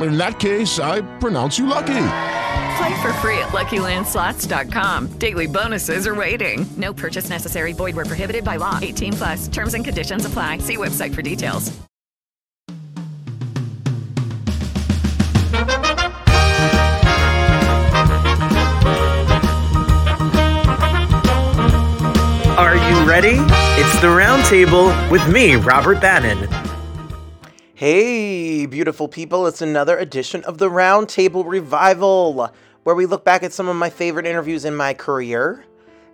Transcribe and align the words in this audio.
In 0.00 0.16
that 0.16 0.38
case, 0.38 0.78
I 0.78 1.02
pronounce 1.18 1.58
you 1.58 1.66
lucky. 1.66 2.06
Play 2.76 3.02
for 3.02 3.12
free 3.14 3.38
at 3.38 3.48
LuckyLandSlots.com. 3.48 5.18
Daily 5.18 5.46
bonuses 5.46 6.06
are 6.06 6.14
waiting. 6.14 6.66
No 6.76 6.92
purchase 6.92 7.28
necessary. 7.28 7.72
Void 7.72 7.94
where 7.94 8.06
prohibited 8.06 8.44
by 8.44 8.56
law. 8.56 8.78
18 8.80 9.12
plus. 9.12 9.48
Terms 9.48 9.74
and 9.74 9.84
conditions 9.84 10.24
apply. 10.24 10.58
See 10.58 10.76
website 10.76 11.14
for 11.14 11.22
details. 11.22 11.70
Are 22.58 22.76
you 22.76 23.08
ready? 23.08 23.36
It's 23.80 24.00
the 24.00 24.08
Roundtable 24.08 25.10
with 25.10 25.26
me, 25.32 25.56
Robert 25.56 26.00
Bannon. 26.00 26.48
Hey, 27.82 28.64
beautiful 28.66 29.08
people, 29.08 29.48
it's 29.48 29.60
another 29.60 29.98
edition 29.98 30.44
of 30.44 30.58
the 30.58 30.70
Roundtable 30.70 31.44
Revival, 31.44 32.48
where 32.84 32.94
we 32.94 33.06
look 33.06 33.24
back 33.24 33.42
at 33.42 33.52
some 33.52 33.66
of 33.66 33.74
my 33.74 33.90
favorite 33.90 34.24
interviews 34.24 34.64
in 34.64 34.76
my 34.76 34.94
career. 34.94 35.64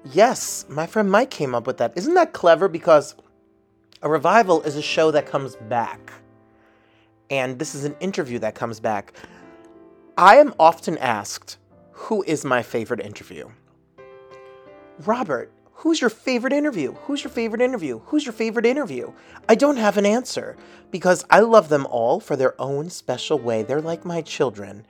Yes, 0.03 0.65
my 0.71 0.87
friend 0.87 1.11
Mike 1.11 1.29
came 1.29 1.55
up 1.55 1.67
with 1.67 1.77
that. 1.77 1.93
Isn't 1.95 2.15
that 2.15 2.33
clever? 2.33 2.69
Because 2.69 3.17
a 4.01 4.09
revival 4.09 4.63
is 4.63 4.77
a 4.77 4.83
show 4.83 5.11
that 5.11 5.27
comes 5.27 5.57
back, 5.69 6.11
and 7.29 7.59
this 7.59 7.75
is 7.75 7.85
an 7.85 7.97
interview 8.01 8.39
that 8.39 8.55
comes 8.55 8.81
back. 8.81 9.13
I 10.17 10.37
am 10.37 10.55
often 10.59 10.97
asked, 10.97 11.59
Who 11.91 12.23
is 12.23 12.47
my 12.47 12.63
favorite 12.63 13.01
interview? 13.01 13.47
Robert, 15.01 15.53
who's 15.79 16.01
your 16.01 16.11
favorite 16.11 16.53
interview? 16.53 16.93
Who's 17.03 17.23
your 17.23 17.31
favorite 17.31 17.63
interview? 17.63 18.01
Who's 18.07 18.27
your 18.27 18.33
favorite 18.33 18.67
interview? 18.67 19.13
I 19.49 19.55
don't 19.55 19.77
have 19.77 19.97
an 19.97 20.07
answer 20.07 20.57
because 20.91 21.25
I 21.31 21.39
love 21.41 21.69
them 21.69 21.87
all 21.87 22.19
for 22.19 22.35
their 22.35 22.61
own 22.61 22.91
special 22.91 23.39
way. 23.39 23.63
They're 23.63 23.81
like 23.81 24.05
my 24.05 24.21
children. 24.21 24.85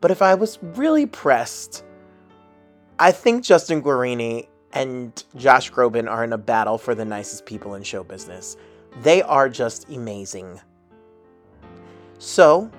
But 0.00 0.12
if 0.12 0.22
I 0.22 0.34
was 0.34 0.60
really 0.62 1.06
pressed, 1.06 1.84
I 3.00 3.10
think 3.10 3.42
Justin 3.42 3.82
Guarini 3.82 4.46
and 4.72 5.24
Josh 5.34 5.72
Groban 5.72 6.08
are 6.08 6.22
in 6.22 6.32
a 6.32 6.38
battle 6.38 6.78
for 6.78 6.94
the 6.94 7.04
nicest 7.04 7.44
people 7.44 7.74
in 7.74 7.82
show 7.82 8.04
business. 8.04 8.56
They 9.02 9.22
are 9.22 9.48
just 9.48 9.88
amazing. 9.88 10.60
So, 12.18 12.70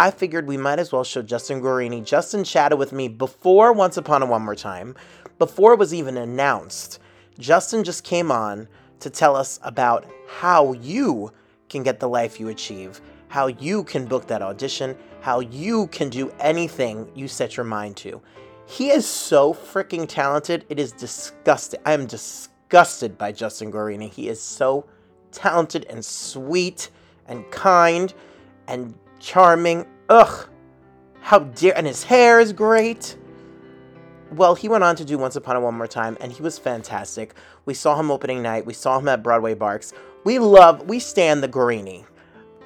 I 0.00 0.10
figured 0.10 0.46
we 0.46 0.56
might 0.56 0.78
as 0.78 0.92
well 0.92 1.04
show 1.04 1.20
Justin 1.20 1.60
Guarini. 1.60 2.02
Justin 2.02 2.42
chatted 2.42 2.78
with 2.78 2.90
me 2.90 3.08
before 3.08 3.74
Once 3.74 3.98
Upon 3.98 4.22
a 4.22 4.26
One 4.26 4.40
More 4.40 4.54
Time, 4.54 4.94
before 5.40 5.72
it 5.72 5.78
was 5.78 5.94
even 5.94 6.18
announced. 6.18 6.98
Justin 7.38 7.82
just 7.82 8.04
came 8.04 8.30
on 8.30 8.68
to 9.00 9.08
tell 9.08 9.34
us 9.34 9.58
about 9.62 10.04
how 10.28 10.74
you 10.74 11.32
can 11.70 11.82
get 11.82 11.98
the 11.98 12.08
life 12.08 12.38
you 12.38 12.48
achieve, 12.48 13.00
how 13.28 13.46
you 13.46 13.82
can 13.82 14.04
book 14.04 14.26
that 14.26 14.42
audition, 14.42 14.94
how 15.22 15.40
you 15.40 15.86
can 15.86 16.10
do 16.10 16.30
anything 16.40 17.10
you 17.14 17.26
set 17.26 17.56
your 17.56 17.64
mind 17.64 17.96
to. 17.96 18.20
He 18.66 18.90
is 18.90 19.06
so 19.06 19.54
freaking 19.54 20.06
talented. 20.06 20.66
It 20.68 20.78
is 20.78 20.92
disgusting. 20.92 21.80
I 21.86 21.94
am 21.94 22.04
disgusted 22.04 23.16
by 23.16 23.32
Justin 23.32 23.72
Guarini. 23.72 24.12
He 24.12 24.28
is 24.28 24.42
so 24.42 24.84
talented 25.32 25.86
and 25.88 26.04
sweet 26.04 26.90
and 27.28 27.50
kind 27.50 28.12
and 28.68 28.94
charming. 29.20 29.86
Ugh. 30.10 30.48
How 31.22 31.38
dare 31.38 31.76
and 31.78 31.86
his 31.86 32.04
hair 32.04 32.40
is 32.40 32.52
great. 32.52 33.16
Well, 34.32 34.54
he 34.54 34.68
went 34.68 34.84
on 34.84 34.94
to 34.96 35.04
do 35.04 35.18
Once 35.18 35.34
Upon 35.34 35.56
a 35.56 35.60
One 35.60 35.74
More 35.74 35.88
Time, 35.88 36.16
and 36.20 36.30
he 36.30 36.40
was 36.40 36.56
fantastic. 36.56 37.34
We 37.64 37.74
saw 37.74 37.98
him 37.98 38.12
opening 38.12 38.42
night. 38.42 38.64
We 38.64 38.74
saw 38.74 38.98
him 38.98 39.08
at 39.08 39.24
Broadway 39.24 39.54
Barks. 39.54 39.92
We 40.24 40.38
love, 40.38 40.88
we 40.88 41.00
stand 41.00 41.42
the 41.42 41.48
Guarini. 41.48 42.04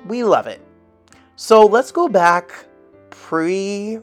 We 0.07 0.25
love 0.25 0.47
it. 0.47 0.61
So 1.37 1.63
let's 1.63 1.91
go 1.91 2.07
back 2.07 2.53
pre 3.11 3.99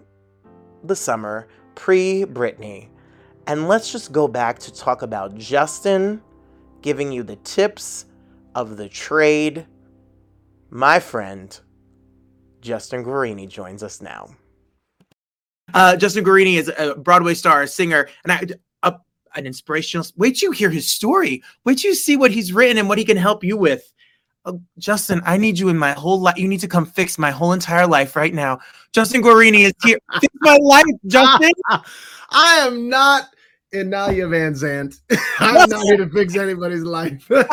the 0.84 0.96
summer, 0.96 1.48
pre 1.76 2.26
Britney, 2.26 2.88
and 3.46 3.68
let's 3.68 3.92
just 3.92 4.12
go 4.12 4.28
back 4.28 4.58
to 4.60 4.74
talk 4.74 5.04
about 5.04 5.36
Justin 5.36 6.22
giving 6.82 7.12
you 7.12 7.22
the 7.22 7.36
tips 7.38 8.06
of 8.56 8.78
the 8.78 8.90
trade. 8.90 9.68
My 10.72 11.00
friend, 11.00 11.58
Justin 12.62 13.06
Guarini, 13.06 13.48
joins 13.48 13.84
us 13.84 14.02
now. 14.02 14.36
Uh, 15.74 15.96
Justin 15.96 16.24
Guarini 16.24 16.58
is 16.58 16.72
a 16.78 16.96
Broadway 16.96 17.34
star, 17.34 17.64
a 17.64 17.68
singer, 17.68 18.08
and 18.24 18.32
I, 18.32 18.42
a, 18.84 18.96
an 19.36 19.46
inspirational. 19.46 20.06
Wait 20.18 20.42
you 20.42 20.52
hear 20.52 20.70
his 20.70 20.90
story. 20.90 21.44
Wait 21.64 21.84
you 21.84 21.94
see 21.96 22.18
what 22.18 22.32
he's 22.32 22.54
written 22.54 22.78
and 22.78 22.90
what 22.90 22.98
he 22.98 23.06
can 23.06 23.18
help 23.18 23.44
you 23.44 23.58
with. 23.58 23.92
Uh, 24.44 24.54
Justin, 24.80 25.22
I 25.26 25.38
need 25.38 25.60
you 25.60 25.70
in 25.70 25.78
my 25.78 25.92
whole 25.92 26.20
life. 26.20 26.38
You 26.38 26.48
need 26.48 26.62
to 26.62 26.68
come 26.68 26.86
fix 26.86 27.20
my 27.20 27.32
whole 27.32 27.54
entire 27.54 27.86
life 27.86 28.16
right 28.16 28.34
now. 28.34 28.60
Justin 28.92 29.22
Guarini 29.22 29.66
is 29.66 29.74
here. 29.84 30.00
fix 30.20 30.34
my 30.42 30.58
life, 30.62 30.84
Justin. 31.06 31.52
I 32.32 32.58
am 32.66 32.90
not 32.90 33.30
Iyanla 33.74 34.28
Vanzant. 34.30 35.00
I'm 35.40 35.70
not 35.70 35.84
here 35.84 35.98
to 35.98 36.10
fix 36.10 36.36
anybody's 36.36 36.84
life. 36.84 37.26
no, 37.30 37.46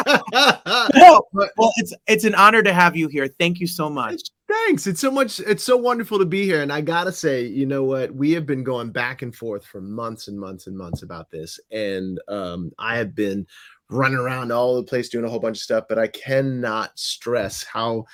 but, 1.32 1.50
well, 1.56 1.72
it's 1.76 1.94
it's 2.06 2.24
an 2.24 2.34
honor 2.34 2.62
to 2.62 2.72
have 2.72 2.96
you 2.96 3.08
here. 3.08 3.28
Thank 3.38 3.60
you 3.60 3.66
so 3.66 3.88
much. 3.88 4.22
Thanks. 4.48 4.86
It's 4.86 5.00
so 5.00 5.10
much. 5.10 5.40
It's 5.40 5.62
so 5.62 5.76
wonderful 5.76 6.18
to 6.18 6.24
be 6.24 6.44
here. 6.44 6.62
And 6.62 6.72
I 6.72 6.80
gotta 6.80 7.12
say, 7.12 7.44
you 7.46 7.66
know 7.66 7.84
what? 7.84 8.14
We 8.14 8.32
have 8.32 8.46
been 8.46 8.64
going 8.64 8.90
back 8.90 9.22
and 9.22 9.34
forth 9.34 9.64
for 9.64 9.80
months 9.80 10.28
and 10.28 10.38
months 10.38 10.66
and 10.66 10.76
months 10.76 11.02
about 11.02 11.30
this, 11.30 11.60
and 11.70 12.20
um, 12.28 12.72
I 12.78 12.96
have 12.96 13.14
been 13.14 13.46
running 13.90 14.18
around 14.18 14.52
all 14.52 14.72
over 14.72 14.80
the 14.80 14.86
place 14.86 15.08
doing 15.08 15.24
a 15.24 15.28
whole 15.28 15.40
bunch 15.40 15.58
of 15.58 15.62
stuff. 15.62 15.84
But 15.88 15.98
I 15.98 16.08
cannot 16.08 16.98
stress 16.98 17.62
how 17.62 18.06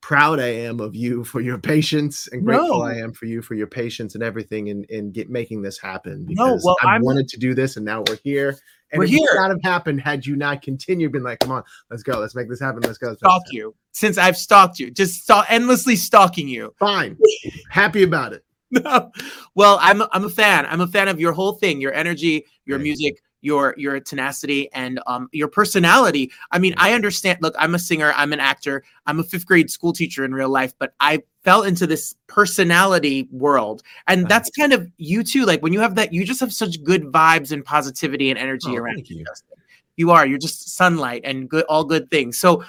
proud 0.00 0.38
I 0.38 0.48
am 0.48 0.80
of 0.80 0.94
you 0.94 1.24
for 1.24 1.40
your 1.40 1.58
patience 1.58 2.28
and 2.30 2.44
grateful 2.44 2.78
No. 2.78 2.82
I 2.84 2.94
am 2.94 3.12
for 3.12 3.26
you 3.26 3.42
for 3.42 3.54
your 3.54 3.66
patience 3.66 4.14
and 4.14 4.22
everything 4.22 4.68
in, 4.68 4.84
in 4.84 5.10
get 5.10 5.28
making 5.30 5.62
this 5.62 5.78
happen. 5.78 6.26
No, 6.30 6.58
well, 6.62 6.76
I 6.82 6.92
I'm- 6.94 7.02
wanted 7.02 7.28
to 7.28 7.38
do 7.38 7.54
this 7.54 7.76
and 7.76 7.84
now 7.84 8.04
we're 8.08 8.18
here. 8.22 8.56
And 8.92 9.00
We're 9.00 9.06
it 9.06 9.18
would 9.20 9.28
not 9.34 9.50
have 9.50 9.58
happened 9.64 10.00
had 10.00 10.24
you 10.24 10.36
not 10.36 10.62
continued 10.62 11.10
being 11.10 11.24
like, 11.24 11.40
come 11.40 11.50
on, 11.50 11.64
let's 11.90 12.04
go, 12.04 12.20
let's 12.20 12.36
make 12.36 12.48
this 12.48 12.60
happen, 12.60 12.82
let's 12.82 12.98
go. 12.98 13.08
let's 13.08 13.18
Stalk 13.18 13.42
you 13.50 13.74
since 13.90 14.16
I've 14.16 14.36
stalked 14.36 14.78
you, 14.78 14.92
just 14.92 15.22
stalk, 15.24 15.46
endlessly 15.48 15.96
stalking 15.96 16.46
you. 16.46 16.72
Fine. 16.78 17.16
Happy 17.70 18.04
about 18.04 18.32
it. 18.32 18.44
No. 18.70 19.10
Well, 19.54 19.78
I'm 19.80 20.02
I'm 20.12 20.24
a 20.24 20.28
fan. 20.28 20.66
I'm 20.66 20.80
a 20.80 20.86
fan 20.86 21.08
of 21.08 21.18
your 21.20 21.32
whole 21.32 21.52
thing, 21.52 21.80
your 21.80 21.92
energy, 21.94 22.44
your 22.64 22.78
music, 22.78 23.16
your 23.46 23.74
your 23.78 24.00
tenacity, 24.00 24.68
and 24.72 25.00
um 25.06 25.28
your 25.32 25.48
personality. 25.48 26.30
I 26.50 26.58
mean, 26.58 26.74
I 26.76 26.92
understand. 26.98 27.38
Look, 27.40 27.54
I'm 27.58 27.74
a 27.74 27.78
singer. 27.78 28.12
I'm 28.16 28.32
an 28.32 28.40
actor. 28.40 28.82
I'm 29.06 29.20
a 29.20 29.24
fifth 29.24 29.46
grade 29.46 29.70
school 29.70 29.92
teacher 29.92 30.24
in 30.24 30.34
real 30.34 30.50
life, 30.50 30.72
but 30.78 30.94
I 31.00 31.22
fell 31.44 31.62
into 31.62 31.86
this 31.86 32.16
personality 32.26 33.28
world, 33.30 33.82
and 34.08 34.28
that's 34.28 34.50
kind 34.50 34.72
of 34.72 34.90
you 34.98 35.22
too. 35.22 35.44
Like 35.46 35.62
when 35.62 35.72
you 35.72 35.80
have 35.80 35.94
that, 35.94 36.12
you 36.12 36.24
just 36.24 36.40
have 36.40 36.52
such 36.52 36.82
good 36.82 37.04
vibes 37.04 37.52
and 37.52 37.64
positivity 37.64 38.30
and 38.30 38.38
energy 38.38 38.70
Oh, 38.72 38.76
around 38.82 39.08
you. 39.08 39.24
Justin. 39.24 39.56
You 39.98 40.10
are. 40.10 40.26
You're 40.26 40.38
just 40.38 40.76
sunlight 40.76 41.22
and 41.24 41.48
good, 41.48 41.64
all 41.70 41.82
good 41.82 42.10
things. 42.10 42.38
So, 42.38 42.62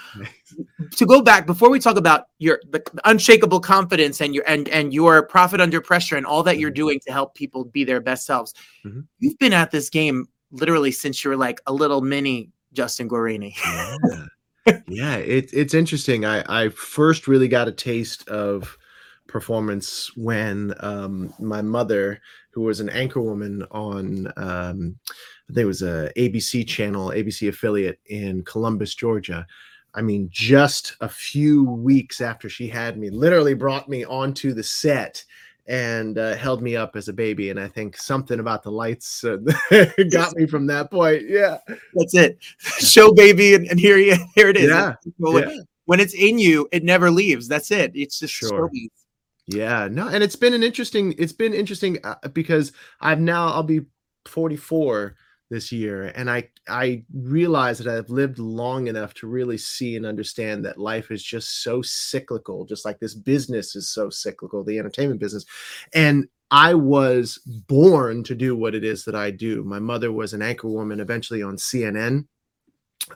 to 0.96 1.04
go 1.04 1.20
back 1.20 1.44
before 1.46 1.68
we 1.70 1.78
talk 1.78 1.98
about 1.98 2.28
your 2.38 2.58
the, 2.70 2.82
unshakable 3.04 3.60
confidence 3.60 4.22
and 4.22 4.34
your 4.34 4.44
and 4.46 4.66
and 4.70 4.94
your 4.94 5.26
profit 5.26 5.60
under 5.60 5.80
pressure 5.82 6.16
and 6.16 6.24
all 6.24 6.42
that 6.44 6.58
you're 6.58 6.70
doing 6.70 6.98
to 7.06 7.12
help 7.12 7.34
people 7.34 7.64
be 7.66 7.84
their 7.84 8.00
best 8.00 8.24
selves, 8.24 8.54
Mhm. 8.86 9.04
you've 9.18 9.38
been 9.38 9.52
at 9.52 9.70
this 9.70 9.90
game 9.90 10.26
literally 10.50 10.90
since 10.90 11.24
you 11.24 11.30
were 11.30 11.36
like 11.36 11.60
a 11.66 11.72
little 11.72 12.00
mini 12.00 12.50
Justin 12.72 13.08
Guarini. 13.08 13.54
Yeah, 14.66 14.78
yeah 14.88 15.16
it, 15.16 15.50
it's 15.52 15.74
interesting. 15.74 16.24
I, 16.24 16.44
I 16.48 16.68
first 16.70 17.28
really 17.28 17.48
got 17.48 17.68
a 17.68 17.72
taste 17.72 18.28
of 18.28 18.76
performance 19.26 20.10
when 20.16 20.74
um, 20.80 21.32
my 21.38 21.62
mother, 21.62 22.20
who 22.50 22.62
was 22.62 22.80
an 22.80 22.88
anchor 22.90 23.20
woman 23.20 23.64
on 23.70 24.32
um, 24.36 24.96
it 25.56 25.64
was 25.64 25.82
a 25.82 26.10
ABC 26.16 26.66
channel, 26.66 27.08
ABC 27.08 27.48
affiliate 27.48 28.00
in 28.06 28.42
Columbus, 28.44 28.94
Georgia. 28.94 29.46
I 29.94 30.02
mean, 30.02 30.28
just 30.30 30.94
a 31.00 31.08
few 31.08 31.64
weeks 31.64 32.20
after 32.20 32.48
she 32.48 32.68
had 32.68 32.98
me, 32.98 33.10
literally 33.10 33.54
brought 33.54 33.88
me 33.88 34.04
onto 34.04 34.52
the 34.52 34.62
set 34.62 35.24
and 35.68 36.16
uh, 36.16 36.34
held 36.34 36.62
me 36.62 36.74
up 36.76 36.96
as 36.96 37.08
a 37.08 37.12
baby. 37.12 37.50
And 37.50 37.60
I 37.60 37.68
think 37.68 37.96
something 37.96 38.40
about 38.40 38.62
the 38.62 38.72
lights 38.72 39.22
uh, 39.22 39.36
got 40.10 40.34
me 40.34 40.46
from 40.46 40.66
that 40.66 40.90
point. 40.90 41.28
Yeah, 41.28 41.58
that's 41.94 42.14
it. 42.14 42.38
Show 42.58 43.12
baby, 43.12 43.54
and, 43.54 43.68
and 43.68 43.78
here 43.78 43.98
here 44.34 44.48
it 44.48 44.56
is. 44.56 44.70
Yeah. 44.70 44.94
When, 45.18 45.48
yeah. 45.48 45.56
when 45.84 46.00
it's 46.00 46.14
in 46.14 46.38
you, 46.38 46.68
it 46.72 46.82
never 46.82 47.10
leaves. 47.10 47.46
That's 47.46 47.70
it. 47.70 47.92
It's 47.94 48.18
just 48.18 48.34
Sure. 48.34 48.70
Yeah, 49.50 49.88
no, 49.90 50.08
and 50.08 50.22
it's 50.22 50.36
been 50.36 50.52
an 50.52 50.62
interesting. 50.62 51.14
It's 51.16 51.32
been 51.32 51.54
interesting 51.54 51.98
uh, 52.04 52.16
because 52.34 52.72
I've 53.00 53.20
now 53.20 53.48
I'll 53.48 53.62
be 53.62 53.80
44 54.26 55.16
this 55.50 55.72
year, 55.72 56.12
and 56.14 56.30
I 56.30 56.48
I 56.68 57.04
realize 57.12 57.78
that 57.78 57.88
I've 57.88 58.10
lived 58.10 58.38
long 58.38 58.86
enough 58.86 59.14
to 59.14 59.26
really 59.26 59.58
see 59.58 59.96
and 59.96 60.06
understand 60.06 60.64
that 60.64 60.78
life 60.78 61.10
is 61.10 61.22
just 61.22 61.62
so 61.62 61.82
cyclical, 61.82 62.64
just 62.64 62.84
like 62.84 62.98
this 63.00 63.14
business 63.14 63.76
is 63.76 63.88
so 63.88 64.10
cyclical, 64.10 64.64
the 64.64 64.78
entertainment 64.78 65.20
business, 65.20 65.44
and 65.94 66.28
I 66.50 66.74
was 66.74 67.38
born 67.46 68.24
to 68.24 68.34
do 68.34 68.56
what 68.56 68.74
it 68.74 68.84
is 68.84 69.04
that 69.04 69.14
I 69.14 69.30
do. 69.30 69.64
My 69.64 69.78
mother 69.78 70.12
was 70.12 70.32
an 70.32 70.42
anchor 70.42 70.68
woman, 70.68 71.00
eventually 71.00 71.42
on 71.42 71.56
CNN 71.56 72.26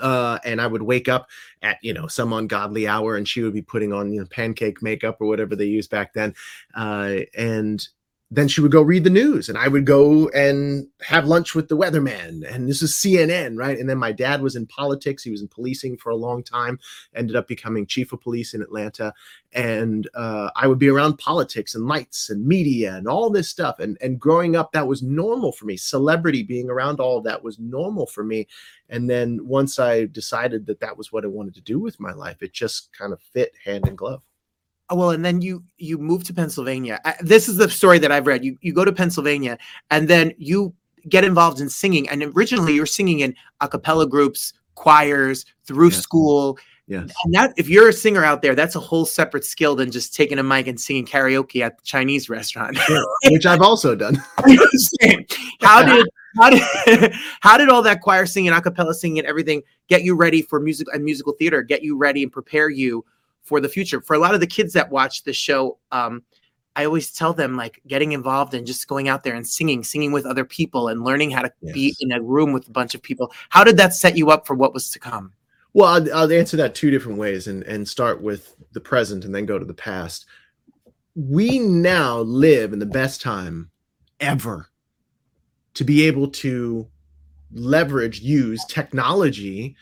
uh 0.01 0.39
and 0.45 0.61
i 0.61 0.67
would 0.67 0.83
wake 0.83 1.09
up 1.09 1.29
at 1.63 1.77
you 1.83 1.93
know 1.93 2.07
some 2.07 2.33
ungodly 2.33 2.87
hour 2.87 3.17
and 3.17 3.29
she 3.29 3.43
would 3.43 3.53
be 3.53 3.63
putting 3.63 3.93
on 3.93 4.13
you 4.13 4.21
know 4.21 4.27
pancake 4.31 4.83
makeup 4.83 5.17
or 5.21 5.27
whatever 5.27 5.55
they 5.55 5.67
used 5.67 5.91
back 5.91 6.13
then 6.13 6.35
uh 6.75 7.17
and 7.37 7.89
then 8.35 8.49
she 8.49 8.63
would 8.63 8.73
go 8.73 8.81
read 8.81 9.05
the 9.05 9.11
news 9.11 9.49
and 9.49 9.59
i 9.59 9.69
would 9.69 9.85
go 9.85 10.29
and 10.31 10.87
have 11.03 11.27
lunch 11.27 11.55
with 11.55 11.69
the 11.69 11.77
weatherman 11.77 12.43
and 12.51 12.69
this 12.69 12.83
is 12.83 12.95
cnn 12.95 13.59
right? 13.59 13.79
And 13.79 13.89
then 13.89 13.99
my 13.99 14.11
dad 14.13 14.41
was 14.41 14.57
in 14.57 14.67
politics 14.67 15.23
he 15.23 15.31
was 15.31 15.43
in 15.43 15.49
policing 15.49 15.99
for 15.99 16.11
a 16.11 16.17
long 16.17 16.43
time 16.43 16.79
ended 17.15 17.37
up 17.37 17.47
becoming 17.47 17.87
chief 17.87 18.13
of 18.13 18.21
police 18.21 18.55
in 18.55 18.63
atlanta 18.63 19.13
and 19.53 20.09
uh, 20.15 20.51
i 20.57 20.67
would 20.67 20.79
be 20.79 20.89
around 20.89 21.19
politics 21.19 21.75
and 21.75 21.87
lights 21.87 22.31
and 22.31 22.47
media 22.47 22.95
and 22.97 23.07
all 23.07 23.29
this 23.29 23.49
stuff 23.49 23.79
and 23.79 23.99
and 24.01 24.19
growing 24.19 24.57
up 24.57 24.73
that 24.73 24.87
was 24.87 25.03
normal 25.03 25.53
for 25.53 25.67
me. 25.67 25.77
Celebrity 25.77 26.43
being 26.43 26.71
around 26.71 27.01
all 27.01 27.19
of 27.19 27.25
that 27.25 27.43
was 27.43 27.59
normal 27.59 28.07
for 28.07 28.25
me 28.25 28.47
and 28.89 29.09
then 29.09 29.39
once 29.47 29.79
i 29.79 30.07
decided 30.07 30.67
that 30.67 30.81
that 30.81 30.97
was 30.97 31.13
what 31.13 31.25
i 31.25 31.29
wanted 31.29 31.55
to 31.55 31.61
do 31.61 31.79
with 31.79 32.01
my 32.01 32.13
life 32.13 32.43
it 32.43 32.53
just 32.53 32.93
kind 32.97 33.13
of 33.13 33.21
fit 33.21 33.53
hand 33.65 33.87
in 33.87 33.95
glove 33.95 34.23
Oh, 34.93 34.95
well, 34.95 35.11
and 35.11 35.25
then 35.25 35.41
you 35.41 35.65
you 35.79 35.97
move 35.97 36.23
to 36.25 36.35
Pennsylvania. 36.35 37.01
This 37.23 37.49
is 37.49 37.57
the 37.57 37.71
story 37.71 37.99
that 38.01 38.13
I've 38.13 38.27
read. 38.27 38.45
You 38.45 38.59
you 38.61 38.75
go 38.75 38.85
to 38.85 38.93
Pennsylvania, 38.93 39.57
and 39.91 40.07
then 40.07 40.35
you 40.37 40.75
get 41.09 41.25
involved 41.25 41.61
in 41.61 41.71
singing. 41.71 42.11
And 42.11 42.23
originally, 42.37 42.75
you're 42.75 42.85
singing 42.85 43.21
in 43.21 43.35
a 43.63 43.69
cappella 43.69 44.07
groups, 44.07 44.53
choirs, 44.75 45.47
through 45.65 45.93
school. 45.93 46.59
Yes. 46.89 47.11
And 47.25 47.33
that, 47.33 47.55
if 47.57 47.71
you're 47.71 47.89
a 47.89 47.93
singer 47.93 48.23
out 48.23 48.43
there, 48.43 48.55
that's 48.55 48.75
a 48.75 48.81
whole 48.81 49.07
separate 49.07 49.47
skill 49.47 49.75
than 49.77 49.91
just 49.91 50.15
taking 50.15 50.39
a 50.39 50.43
mic 50.43 50.67
and 50.67 50.79
singing 50.79 51.07
karaoke 51.07 51.63
at 51.63 51.79
the 51.79 51.85
Chinese 51.85 52.29
restaurant. 52.29 52.79
which 53.31 53.47
i've 53.47 53.63
also 53.63 53.95
done 53.95 54.17
how 55.63 55.83
did 55.85 56.07
how 56.37 56.51
did 56.51 56.63
how 57.41 57.57
did 57.57 57.69
all 57.69 57.83
that 57.83 58.01
choir 58.01 58.27
singing, 58.27 58.53
a 58.53 58.61
cappella 58.61 58.95
singing, 58.95 59.21
and 59.21 59.29
everything 59.29 59.63
get 59.89 60.03
you 60.03 60.15
ready 60.15 60.43
for 60.43 60.61
music 60.61 60.89
and 60.93 61.05
musical 61.05 61.33
theater? 61.33 61.63
Get 61.63 61.83
you 61.83 61.97
ready 61.97 62.23
and 62.23 62.33
prepare 62.33 62.69
you 62.69 63.05
for 63.43 63.61
the 63.61 63.69
future. 63.69 64.01
For 64.01 64.15
a 64.15 64.19
lot 64.19 64.35
of 64.35 64.41
the 64.41 64.47
kids 64.47 64.73
that 64.75 64.91
watch 64.91 65.25
the 65.25 65.33
show, 65.33 65.79
um, 65.91 66.23
I 66.75 66.85
always 66.85 67.13
tell 67.13 67.33
them 67.33 67.57
like 67.57 67.83
getting 67.87 68.13
involved 68.13 68.55
and 68.55 68.67
just 68.67 68.89
going 68.89 69.09
out 69.09 69.25
there 69.25 69.35
and 69.35 69.47
singing, 69.47 69.85
singing 69.85 70.13
with 70.13 70.25
other 70.25 70.45
people, 70.45 70.89
and 70.89 71.05
learning 71.05 71.31
how 71.31 71.43
to 71.43 71.53
be 71.73 71.95
in 72.01 72.13
a 72.13 72.23
room 72.23 72.53
with 72.53 72.69
a 72.69 72.71
bunch 72.71 72.95
of 72.95 73.03
people. 73.03 73.33
How 73.51 73.63
did 73.63 73.77
that 73.77 73.95
set 73.95 74.17
you 74.17 74.31
up 74.31 74.47
for 74.47 74.55
what 74.55 74.73
was 74.73 74.91
to 74.91 74.99
come? 74.99 75.33
Well, 75.75 75.89
I'll, 75.89 76.15
I'll 76.15 76.33
answer 76.33 76.57
that 76.59 76.75
two 76.75 76.91
different 76.91 77.19
ways 77.19 77.47
and, 77.47 77.63
and 77.65 77.87
start 77.87 78.23
with 78.23 78.55
the 78.73 78.81
present 78.81 79.25
and 79.25 79.35
then 79.35 79.47
go 79.47 79.59
to 79.59 79.65
the 79.65 79.75
past. 79.75 80.27
We 81.15 81.59
now 81.59 82.21
live 82.21 82.73
in 82.73 82.79
the 82.79 82.87
best 82.87 83.21
time 83.21 83.71
ever 84.21 84.69
to 85.75 85.85
be 85.85 86.07
able 86.07 86.29
to 86.29 86.87
leverage, 87.53 88.21
use 88.21 88.65
technology 88.67 89.77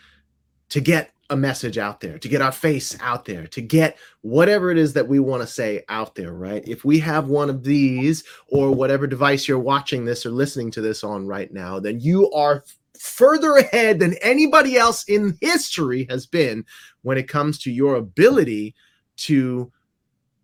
to 0.70 0.80
get 0.80 1.12
a 1.30 1.36
message 1.36 1.78
out 1.78 2.00
there, 2.00 2.18
to 2.18 2.28
get 2.28 2.42
our 2.42 2.52
face 2.52 2.96
out 3.00 3.24
there, 3.24 3.46
to 3.46 3.62
get 3.62 3.96
whatever 4.22 4.70
it 4.70 4.76
is 4.76 4.92
that 4.92 5.08
we 5.08 5.20
want 5.20 5.40
to 5.40 5.46
say 5.46 5.84
out 5.88 6.14
there, 6.14 6.32
right? 6.32 6.66
If 6.66 6.84
we 6.84 6.98
have 6.98 7.28
one 7.28 7.48
of 7.48 7.62
these 7.62 8.24
or 8.48 8.72
whatever 8.72 9.06
device 9.06 9.46
you're 9.46 9.58
watching 9.58 10.04
this 10.04 10.26
or 10.26 10.30
listening 10.30 10.70
to 10.72 10.80
this 10.80 11.04
on 11.04 11.26
right 11.26 11.52
now, 11.52 11.78
then 11.78 12.00
you 12.00 12.30
are 12.32 12.64
further 12.98 13.56
ahead 13.56 13.98
than 13.98 14.14
anybody 14.20 14.76
else 14.76 15.04
in 15.04 15.38
history 15.40 16.06
has 16.10 16.26
been 16.26 16.64
when 17.02 17.16
it 17.16 17.28
comes 17.28 17.58
to 17.58 17.70
your 17.70 17.94
ability 17.94 18.74
to 19.16 19.72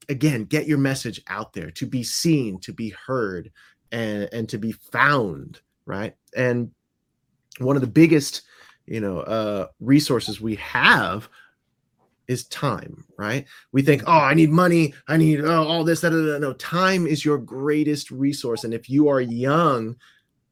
again 0.09 0.45
get 0.45 0.67
your 0.67 0.79
message 0.79 1.21
out 1.27 1.53
there 1.53 1.71
to 1.71 1.85
be 1.85 2.03
seen 2.03 2.59
to 2.61 2.73
be 2.73 2.95
heard 3.07 3.51
and 3.93 4.29
and 4.33 4.49
to 4.49 4.57
be 4.57 4.73
found 4.73 5.61
right 5.85 6.15
and 6.35 6.71
one 7.59 7.77
of 7.77 7.83
the 7.83 7.89
biggest 7.89 8.43
you 8.87 9.01
know 9.01 9.21
uh 9.21 9.67
resources 9.81 10.41
we 10.41 10.55
have 10.57 11.29
is 12.29 12.45
time 12.47 13.05
right? 13.19 13.47
We 13.73 13.83
think 13.83 14.03
oh 14.07 14.13
i 14.13 14.35
need 14.35 14.51
money 14.51 14.95
i 15.09 15.17
need 15.17 15.41
oh, 15.41 15.67
all 15.67 15.85
this 15.85 16.01
that, 16.01 16.13
no 16.13 16.53
time 16.55 17.07
is 17.07 17.25
your 17.25 17.39
greatest 17.39 18.11
resource. 18.11 18.65
And 18.65 18.75
if 18.75 18.91
you 18.91 19.09
are 19.09 19.21
young 19.21 19.97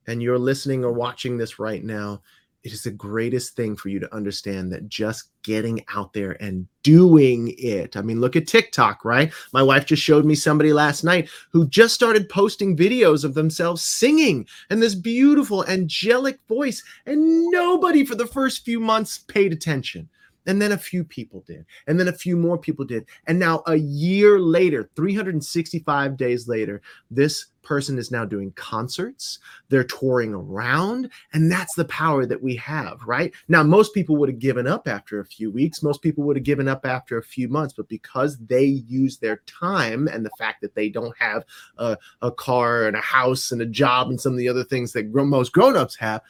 and 0.06 0.22
you're 0.22 0.38
listening 0.38 0.84
or 0.84 0.92
watching 0.92 1.36
this 1.36 1.58
right 1.58 1.82
now 1.82 2.22
it 2.64 2.72
is 2.72 2.82
the 2.82 2.90
greatest 2.90 3.54
thing 3.54 3.76
for 3.76 3.90
you 3.90 4.00
to 4.00 4.14
understand 4.14 4.72
that 4.72 4.88
just 4.88 5.28
getting 5.42 5.84
out 5.94 6.14
there 6.14 6.42
and 6.42 6.66
doing 6.82 7.54
it. 7.58 7.94
I 7.94 8.00
mean, 8.00 8.22
look 8.22 8.36
at 8.36 8.46
TikTok, 8.46 9.04
right? 9.04 9.30
My 9.52 9.62
wife 9.62 9.84
just 9.84 10.02
showed 10.02 10.24
me 10.24 10.34
somebody 10.34 10.72
last 10.72 11.04
night 11.04 11.28
who 11.52 11.68
just 11.68 11.94
started 11.94 12.30
posting 12.30 12.74
videos 12.74 13.22
of 13.22 13.34
themselves 13.34 13.82
singing 13.82 14.46
and 14.70 14.82
this 14.82 14.94
beautiful 14.94 15.66
angelic 15.66 16.38
voice, 16.48 16.82
and 17.04 17.50
nobody 17.50 18.04
for 18.04 18.14
the 18.14 18.26
first 18.26 18.64
few 18.64 18.80
months 18.80 19.18
paid 19.18 19.52
attention. 19.52 20.08
And 20.46 20.60
then 20.60 20.72
a 20.72 20.78
few 20.78 21.04
people 21.04 21.42
did. 21.46 21.64
And 21.86 21.98
then 21.98 22.08
a 22.08 22.12
few 22.12 22.36
more 22.36 22.58
people 22.58 22.84
did. 22.84 23.06
And 23.26 23.38
now, 23.38 23.62
a 23.66 23.76
year 23.76 24.38
later, 24.38 24.90
365 24.94 26.16
days 26.16 26.48
later, 26.48 26.82
this 27.10 27.46
person 27.62 27.98
is 27.98 28.10
now 28.10 28.24
doing 28.24 28.52
concerts. 28.52 29.38
They're 29.70 29.84
touring 29.84 30.34
around. 30.34 31.10
And 31.32 31.50
that's 31.50 31.74
the 31.74 31.86
power 31.86 32.26
that 32.26 32.42
we 32.42 32.54
have, 32.56 33.00
right? 33.06 33.32
Now, 33.48 33.62
most 33.62 33.94
people 33.94 34.16
would 34.16 34.28
have 34.28 34.38
given 34.38 34.66
up 34.66 34.86
after 34.86 35.18
a 35.18 35.24
few 35.24 35.50
weeks. 35.50 35.82
Most 35.82 36.02
people 36.02 36.24
would 36.24 36.36
have 36.36 36.44
given 36.44 36.68
up 36.68 36.84
after 36.84 37.16
a 37.16 37.22
few 37.22 37.48
months. 37.48 37.74
But 37.74 37.88
because 37.88 38.36
they 38.38 38.64
use 38.64 39.16
their 39.16 39.38
time 39.46 40.08
and 40.08 40.24
the 40.24 40.30
fact 40.38 40.60
that 40.60 40.74
they 40.74 40.90
don't 40.90 41.16
have 41.18 41.44
a, 41.78 41.96
a 42.20 42.30
car 42.30 42.86
and 42.86 42.96
a 42.96 43.00
house 43.00 43.50
and 43.50 43.62
a 43.62 43.66
job 43.66 44.10
and 44.10 44.20
some 44.20 44.32
of 44.32 44.38
the 44.38 44.48
other 44.48 44.64
things 44.64 44.92
that 44.92 45.06
most 45.06 45.52
grown-ups 45.52 45.96
have, 45.96 46.20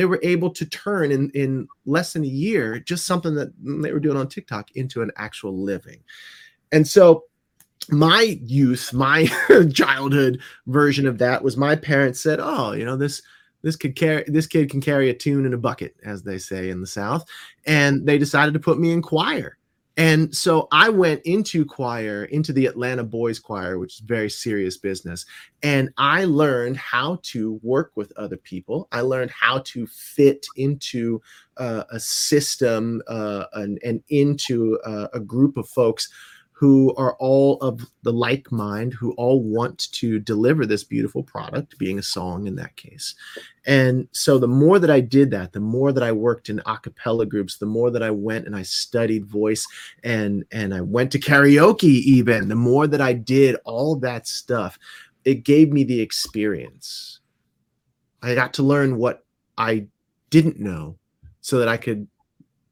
they 0.00 0.06
were 0.06 0.20
able 0.22 0.48
to 0.48 0.64
turn 0.64 1.12
in 1.12 1.28
in 1.34 1.68
less 1.84 2.14
than 2.14 2.24
a 2.24 2.26
year 2.26 2.78
just 2.78 3.04
something 3.04 3.34
that 3.34 3.52
they 3.62 3.92
were 3.92 4.00
doing 4.00 4.16
on 4.16 4.26
TikTok 4.26 4.70
into 4.74 5.02
an 5.02 5.10
actual 5.16 5.54
living. 5.54 6.00
And 6.72 6.88
so 6.88 7.24
my 7.90 8.38
youth, 8.42 8.94
my 8.94 9.26
childhood 9.74 10.40
version 10.66 11.06
of 11.06 11.18
that 11.18 11.44
was 11.44 11.58
my 11.58 11.76
parents 11.76 12.18
said, 12.18 12.40
"Oh, 12.40 12.72
you 12.72 12.86
know, 12.86 12.96
this 12.96 13.20
this 13.60 13.76
could 13.76 13.94
carry 13.94 14.24
this 14.26 14.46
kid 14.46 14.70
can 14.70 14.80
carry 14.80 15.10
a 15.10 15.14
tune 15.14 15.44
in 15.44 15.52
a 15.52 15.58
bucket 15.58 15.94
as 16.02 16.22
they 16.22 16.38
say 16.38 16.70
in 16.70 16.80
the 16.80 16.86
south." 16.86 17.28
And 17.66 18.06
they 18.06 18.16
decided 18.16 18.54
to 18.54 18.60
put 18.60 18.80
me 18.80 18.92
in 18.92 19.02
choir. 19.02 19.58
And 20.00 20.34
so 20.34 20.66
I 20.72 20.88
went 20.88 21.20
into 21.26 21.62
choir, 21.66 22.24
into 22.24 22.54
the 22.54 22.64
Atlanta 22.64 23.04
Boys 23.04 23.38
Choir, 23.38 23.78
which 23.78 23.96
is 23.96 24.00
very 24.00 24.30
serious 24.30 24.78
business. 24.78 25.26
And 25.62 25.90
I 25.98 26.24
learned 26.24 26.78
how 26.78 27.18
to 27.24 27.60
work 27.62 27.92
with 27.96 28.10
other 28.16 28.38
people. 28.38 28.88
I 28.92 29.02
learned 29.02 29.30
how 29.30 29.58
to 29.58 29.86
fit 29.86 30.46
into 30.56 31.20
uh, 31.58 31.84
a 31.90 32.00
system 32.00 33.02
uh, 33.08 33.44
and, 33.52 33.78
and 33.84 34.02
into 34.08 34.78
uh, 34.86 35.08
a 35.12 35.20
group 35.20 35.58
of 35.58 35.68
folks 35.68 36.08
who 36.60 36.94
are 36.96 37.16
all 37.18 37.56
of 37.62 37.80
the 38.02 38.12
like 38.12 38.52
mind, 38.52 38.92
who 38.92 39.12
all 39.12 39.42
want 39.42 39.90
to 39.92 40.18
deliver 40.18 40.66
this 40.66 40.84
beautiful 40.84 41.22
product, 41.22 41.78
being 41.78 41.98
a 41.98 42.02
song 42.02 42.46
in 42.46 42.54
that 42.54 42.76
case. 42.76 43.14
And 43.64 44.06
so 44.12 44.36
the 44.38 44.46
more 44.46 44.78
that 44.78 44.90
I 44.90 45.00
did 45.00 45.30
that, 45.30 45.54
the 45.54 45.60
more 45.60 45.90
that 45.90 46.02
I 46.02 46.12
worked 46.12 46.50
in 46.50 46.60
a 46.66 46.76
cappella 46.76 47.24
groups, 47.24 47.56
the 47.56 47.64
more 47.64 47.90
that 47.90 48.02
I 48.02 48.10
went 48.10 48.44
and 48.44 48.54
I 48.54 48.60
studied 48.60 49.24
voice 49.24 49.66
and 50.04 50.44
and 50.52 50.74
I 50.74 50.82
went 50.82 51.10
to 51.12 51.18
karaoke 51.18 51.84
even, 51.84 52.48
the 52.48 52.56
more 52.56 52.86
that 52.86 53.00
I 53.00 53.14
did 53.14 53.56
all 53.64 53.96
that 53.96 54.26
stuff, 54.26 54.78
it 55.24 55.44
gave 55.44 55.72
me 55.72 55.82
the 55.82 56.02
experience. 56.02 57.20
I 58.22 58.34
got 58.34 58.52
to 58.54 58.62
learn 58.62 58.98
what 58.98 59.24
I 59.56 59.86
didn't 60.28 60.60
know 60.60 60.98
so 61.40 61.58
that 61.58 61.68
I 61.68 61.78
could 61.78 62.06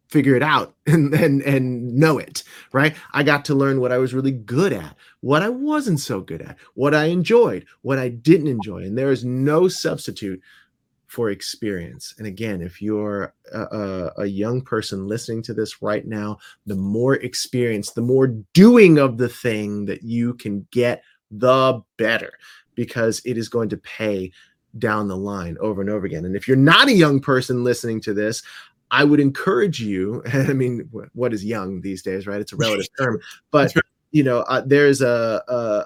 figure 0.08 0.34
it 0.34 0.42
out 0.42 0.74
and 0.86 1.14
and 1.14 1.42
and 1.42 1.94
know 1.94 2.18
it 2.18 2.42
right 2.72 2.96
i 3.12 3.22
got 3.22 3.44
to 3.44 3.54
learn 3.54 3.80
what 3.80 3.92
i 3.92 3.98
was 3.98 4.14
really 4.14 4.32
good 4.32 4.72
at 4.72 4.96
what 5.20 5.42
i 5.42 5.48
wasn't 5.48 6.00
so 6.00 6.20
good 6.20 6.42
at 6.42 6.56
what 6.74 6.94
i 6.94 7.04
enjoyed 7.04 7.64
what 7.82 7.98
i 7.98 8.08
didn't 8.08 8.48
enjoy 8.48 8.78
and 8.78 8.96
there 8.96 9.10
is 9.10 9.24
no 9.24 9.68
substitute 9.68 10.40
for 11.08 11.30
experience. 11.30 12.14
And 12.18 12.26
again, 12.26 12.60
if 12.60 12.80
you're 12.82 13.34
a, 13.52 13.60
a, 13.60 14.12
a, 14.18 14.26
young 14.26 14.60
person 14.60 15.08
listening 15.08 15.42
to 15.44 15.54
this 15.54 15.80
right 15.80 16.06
now, 16.06 16.36
the 16.66 16.76
more 16.76 17.14
experience, 17.14 17.92
the 17.92 18.02
more 18.02 18.26
doing 18.52 18.98
of 18.98 19.16
the 19.16 19.28
thing 19.28 19.86
that 19.86 20.02
you 20.02 20.34
can 20.34 20.66
get, 20.70 21.02
the 21.30 21.80
better, 21.96 22.32
because 22.74 23.22
it 23.24 23.38
is 23.38 23.48
going 23.48 23.70
to 23.70 23.78
pay 23.78 24.30
down 24.78 25.08
the 25.08 25.16
line 25.16 25.56
over 25.60 25.80
and 25.80 25.88
over 25.88 26.04
again. 26.04 26.26
And 26.26 26.36
if 26.36 26.46
you're 26.46 26.58
not 26.58 26.88
a 26.88 26.92
young 26.92 27.20
person 27.20 27.64
listening 27.64 28.02
to 28.02 28.12
this, 28.12 28.42
I 28.90 29.04
would 29.04 29.21
encourage 29.21 29.80
you. 29.80 30.23
I 30.33 30.52
mean, 30.52 30.88
what 31.14 31.33
is 31.33 31.45
young 31.45 31.80
these 31.80 32.02
days, 32.02 32.26
right? 32.26 32.40
It's 32.40 32.52
a 32.52 32.57
relative 32.57 32.87
term, 32.99 33.21
but 33.50 33.73
you 34.11 34.23
know, 34.23 34.40
uh, 34.40 34.62
there's 34.64 35.02
a, 35.02 35.42
a 35.49 35.85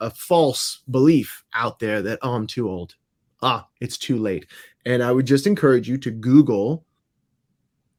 a 0.00 0.10
false 0.10 0.82
belief 0.90 1.44
out 1.54 1.80
there 1.80 2.02
that 2.02 2.20
oh, 2.22 2.34
I'm 2.34 2.46
too 2.46 2.70
old 2.70 2.94
ah, 3.42 3.66
it's 3.80 3.98
too 3.98 4.16
late. 4.18 4.46
And 4.84 5.02
I 5.02 5.12
would 5.12 5.26
just 5.26 5.46
encourage 5.46 5.88
you 5.88 5.98
to 5.98 6.10
Google 6.10 6.84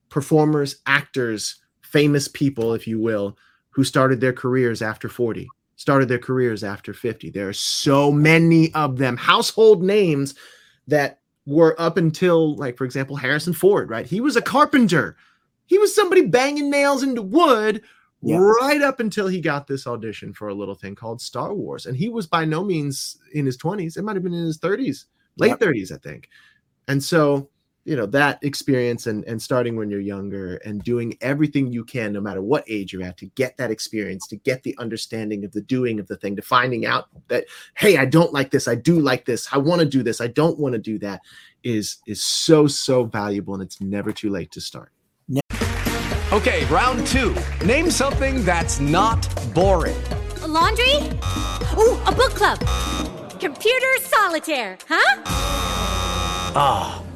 performers, 0.10 0.78
actors, 0.86 1.62
famous 1.82 2.28
people, 2.28 2.74
if 2.74 2.88
you 2.88 3.00
will, 3.00 3.38
who 3.70 3.84
started 3.84 4.20
their 4.22 4.34
careers 4.34 4.82
after 4.82 5.08
40, 5.08 5.48
started 5.76 6.10
their 6.10 6.20
careers 6.20 6.64
after 6.64 6.94
50. 6.94 7.30
There 7.30 7.50
are 7.50 7.54
so 7.54 8.12
many 8.12 8.74
of 8.74 8.98
them, 8.98 9.18
household 9.18 9.84
names 9.84 10.36
that 10.88 11.19
were 11.50 11.76
up 11.82 11.98
until, 11.98 12.56
like, 12.56 12.78
for 12.78 12.86
example, 12.86 13.16
Harrison 13.16 13.54
Ford, 13.54 13.90
right? 13.90 14.06
He 14.06 14.22
was 14.22 14.36
a 14.36 14.42
carpenter. 14.42 15.18
He 15.66 15.80
was 15.80 15.94
somebody 15.94 16.26
banging 16.26 16.70
nails 16.70 17.02
into 17.02 17.24
wood 17.24 17.82
yeah. 18.22 18.38
right 18.38 18.82
up 18.82 19.00
until 19.00 19.28
he 19.28 19.42
got 19.42 19.66
this 19.66 19.88
audition 19.88 20.32
for 20.32 20.50
a 20.50 20.54
little 20.54 20.76
thing 20.76 20.94
called 20.94 21.20
Star 21.20 21.54
Wars. 21.54 21.88
And 21.88 21.98
he 21.98 22.08
was 22.08 22.28
by 22.28 22.46
no 22.46 22.64
means 22.64 23.18
in 23.34 23.46
his 23.46 23.58
20s, 23.58 23.98
it 23.98 24.04
might 24.04 24.16
have 24.16 24.24
been 24.24 24.34
in 24.34 24.46
his 24.46 24.60
30s 24.60 25.06
late 25.38 25.50
yep. 25.50 25.60
30s, 25.60 25.92
I 25.92 25.98
think. 25.98 26.30
And 26.88 27.04
so, 27.04 27.50
you 27.90 27.96
know, 27.96 28.06
that 28.06 28.38
experience 28.44 29.08
and, 29.08 29.26
and 29.26 29.42
starting 29.42 29.76
when 29.76 29.90
you're 29.90 30.00
younger 30.00 30.58
and 30.58 30.84
doing 30.84 31.18
everything 31.22 31.74
you 31.74 31.84
can, 31.84 32.14
no 32.14 32.22
matter 32.22 32.40
what 32.40 32.64
age 32.68 32.94
you're 32.94 33.02
at, 33.02 33.18
to 33.18 33.26
get 33.34 33.58
that 33.58 33.72
experience, 33.72 34.28
to 34.28 34.36
get 34.36 34.62
the 34.62 34.78
understanding 34.78 35.44
of 35.44 35.52
the 35.54 35.62
doing 35.62 36.00
of 36.00 36.06
the 36.06 36.16
thing, 36.16 36.36
to 36.36 36.44
finding 36.44 36.86
out 36.86 37.08
that, 37.30 37.46
hey, 37.78 37.98
I 37.98 38.06
don't 38.06 38.32
like 38.32 38.52
this, 38.52 38.68
I 38.68 38.76
do 38.76 39.00
like 39.00 39.26
this, 39.26 39.52
I 39.52 39.58
want 39.58 39.80
to 39.80 39.88
do 39.88 40.04
this, 40.04 40.22
I 40.22 40.28
don't 40.28 40.60
want 40.60 40.74
to 40.74 40.80
do 40.80 41.00
that, 41.00 41.22
is 41.64 41.98
is 42.06 42.22
so, 42.22 42.68
so 42.68 43.06
valuable. 43.06 43.56
And 43.56 43.64
it's 43.64 43.82
never 43.82 44.12
too 44.12 44.30
late 44.30 44.52
to 44.52 44.62
start. 44.62 44.92
Okay, 46.32 46.66
round 46.66 47.08
two. 47.08 47.36
Name 47.66 47.90
something 47.90 48.46
that's 48.46 48.80
not 48.80 49.28
boring. 49.56 49.98
A 50.44 50.48
laundry? 50.48 50.94
Ooh, 51.76 51.98
a 52.06 52.14
book 52.16 52.36
club 52.36 52.60
Computer 53.40 53.98
solitaire, 54.02 54.78
huh? 54.88 55.24
Ah, 56.56 57.02
oh, 57.02 57.09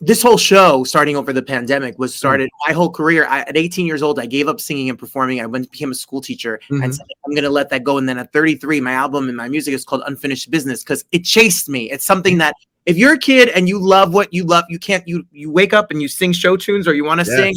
this 0.00 0.22
whole 0.22 0.36
show 0.36 0.84
starting 0.84 1.16
over 1.16 1.32
the 1.32 1.42
pandemic 1.42 1.98
was 1.98 2.12
mm. 2.12 2.16
started 2.16 2.48
my 2.66 2.72
whole 2.72 2.90
career 2.90 3.26
I, 3.26 3.40
at 3.40 3.56
18 3.56 3.86
years 3.86 4.02
old 4.02 4.18
i 4.18 4.26
gave 4.26 4.48
up 4.48 4.60
singing 4.60 4.88
and 4.88 4.98
performing 4.98 5.40
i 5.40 5.46
went 5.46 5.70
became 5.70 5.90
a 5.90 5.94
school 5.94 6.20
teacher 6.20 6.60
mm-hmm. 6.70 6.82
and 6.82 6.94
said 6.94 7.06
i'm 7.26 7.32
going 7.32 7.44
to 7.44 7.50
let 7.50 7.70
that 7.70 7.84
go 7.84 7.98
and 7.98 8.08
then 8.08 8.18
at 8.18 8.32
33 8.32 8.80
my 8.80 8.92
album 8.92 9.28
and 9.28 9.36
my 9.36 9.48
music 9.48 9.74
is 9.74 9.84
called 9.84 10.02
unfinished 10.06 10.50
business 10.50 10.82
because 10.84 11.04
it 11.12 11.24
chased 11.24 11.68
me 11.68 11.90
it's 11.90 12.04
something 12.04 12.36
mm. 12.36 12.38
that 12.38 12.54
if 12.86 12.96
you're 12.96 13.14
a 13.14 13.18
kid 13.18 13.48
and 13.50 13.68
you 13.68 13.78
love 13.78 14.14
what 14.14 14.32
you 14.32 14.44
love 14.44 14.64
you 14.68 14.78
can't 14.78 15.06
you 15.08 15.26
you 15.32 15.50
wake 15.50 15.72
up 15.72 15.90
and 15.90 16.00
you 16.00 16.08
sing 16.08 16.32
show 16.32 16.56
tunes 16.56 16.86
or 16.86 16.94
you 16.94 17.04
want 17.04 17.20
to 17.20 17.26
yes. 17.26 17.36
sing 17.36 17.54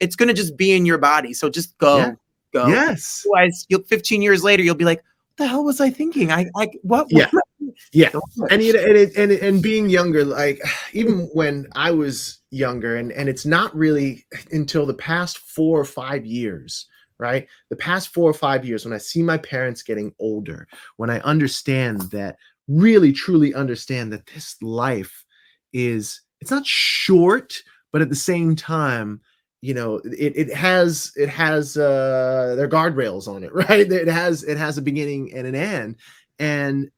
it's 0.00 0.14
going 0.14 0.28
to 0.28 0.34
just 0.34 0.56
be 0.56 0.72
in 0.72 0.84
your 0.84 0.98
body 0.98 1.32
so 1.32 1.48
just 1.48 1.76
go 1.78 1.98
yeah. 1.98 2.12
go 2.52 2.66
yes 2.68 3.24
otherwise 3.26 3.64
you'll 3.68 3.82
15 3.82 4.20
years 4.20 4.44
later 4.44 4.62
you'll 4.62 4.74
be 4.74 4.84
like 4.84 5.02
the 5.38 5.46
hell 5.46 5.64
was 5.64 5.80
I 5.80 5.90
thinking? 5.90 6.30
I 6.30 6.46
like 6.54 6.78
what? 6.82 7.06
Yeah, 7.10 7.30
yeah. 7.92 8.10
And 8.50 8.62
you 8.62 8.72
know, 8.72 8.80
and, 8.80 9.16
and 9.16 9.32
and 9.32 9.62
being 9.62 9.88
younger, 9.88 10.24
like 10.24 10.60
even 10.92 11.28
when 11.32 11.66
I 11.74 11.90
was 11.90 12.40
younger, 12.50 12.96
and 12.96 13.12
and 13.12 13.28
it's 13.28 13.46
not 13.46 13.74
really 13.74 14.26
until 14.50 14.84
the 14.84 14.94
past 14.94 15.38
four 15.38 15.80
or 15.80 15.84
five 15.84 16.26
years, 16.26 16.86
right? 17.18 17.46
The 17.70 17.76
past 17.76 18.12
four 18.12 18.28
or 18.28 18.34
five 18.34 18.64
years, 18.64 18.84
when 18.84 18.94
I 18.94 18.98
see 18.98 19.22
my 19.22 19.38
parents 19.38 19.82
getting 19.82 20.12
older, 20.18 20.68
when 20.96 21.10
I 21.10 21.20
understand 21.20 22.02
that, 22.10 22.36
really 22.66 23.12
truly 23.12 23.54
understand 23.54 24.12
that 24.12 24.26
this 24.26 24.56
life 24.60 25.24
is 25.72 26.20
it's 26.40 26.50
not 26.50 26.66
short, 26.66 27.54
but 27.92 28.02
at 28.02 28.08
the 28.10 28.16
same 28.16 28.54
time 28.56 29.20
you 29.60 29.74
know 29.74 29.96
it, 30.04 30.36
it 30.36 30.54
has 30.54 31.12
it 31.16 31.28
has 31.28 31.76
uh 31.76 32.54
their 32.56 32.68
guardrails 32.68 33.26
on 33.28 33.42
it 33.44 33.52
right? 33.54 33.90
It 33.90 34.08
has 34.08 34.44
it 34.44 34.56
has 34.56 34.78
a 34.78 34.82
beginning 34.82 35.32
and 35.34 35.46
an 35.46 35.54
end. 35.54 35.96
And 36.38 36.90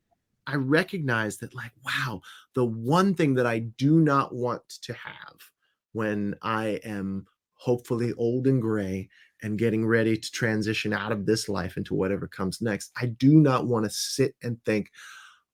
i 0.47 0.55
recognize 0.55 1.37
that 1.37 1.55
like 1.55 1.73
wow 1.85 2.21
the 2.55 2.64
one 2.64 3.14
thing 3.14 3.35
that 3.35 3.47
i 3.47 3.59
do 3.59 4.00
not 4.00 4.35
want 4.35 4.67
to 4.69 4.93
have 4.95 5.37
when 5.93 6.35
i 6.43 6.81
am 6.83 7.26
hopefully 7.55 8.12
old 8.14 8.47
and 8.47 8.61
gray 8.61 9.09
and 9.43 9.59
getting 9.59 9.87
ready 9.87 10.17
to 10.17 10.31
transition 10.31 10.93
out 10.93 11.12
of 11.12 11.26
this 11.26 11.49
life 11.49 11.76
into 11.76 11.95
whatever 11.95 12.26
comes 12.26 12.61
next 12.61 12.90
i 12.97 13.07
do 13.07 13.35
not 13.37 13.67
want 13.67 13.85
to 13.85 13.90
sit 13.90 14.35
and 14.43 14.62
think 14.64 14.90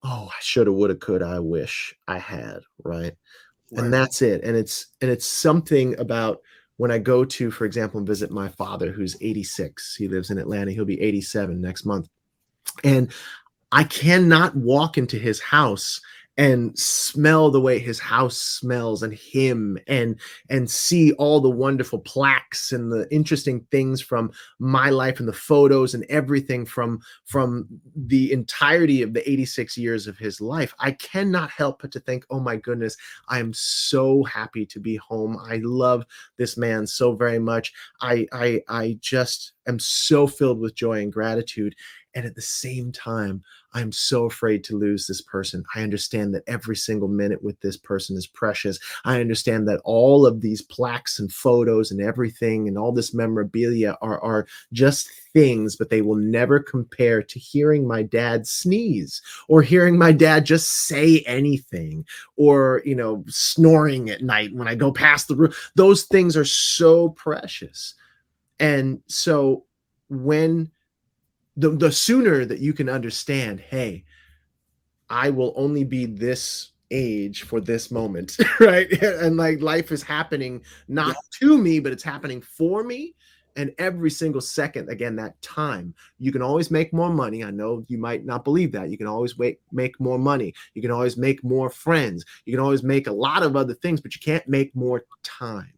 oh 0.05 0.29
i 0.31 0.39
shoulda 0.41 0.73
woulda 0.73 0.95
could 0.95 1.23
i 1.23 1.39
wish 1.39 1.95
i 2.07 2.19
had 2.19 2.61
right? 2.85 3.17
right. 3.73 3.85
and 3.85 3.93
that's 3.93 4.23
it. 4.23 4.43
And 4.45 4.57
it's 4.57 4.87
and 5.01 5.11
it's 5.11 5.27
something 5.27 5.99
about 5.99 6.41
when 6.77 6.91
I 6.91 6.99
go 6.99 7.25
to, 7.25 7.51
for 7.51 7.65
example, 7.65 7.99
and 7.99 8.07
visit 8.07 8.31
my 8.31 8.49
father, 8.49 8.93
who's 8.93 9.17
86, 9.21 9.97
he 9.97 10.09
lives 10.09 10.31
in 10.31 10.39
Atlanta, 10.39 10.73
he'll 10.73 10.85
be 10.85 11.01
87 11.01 11.61
next 11.61 11.85
month. 11.85 12.09
And 12.85 13.11
I 13.73 13.85
cannot 13.85 14.55
walk 14.55 14.99
into 14.99 15.19
his 15.19 15.41
house 15.41 16.01
and 16.39 16.79
smell 16.79 17.51
the 17.51 17.61
way 17.61 17.79
his 17.79 17.99
house 17.99 18.37
smells 18.37 19.03
and 19.03 19.15
him 19.15 19.79
and 19.87 20.21
and 20.51 20.71
see 20.71 21.13
all 21.13 21.41
the 21.41 21.51
wonderful 21.51 21.99
plaques 22.01 22.73
and 22.73 22.93
the 22.93 23.07
interesting 23.11 23.67
things 23.71 24.01
from 24.01 24.31
my 24.59 24.91
life 24.91 25.19
and 25.19 25.29
the 25.29 25.33
photos 25.33 25.95
and 25.95 26.05
everything 26.09 26.67
from 26.67 27.01
from 27.25 27.67
the 27.95 28.33
entirety 28.33 29.03
of 29.03 29.15
the 29.15 29.29
86 29.29 29.79
years 29.79 30.07
of 30.07 30.19
his 30.19 30.41
life. 30.41 30.75
I 30.79 30.93
cannot 30.93 31.51
help 31.51 31.81
but 31.83 31.91
to 31.93 32.01
think 32.01 32.27
oh 32.31 32.41
my 32.41 32.57
goodness 32.57 32.97
i 33.29 33.39
am 33.39 33.53
so 33.53 34.23
happy 34.25 34.67
to 34.67 34.81
be 34.81 34.97
home. 34.97 35.39
I 35.43 35.61
love 35.63 36.05
this 36.37 36.57
man 36.57 36.87
so 36.87 37.15
very 37.15 37.39
much. 37.39 37.73
I 38.01 38.27
i 38.33 38.63
i 38.69 38.99
just 39.01 39.53
am 39.67 39.79
so 39.79 40.27
filled 40.27 40.61
with 40.61 40.75
joy 40.75 41.01
and 41.03 41.13
gratitude 41.13 41.75
and 42.17 42.25
at 42.25 42.35
the 42.35 42.41
same 42.41 42.93
time, 42.93 43.43
I'm 43.75 43.93
so 43.93 44.25
afraid 44.25 44.65
to 44.65 44.79
lose 44.79 45.07
this 45.07 45.21
person. 45.21 45.63
I 45.75 45.83
understand 45.83 46.35
that 46.35 46.45
every 46.47 46.75
single 46.75 47.09
minute 47.09 47.43
with 47.43 47.61
this 47.61 47.77
person 47.77 48.17
is 48.17 48.27
precious. 48.27 48.79
I 49.05 49.21
understand 49.21 49.69
that 49.69 49.83
all 49.85 50.25
of 50.25 50.41
these 50.41 50.63
plaques 50.63 51.19
and 51.19 51.31
photos 51.31 51.91
and 51.91 52.01
everything 52.01 52.69
and 52.69 52.79
all 52.79 52.91
this 52.91 53.13
memorabilia 53.13 53.99
are, 54.01 54.19
are 54.23 54.47
just 54.73 55.11
things, 55.35 55.77
but 55.77 55.91
they 55.91 56.01
will 56.01 56.17
never 56.17 56.59
compare 56.59 57.23
to 57.23 57.39
hearing 57.39 57.87
my 57.87 58.03
dad 58.03 58.47
sneeze 58.47 59.21
or 59.49 59.61
hearing 59.61 59.99
my 59.99 60.11
dad 60.11 60.47
just 60.47 60.87
say 60.87 61.21
anything 61.27 62.07
or, 62.37 62.81
you 62.87 62.95
know, 62.95 63.23
snoring 63.29 64.09
at 64.09 64.23
night 64.23 64.55
when 64.55 64.69
I 64.69 64.75
go 64.75 64.91
past 64.91 65.29
the 65.29 65.37
room. 65.37 65.53
Those 65.75 66.05
things 66.05 66.35
are 66.35 66.47
so 66.47 67.11
precious. 67.11 67.95
And 68.59 69.01
so 69.07 69.65
when 70.09 70.71
the, 71.57 71.71
the 71.71 71.93
sooner 71.93 72.45
that 72.45 72.61
you 72.61 72.73
can 72.73 72.89
understand, 72.89 73.61
hey, 73.61 74.05
I 75.09 75.31
will 75.31 75.53
only 75.57 75.85
be 75.85 76.07
this 76.07 76.73
age 76.91 77.43
for 77.43 77.61
this 77.61 77.91
moment, 77.91 78.37
right? 78.61 78.91
And 79.03 79.37
like 79.37 79.61
life 79.61 79.93
is 79.93 80.03
happening 80.03 80.63
not 80.89 81.09
yeah. 81.09 81.49
to 81.49 81.59
me, 81.59 81.81
but 81.81 81.93
it's 81.93 82.03
happening 82.03 82.41
for 82.41 82.83
me. 82.83 83.15
And 83.57 83.75
every 83.79 84.11
single 84.11 84.43
second, 84.43 84.91
again, 84.91 85.17
that 85.17 85.41
time, 85.41 85.95
you 86.19 86.31
can 86.31 86.43
always 86.43 86.71
make 86.71 86.93
more 86.93 87.09
money. 87.09 87.43
I 87.43 87.51
know 87.51 87.83
you 87.89 87.97
might 87.97 88.27
not 88.27 88.45
believe 88.45 88.71
that. 88.73 88.91
You 88.91 88.99
can 88.99 89.07
always 89.07 89.39
wait, 89.39 89.61
make 89.73 89.99
more 89.99 90.19
money. 90.19 90.53
You 90.75 90.83
can 90.83 90.91
always 90.91 91.17
make 91.17 91.43
more 91.43 91.71
friends. 91.71 92.27
You 92.45 92.53
can 92.53 92.63
always 92.63 92.83
make 92.83 93.07
a 93.07 93.13
lot 93.13 93.43
of 93.43 93.57
other 93.57 93.73
things, 93.73 94.03
but 94.03 94.15
you 94.15 94.21
can't 94.21 94.47
make 94.47 94.77
more 94.77 95.07
time. 95.23 95.73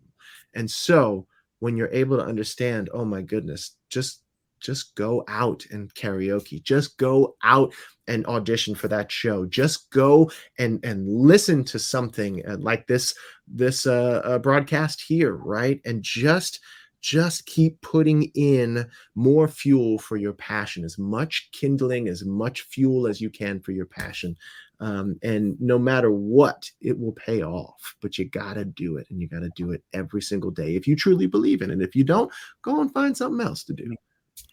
And 0.54 0.68
so 0.68 1.28
when 1.60 1.76
you're 1.76 1.92
able 1.92 2.16
to 2.16 2.24
understand, 2.24 2.88
oh 2.92 3.04
my 3.04 3.22
goodness, 3.22 3.76
just 3.90 4.22
just 4.60 4.96
go 4.96 5.24
out 5.28 5.64
and 5.70 5.92
karaoke. 5.94 6.62
Just 6.62 6.98
go 6.98 7.36
out 7.44 7.72
and 8.08 8.26
audition 8.26 8.74
for 8.74 8.88
that 8.88 9.10
show. 9.10 9.46
Just 9.46 9.90
go 9.90 10.30
and 10.58 10.84
and 10.84 11.08
listen 11.08 11.64
to 11.64 11.78
something 11.78 12.42
uh, 12.46 12.56
like 12.58 12.86
this 12.86 13.14
this 13.46 13.86
uh, 13.86 14.20
uh, 14.24 14.38
broadcast 14.38 15.02
here 15.06 15.36
right? 15.36 15.80
And 15.84 16.02
just 16.02 16.60
just 17.00 17.46
keep 17.46 17.80
putting 17.80 18.24
in 18.34 18.84
more 19.14 19.46
fuel 19.46 19.98
for 19.98 20.16
your 20.16 20.32
passion, 20.32 20.84
as 20.84 20.98
much 20.98 21.48
kindling, 21.52 22.08
as 22.08 22.24
much 22.24 22.62
fuel 22.62 23.06
as 23.06 23.20
you 23.20 23.30
can 23.30 23.60
for 23.60 23.70
your 23.70 23.86
passion. 23.86 24.36
Um, 24.80 25.18
and 25.23 25.61
no 25.61 25.78
matter 25.78 26.11
what, 26.11 26.70
it 26.80 26.99
will 26.99 27.12
pay 27.12 27.42
off. 27.42 27.97
But 28.00 28.18
you 28.18 28.26
got 28.26 28.54
to 28.54 28.64
do 28.64 28.97
it, 28.97 29.06
and 29.11 29.20
you 29.20 29.28
got 29.28 29.40
to 29.40 29.50
do 29.56 29.73
it 29.73 29.82
every 29.92 30.23
single 30.23 30.50
day 30.50 30.76
if 30.76 30.87
you 30.87 30.97
truly 30.97 31.26
believe 31.26 31.62
in 31.62 31.70
it. 31.70 31.82
If 31.82 31.97
you 31.97 32.04
don't, 32.04 32.32
go 32.62 32.80
and 32.80 32.92
find 32.92 33.16
something 33.16 33.44
else 33.44 33.64
to 33.64 33.73
do. 33.73 33.94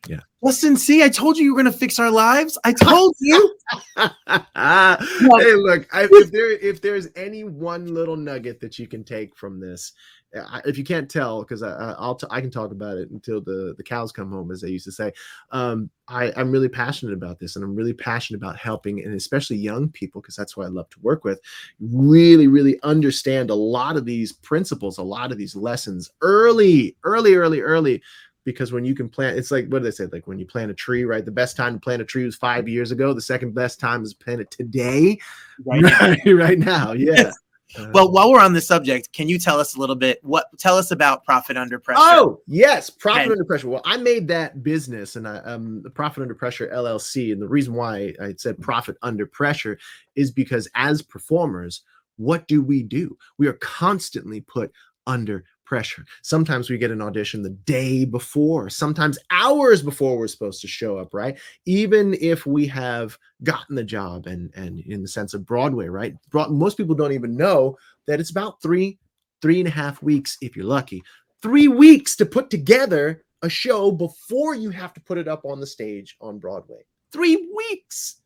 Yeah. 0.08 0.20
Listen, 0.42 0.78
see, 0.78 1.04
I 1.04 1.10
told 1.10 1.38
you 1.38 1.44
you 1.46 1.56
were 1.56 1.62
going 1.62 1.72
to 1.72 1.78
fix 1.78 1.98
our 1.98 2.12
lives. 2.12 2.58
I 2.64 2.74
told 2.74 3.16
you. 3.22 3.56
hey, 3.98 5.54
look, 5.56 5.88
I, 5.94 6.08
if 6.12 6.32
there 6.32 6.52
if 6.52 6.82
there's 6.82 7.08
any 7.16 7.44
one 7.44 7.94
little 7.94 8.16
nugget 8.16 8.60
that 8.62 8.78
you 8.78 8.88
can 8.88 9.04
take 9.04 9.36
from 9.36 9.60
this, 9.60 9.94
I- 10.36 10.62
if 10.66 10.78
you 10.78 10.84
can't 10.84 11.10
tell, 11.10 11.42
because 11.42 11.64
I, 11.64 11.72
I- 11.72 11.96
I'll 11.98 12.16
t- 12.16 12.28
I 12.30 12.42
can 12.42 12.52
talk 12.52 12.72
about 12.72 12.98
it 12.98 13.10
until 13.10 13.42
the 13.42 13.74
the 13.78 13.84
cows 13.84 14.12
come 14.12 14.32
home, 14.32 14.52
as 14.52 14.62
they 14.62 14.70
used 14.70 14.86
to 14.86 14.92
say. 14.92 15.12
Um, 15.52 15.90
I, 16.08 16.32
I'm 16.38 16.52
really 16.52 16.70
passionate 16.70 17.14
about 17.14 17.40
this, 17.40 17.56
and 17.56 17.66
I'm 17.66 17.76
really 17.76 17.94
passionate 17.94 18.38
about 18.38 18.58
helping, 18.58 19.04
and 19.04 19.16
especially 19.16 19.58
young 19.58 19.90
people, 19.90 20.22
because 20.22 20.36
that's 20.36 20.56
what 20.56 20.68
I 20.68 20.70
love 20.70 20.90
to 20.92 21.00
work 21.02 21.24
with. 21.24 21.40
Really, 21.80 22.48
really 22.48 22.80
understand 22.84 23.50
a 23.50 23.56
lot 23.56 23.98
of 23.98 24.06
these 24.06 24.32
principles, 24.32 25.00
a 25.00 25.04
lot 25.04 25.32
of 25.32 25.40
these 25.40 25.56
lessons 25.56 26.12
early, 26.22 26.96
early, 27.04 27.34
early, 27.34 27.62
early. 27.62 28.04
Because 28.46 28.72
when 28.72 28.86
you 28.86 28.96
can 28.96 29.10
plant, 29.10 29.38
it's 29.38 29.52
like 29.52 29.68
what 29.68 29.80
do 29.80 29.86
they 29.86 29.92
say? 29.92 30.06
Like 30.06 30.28
when 30.28 30.40
you 30.40 30.46
plant 30.46 30.72
a 30.72 30.74
tree, 30.74 31.04
right? 31.04 31.26
The 31.26 31.32
best 31.32 31.58
time 31.58 31.74
to 31.74 31.80
plant 31.80 32.02
a 32.02 32.06
tree 32.06 32.24
was 32.26 32.36
five 32.36 32.70
years 32.70 32.92
ago. 32.92 33.14
The 33.14 33.22
second 33.22 33.54
best 33.54 33.80
time 33.80 34.04
is 34.04 34.14
to 34.14 34.24
plant 34.24 34.40
it 34.42 34.52
today, 34.52 35.20
Right 35.66 35.82
right, 36.26 36.36
right 36.36 36.60
now. 36.60 36.94
Yeah. 36.94 37.32
Uh, 37.78 37.88
Well, 37.92 38.12
while 38.12 38.32
we're 38.32 38.40
on 38.40 38.54
this 38.54 38.68
subject, 38.68 39.12
can 39.12 39.28
you 39.28 39.40
tell 39.40 39.60
us 39.60 39.76
a 39.76 39.80
little 39.80 39.96
bit? 39.96 40.24
What 40.24 40.46
tell 40.60 40.78
us 40.78 40.92
about 40.92 41.26
profit 41.26 41.58
under 41.58 41.80
pressure? 41.80 42.00
Oh 42.04 42.40
yes, 42.46 42.90
profit 42.92 43.24
Okay. 43.24 43.32
under 43.32 43.44
pressure. 43.44 43.68
Well, 43.68 43.82
I 43.84 43.98
made 43.98 44.28
that 44.28 44.62
business, 44.64 45.16
and 45.16 45.28
I 45.28 45.38
um 45.40 45.82
the 45.82 45.90
profit 45.90 46.22
under 46.22 46.36
pressure 46.36 46.70
LLC, 46.72 47.34
and 47.34 47.42
the 47.42 47.48
reason 47.48 47.74
why 47.74 48.14
I 48.22 48.36
said 48.38 48.62
profit 48.62 48.96
under 49.02 49.26
pressure 49.26 49.78
is 50.16 50.30
because 50.30 50.70
as 50.76 51.02
performers, 51.02 51.82
what 52.18 52.48
do 52.48 52.62
we 52.62 52.84
do? 52.84 53.18
We 53.40 53.48
are 53.48 53.54
constantly 53.54 54.42
put 54.42 54.72
under 55.08 55.44
pressure. 55.66 56.06
Sometimes 56.22 56.70
we 56.70 56.78
get 56.78 56.92
an 56.92 57.02
audition 57.02 57.42
the 57.42 57.50
day 57.50 58.06
before, 58.06 58.70
sometimes 58.70 59.18
hours 59.32 59.82
before 59.82 60.18
we're 60.18 60.28
supposed 60.28 60.62
to 60.62 60.68
show 60.68 60.98
up, 60.98 61.14
right? 61.14 61.38
Even 61.66 62.16
if 62.22 62.46
we 62.46 62.68
have 62.68 63.18
gotten 63.44 63.76
the 63.76 63.84
job, 63.84 64.28
and 64.28 64.52
and 64.56 64.80
in 64.82 65.02
the 65.02 65.08
sense 65.08 65.34
of 65.34 65.46
Broadway, 65.46 65.88
right? 65.88 66.16
Most 66.50 66.78
people 66.78 66.96
don't 66.96 67.14
even 67.14 67.36
know 67.36 67.78
that 68.08 68.20
it's 68.20 68.32
about 68.32 68.62
three 68.62 69.00
three 69.42 69.60
and 69.60 69.68
a 69.68 69.72
half 69.72 70.02
weeks 70.02 70.38
if 70.42 70.56
you're 70.56 70.66
lucky 70.66 71.04
three 71.46 71.68
weeks 71.68 72.16
to 72.16 72.26
put 72.26 72.50
together 72.50 73.24
a 73.44 73.50
show 73.50 73.92
before 73.92 74.56
you 74.56 74.72
have 74.72 74.94
to 74.94 75.02
put 75.02 75.20
it 75.20 75.28
up 75.28 75.46
on 75.46 75.60
the 75.60 75.68
stage 75.68 76.16
on 76.20 76.40
Broadway. 76.40 76.80
Three 77.12 77.52
weeks 77.56 78.22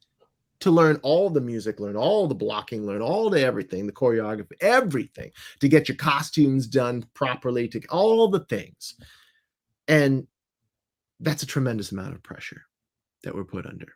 to 0.60 0.72
learn 0.72 1.00
all 1.04 1.30
the 1.30 1.42
music, 1.42 1.80
learn 1.80 1.96
all 1.96 2.28
the 2.28 2.36
blocking, 2.36 2.86
learn 2.86 3.02
all 3.02 3.30
the 3.30 3.42
everything, 3.42 3.86
the 3.86 3.94
choreography, 3.94 4.52
everything 4.62 5.32
to 5.60 5.68
get 5.68 5.88
your 5.88 5.98
costumes 5.98 6.68
done 6.68 7.06
properly, 7.14 7.68
to 7.68 7.82
all 7.90 8.28
the 8.28 8.42
things. 8.46 8.96
And 9.88 10.28
that's 11.20 11.44
a 11.44 11.48
tremendous 11.48 11.92
amount 11.92 12.14
of 12.14 12.24
pressure 12.24 12.64
that 13.24 13.34
we're 13.34 13.44
put 13.44 13.66
under. 13.66 13.88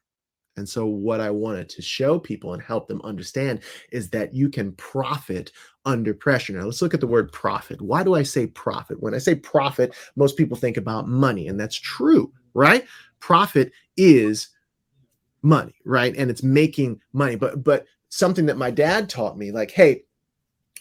And 0.55 0.69
so, 0.69 0.85
what 0.85 1.19
I 1.19 1.31
wanted 1.31 1.67
to 1.69 1.81
show 1.81 2.19
people 2.19 2.53
and 2.53 2.61
help 2.61 2.87
them 2.87 3.01
understand 3.03 3.61
is 3.91 4.09
that 4.11 4.33
you 4.33 4.49
can 4.49 4.73
profit 4.73 5.51
under 5.85 6.13
pressure. 6.13 6.53
Now, 6.53 6.65
let's 6.65 6.81
look 6.81 6.93
at 6.93 6.99
the 6.99 7.07
word 7.07 7.31
profit. 7.31 7.81
Why 7.81 8.03
do 8.03 8.13
I 8.13 8.23
say 8.23 8.47
profit? 8.47 9.01
When 9.01 9.15
I 9.15 9.17
say 9.17 9.33
profit, 9.33 9.95
most 10.15 10.37
people 10.37 10.55
think 10.55 10.77
about 10.77 11.07
money, 11.07 11.47
and 11.47 11.59
that's 11.59 11.75
true, 11.75 12.31
right? 12.53 12.85
Profit 13.19 13.71
is 13.97 14.49
money, 15.43 15.75
right? 15.85 16.15
And 16.17 16.31
it's 16.31 16.43
making 16.43 16.99
money. 17.11 17.35
But 17.35 17.63
but 17.63 17.85
something 18.09 18.47
that 18.47 18.57
my 18.57 18.71
dad 18.71 19.09
taught 19.09 19.37
me, 19.37 19.51
like, 19.51 19.71
hey, 19.71 20.03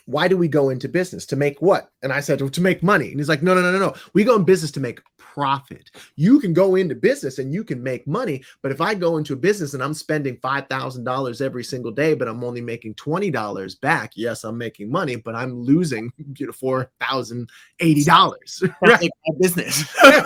why 0.07 0.29
do 0.29 0.37
we 0.37 0.49
go 0.49 0.71
into 0.71 0.89
business 0.89 1.25
to 1.27 1.37
make 1.37 1.63
what? 1.63 1.91
And 2.03 2.13
I 2.13 2.21
said 2.21 2.39
to 2.39 2.61
make 2.61 2.83
money. 2.83 3.11
And 3.11 3.21
he's 3.21 3.29
like, 3.29 3.43
no, 3.43 3.55
no, 3.55 3.61
no, 3.61 3.73
no, 3.73 3.79
no. 3.79 3.95
We 4.15 4.25
go 4.25 4.37
in 4.37 4.45
business 4.45 4.73
to 4.73 4.81
make 4.81 5.01
profit. 5.17 5.91
You 6.17 6.41
can 6.41 6.53
go 6.53 6.75
into 6.75 6.95
business 6.95 7.39
and 7.39 7.55
you 7.55 7.65
can 7.65 7.83
make 7.83 8.07
money, 8.07 8.43
but 8.61 8.71
if 8.71 8.81
I 8.81 8.95
go 8.95 9.17
into 9.17 9.33
a 9.33 9.37
business 9.37 9.73
and 9.73 9.83
I'm 9.83 9.95
spending 9.95 10.37
five 10.43 10.67
thousand 10.69 11.05
dollars 11.05 11.41
every 11.41 11.65
single 11.65 11.93
day, 11.93 12.15
but 12.15 12.29
I'm 12.29 12.45
only 12.45 12.61
making 12.61 12.95
twenty 12.95 13.31
dollars 13.31 13.75
back, 13.75 14.13
yes, 14.15 14.45
I'm 14.45 14.59
making 14.59 14.91
money, 14.91 15.17
but 15.17 15.35
I'm 15.35 15.59
losing 15.59 16.13
you 16.37 16.47
know 16.47 16.53
four 16.53 16.91
thousand 17.01 17.49
eighty 17.81 18.05
dollars. 18.05 18.63
My 18.83 18.99
business. 19.41 19.95
right. 20.05 20.23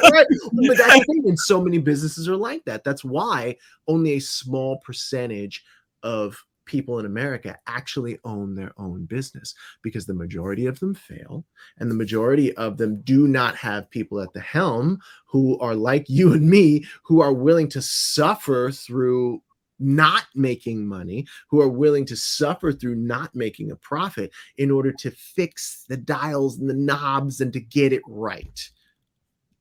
But 0.66 0.76
that's 0.76 0.98
the 0.98 1.04
thing, 1.06 1.22
and 1.26 1.38
so 1.38 1.60
many 1.60 1.78
businesses 1.78 2.28
are 2.28 2.36
like 2.36 2.64
that. 2.64 2.82
That's 2.82 3.04
why 3.04 3.56
only 3.86 4.14
a 4.14 4.20
small 4.20 4.78
percentage 4.78 5.64
of 6.02 6.42
people 6.66 6.98
in 6.98 7.06
America 7.06 7.58
actually 7.66 8.18
own 8.24 8.54
their 8.54 8.72
own 8.76 9.06
business 9.06 9.54
because 9.82 10.04
the 10.04 10.14
majority 10.14 10.66
of 10.66 10.78
them 10.80 10.94
fail 10.94 11.44
and 11.78 11.90
the 11.90 11.94
majority 11.94 12.54
of 12.56 12.76
them 12.76 13.00
do 13.02 13.26
not 13.26 13.56
have 13.56 13.90
people 13.90 14.20
at 14.20 14.32
the 14.34 14.40
helm 14.40 14.98
who 15.26 15.58
are 15.60 15.74
like 15.74 16.08
you 16.08 16.32
and 16.32 16.48
me 16.48 16.84
who 17.02 17.20
are 17.20 17.32
willing 17.32 17.68
to 17.68 17.80
suffer 17.80 18.70
through 18.70 19.40
not 19.78 20.24
making 20.34 20.86
money, 20.86 21.26
who 21.48 21.60
are 21.60 21.68
willing 21.68 22.06
to 22.06 22.16
suffer 22.16 22.72
through 22.72 22.96
not 22.96 23.34
making 23.34 23.70
a 23.70 23.76
profit 23.76 24.32
in 24.56 24.70
order 24.70 24.92
to 24.92 25.10
fix 25.10 25.84
the 25.88 25.96
dials 25.96 26.58
and 26.58 26.68
the 26.68 26.74
knobs 26.74 27.40
and 27.40 27.52
to 27.52 27.60
get 27.60 27.92
it 27.92 28.02
right. 28.06 28.70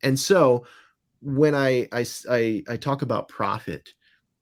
And 0.04 0.20
so 0.20 0.66
when 1.22 1.56
I 1.56 1.88
I 1.92 2.06
I, 2.30 2.64
I 2.70 2.78
talk 2.78 3.02
about 3.02 3.28
profit, 3.28 3.90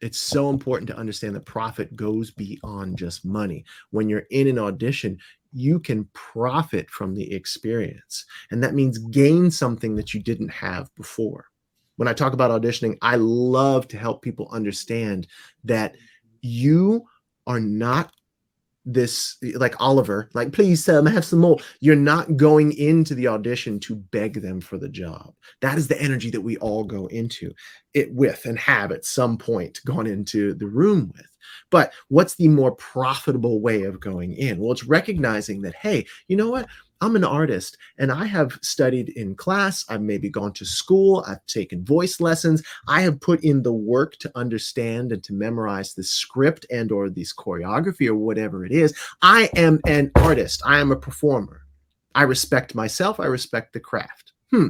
it's 0.04 0.20
so 0.20 0.50
important 0.50 0.90
to 0.90 0.98
understand 0.98 1.34
that 1.34 1.46
profit 1.46 1.96
goes 1.96 2.30
beyond 2.30 2.98
just 2.98 3.24
money. 3.24 3.64
When 3.92 4.10
you're 4.10 4.28
in 4.32 4.50
an 4.50 4.60
audition, 4.60 5.18
you 5.54 5.80
can 5.80 6.10
profit 6.12 6.90
from 6.90 7.16
the 7.16 7.34
experience. 7.34 8.26
And 8.52 8.62
that 8.62 8.74
means 8.74 8.98
gain 8.98 9.50
something 9.50 9.96
that 9.96 10.14
you 10.14 10.22
didn't 10.22 10.50
have 10.50 10.94
before. 10.96 11.46
When 11.96 12.10
I 12.10 12.14
talk 12.14 12.34
about 12.34 12.52
auditioning, 12.52 12.98
I 13.02 13.16
love 13.16 13.88
to 13.90 13.98
help 13.98 14.22
people 14.22 14.50
understand 14.52 15.28
that 15.64 15.96
you 16.42 17.06
are 17.48 17.62
not 17.62 18.12
this 18.86 19.38
like 19.56 19.80
Oliver, 19.80 20.30
like, 20.34 20.52
please, 20.52 20.88
um, 20.90 21.06
have 21.06 21.26
some 21.26 21.40
more. 21.40 21.58
You're 21.80 21.96
not 21.96 22.36
going 22.36 22.74
into 22.74 23.16
the 23.16 23.28
audition 23.28 23.80
to 23.82 23.96
beg 23.96 24.42
them 24.42 24.60
for 24.60 24.78
the 24.78 24.90
job. 24.90 25.34
That 25.62 25.78
is 25.78 25.88
the 25.88 26.02
energy 26.02 26.30
that 26.32 26.42
we 26.42 26.58
all 26.58 26.84
go 26.84 27.08
into 27.08 27.54
it 27.94 28.14
with 28.14 28.46
and 28.46 28.60
have 28.60 28.92
at 28.92 29.06
some 29.06 29.38
point 29.38 29.80
gone 29.86 30.08
into 30.08 30.54
the 30.56 30.68
room 30.68 31.12
with. 31.16 31.28
But 31.70 31.94
what's 32.10 32.36
the 32.36 32.48
more 32.48 32.76
profitable 32.76 33.62
way 33.62 33.84
of 33.84 34.00
going 34.00 34.34
in? 34.34 34.60
Well, 34.60 34.72
it's 34.72 34.84
recognizing 34.84 35.62
that, 35.62 35.76
hey, 35.76 36.06
you 36.28 36.36
know 36.36 36.50
what? 36.50 36.68
I'm 37.04 37.18
an 37.18 37.26
artist 37.26 37.78
and 37.98 38.14
I 38.14 38.24
have 38.24 38.58
studied 38.62 39.10
in 39.10 39.36
class. 39.36 39.84
I've 39.90 40.02
maybe 40.02 40.30
gone 40.30 40.54
to 40.54 40.64
school. 40.64 41.22
I've 41.28 41.46
taken 41.48 41.84
voice 41.84 42.22
lessons. 42.22 42.64
I 42.88 43.02
have 43.02 43.20
put 43.20 43.44
in 43.44 43.62
the 43.62 43.74
work 43.74 44.16
to 44.20 44.32
understand 44.36 45.12
and 45.12 45.22
to 45.26 45.34
memorize 45.34 45.94
the 45.94 46.04
script 46.06 46.66
and 46.72 46.94
or 46.94 47.10
this 47.10 47.34
choreography 47.34 48.08
or 48.08 48.16
whatever 48.16 48.66
it 48.66 48.72
is. 48.72 48.98
I 49.22 49.50
am 49.58 49.82
an 49.86 50.12
artist. 50.16 50.62
I 50.66 50.80
am 50.80 50.94
a 50.94 50.96
performer. 50.96 51.64
I 52.16 52.24
respect 52.24 52.74
myself. 52.74 53.20
I 53.20 53.26
respect 53.26 53.74
the 53.74 53.82
craft. 53.82 54.32
Hmm. 54.52 54.68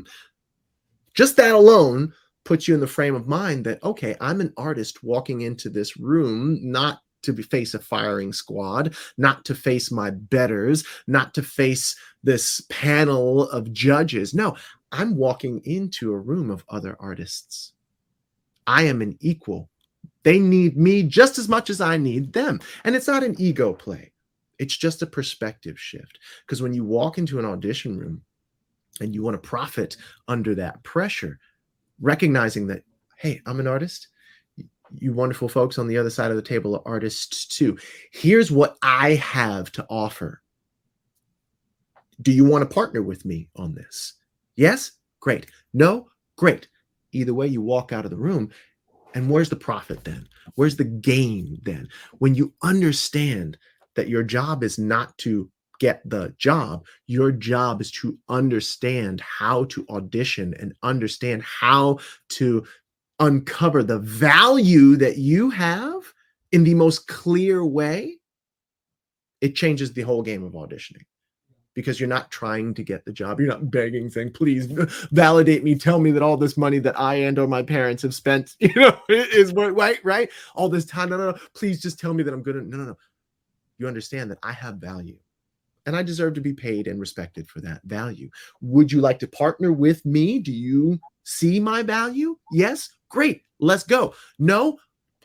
Just 1.13 1.37
that 1.37 1.53
alone 1.53 2.13
puts 2.45 2.67
you 2.67 2.73
in 2.73 2.79
the 2.79 2.87
frame 2.87 3.13
of 3.13 3.27
mind 3.27 3.63
that, 3.65 3.83
okay, 3.83 4.15
I'm 4.19 4.41
an 4.41 4.53
artist 4.57 5.03
walking 5.03 5.41
into 5.41 5.69
this 5.69 5.97
room, 5.97 6.57
not 6.63 7.01
to 7.23 7.33
be, 7.33 7.43
face 7.43 7.73
a 7.73 7.79
firing 7.79 8.33
squad, 8.33 8.95
not 9.17 9.45
to 9.45 9.55
face 9.55 9.91
my 9.91 10.11
betters, 10.11 10.85
not 11.07 11.33
to 11.33 11.43
face 11.43 11.95
this 12.23 12.61
panel 12.69 13.49
of 13.49 13.73
judges. 13.73 14.33
No, 14.33 14.55
I'm 14.91 15.15
walking 15.15 15.61
into 15.65 16.13
a 16.13 16.19
room 16.19 16.49
of 16.49 16.63
other 16.69 16.95
artists. 16.99 17.73
I 18.67 18.83
am 18.83 19.01
an 19.01 19.17
equal. 19.19 19.69
They 20.23 20.39
need 20.39 20.77
me 20.77 21.03
just 21.03 21.37
as 21.37 21.49
much 21.49 21.69
as 21.69 21.81
I 21.81 21.97
need 21.97 22.33
them. 22.33 22.61
And 22.83 22.95
it's 22.95 23.07
not 23.07 23.23
an 23.23 23.35
ego 23.37 23.73
play, 23.73 24.11
it's 24.59 24.77
just 24.77 25.01
a 25.01 25.07
perspective 25.07 25.79
shift. 25.79 26.19
Because 26.45 26.61
when 26.61 26.73
you 26.73 26.83
walk 26.83 27.17
into 27.17 27.39
an 27.39 27.45
audition 27.45 27.97
room 27.97 28.21
and 29.01 29.13
you 29.13 29.23
want 29.23 29.35
to 29.35 29.47
profit 29.49 29.97
under 30.27 30.55
that 30.55 30.81
pressure, 30.83 31.39
recognizing 31.99 32.67
that, 32.67 32.83
hey, 33.17 33.41
I'm 33.45 33.59
an 33.59 33.67
artist. 33.67 34.09
You 34.99 35.13
wonderful 35.13 35.49
folks 35.49 35.77
on 35.77 35.87
the 35.87 35.97
other 35.97 36.09
side 36.09 36.31
of 36.31 36.37
the 36.37 36.41
table 36.41 36.75
are 36.75 36.81
artists 36.85 37.45
too. 37.45 37.77
Here's 38.11 38.51
what 38.51 38.77
I 38.81 39.15
have 39.15 39.71
to 39.73 39.85
offer. 39.89 40.41
Do 42.21 42.31
you 42.31 42.45
want 42.45 42.67
to 42.67 42.73
partner 42.73 43.01
with 43.01 43.25
me 43.25 43.49
on 43.55 43.73
this? 43.73 44.13
Yes? 44.55 44.91
Great. 45.19 45.47
No? 45.73 46.09
Great. 46.37 46.67
Either 47.11 47.33
way, 47.33 47.47
you 47.47 47.61
walk 47.61 47.91
out 47.91 48.05
of 48.05 48.11
the 48.11 48.17
room. 48.17 48.49
And 49.15 49.29
where's 49.29 49.49
the 49.49 49.55
profit 49.55 50.03
then? 50.03 50.27
Where's 50.55 50.75
the 50.75 50.83
gain 50.83 51.59
then? 51.63 51.87
When 52.19 52.35
you 52.35 52.53
understand 52.63 53.57
that 53.95 54.09
your 54.09 54.23
job 54.23 54.63
is 54.63 54.79
not 54.79 55.17
to 55.19 55.49
get 55.79 56.01
the 56.09 56.33
job. 56.37 56.85
Your 57.07 57.31
job 57.31 57.81
is 57.81 57.91
to 57.91 58.17
understand 58.29 59.21
how 59.21 59.65
to 59.65 59.85
audition 59.89 60.53
and 60.59 60.73
understand 60.81 61.43
how 61.43 61.99
to 62.29 62.63
uncover 63.23 63.83
the 63.83 63.99
value 63.99 64.95
that 64.97 65.17
you 65.17 65.49
have 65.49 66.13
in 66.51 66.63
the 66.63 66.73
most 66.73 67.07
clear 67.07 67.65
way. 67.65 68.17
It 69.41 69.55
changes 69.55 69.93
the 69.93 70.01
whole 70.01 70.21
game 70.21 70.43
of 70.43 70.53
auditioning 70.53 71.05
because 71.73 71.99
you're 71.99 72.09
not 72.09 72.31
trying 72.31 72.73
to 72.73 72.83
get 72.83 73.03
the 73.03 73.11
job. 73.11 73.39
You're 73.39 73.49
not 73.49 73.71
begging, 73.71 74.09
saying, 74.09 74.31
"Please 74.31 74.67
validate 75.11 75.63
me. 75.63 75.75
Tell 75.75 75.99
me 75.99 76.11
that 76.11 76.21
all 76.21 76.37
this 76.37 76.57
money 76.57 76.79
that 76.79 76.99
I 76.99 77.15
and 77.15 77.39
or 77.39 77.47
my 77.47 77.63
parents 77.63 78.03
have 78.03 78.13
spent, 78.13 78.55
you 78.59 78.73
know, 78.75 78.97
is 79.09 79.53
right, 79.53 79.99
right? 80.03 80.29
All 80.55 80.69
this 80.69 80.85
time. 80.85 81.09
No, 81.09 81.17
no, 81.17 81.31
no. 81.31 81.37
Please 81.53 81.81
just 81.81 81.99
tell 81.99 82.13
me 82.13 82.23
that 82.23 82.33
I'm 82.33 82.43
good." 82.43 82.55
No, 82.55 82.77
no, 82.77 82.83
no. 82.85 82.97
You 83.79 83.87
understand 83.87 84.31
that 84.31 84.39
I 84.43 84.53
have 84.53 84.75
value, 84.75 85.17
and 85.85 85.95
I 85.95 86.03
deserve 86.03 86.35
to 86.35 86.41
be 86.41 86.53
paid 86.53 86.87
and 86.87 86.99
respected 86.99 87.49
for 87.49 87.59
that 87.61 87.81
value. 87.83 88.29
Would 88.61 88.91
you 88.91 89.01
like 89.01 89.19
to 89.19 89.27
partner 89.27 89.73
with 89.73 90.05
me? 90.05 90.39
Do 90.39 90.51
you 90.51 90.99
see 91.23 91.59
my 91.59 91.83
value? 91.83 92.37
Yes. 92.51 92.89
Great. 93.13 93.43
Let's 93.59 93.83
go. 93.83 94.15
No. 94.39 94.79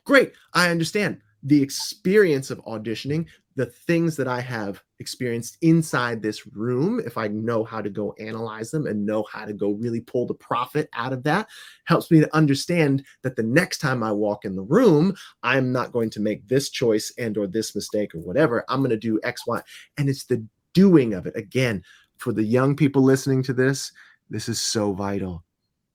Great. 0.05 0.33
I 0.53 0.69
understand 0.69 1.23
the 1.43 1.63
experience 1.63 2.51
of 2.51 2.63
auditioning 2.67 3.27
the 3.57 3.65
things 3.67 4.15
that 4.15 4.29
I 4.29 4.43
have 4.43 4.83
experienced 5.01 5.57
inside 5.63 6.23
this 6.23 6.47
room, 6.47 7.01
if 7.05 7.17
I 7.17 7.29
know 7.29 7.65
how 7.65 7.81
to 7.81 7.89
go 7.89 8.15
analyze 8.21 8.71
them 8.71 8.87
and 8.87 9.07
know 9.07 9.25
how 9.33 9.47
to 9.47 9.55
go 9.55 9.71
really 9.71 10.01
pull 10.03 10.27
the 10.27 10.35
profit 10.35 10.89
out 10.93 11.15
of 11.15 11.25
that, 11.25 11.49
helps 11.87 12.11
me 12.11 12.21
to 12.21 12.37
understand 12.37 13.05
that 13.23 13.37
the 13.37 13.43
next 13.43 13.79
time 13.79 14.05
I 14.05 14.13
walk 14.13 14.45
in 14.45 14.55
the 14.55 14.63
room, 14.63 15.13
I'm 15.43 15.73
not 15.73 15.91
going 15.93 16.11
to 16.11 16.21
make 16.21 16.47
this 16.47 16.69
choice 16.69 17.11
and 17.19 17.37
or 17.39 17.49
this 17.49 17.75
mistake 17.75 18.15
or 18.15 18.21
whatever. 18.21 18.65
I'm 18.69 18.81
going 18.81 18.91
to 18.91 18.97
do 18.97 19.19
X, 19.25 19.45
Y. 19.47 19.61
And 19.97 20.11
it's 20.11 20.27
the 20.27 20.47
doing 20.75 21.15
of 21.15 21.27
it. 21.27 21.35
Again, 21.35 21.83
for 22.19 22.33
the 22.33 22.45
young 22.45 22.77
people 22.77 23.03
listening 23.03 23.43
to 23.45 23.55
this, 23.55 23.91
this 24.31 24.49
is 24.49 24.61
so 24.61 24.93
vital 24.93 25.43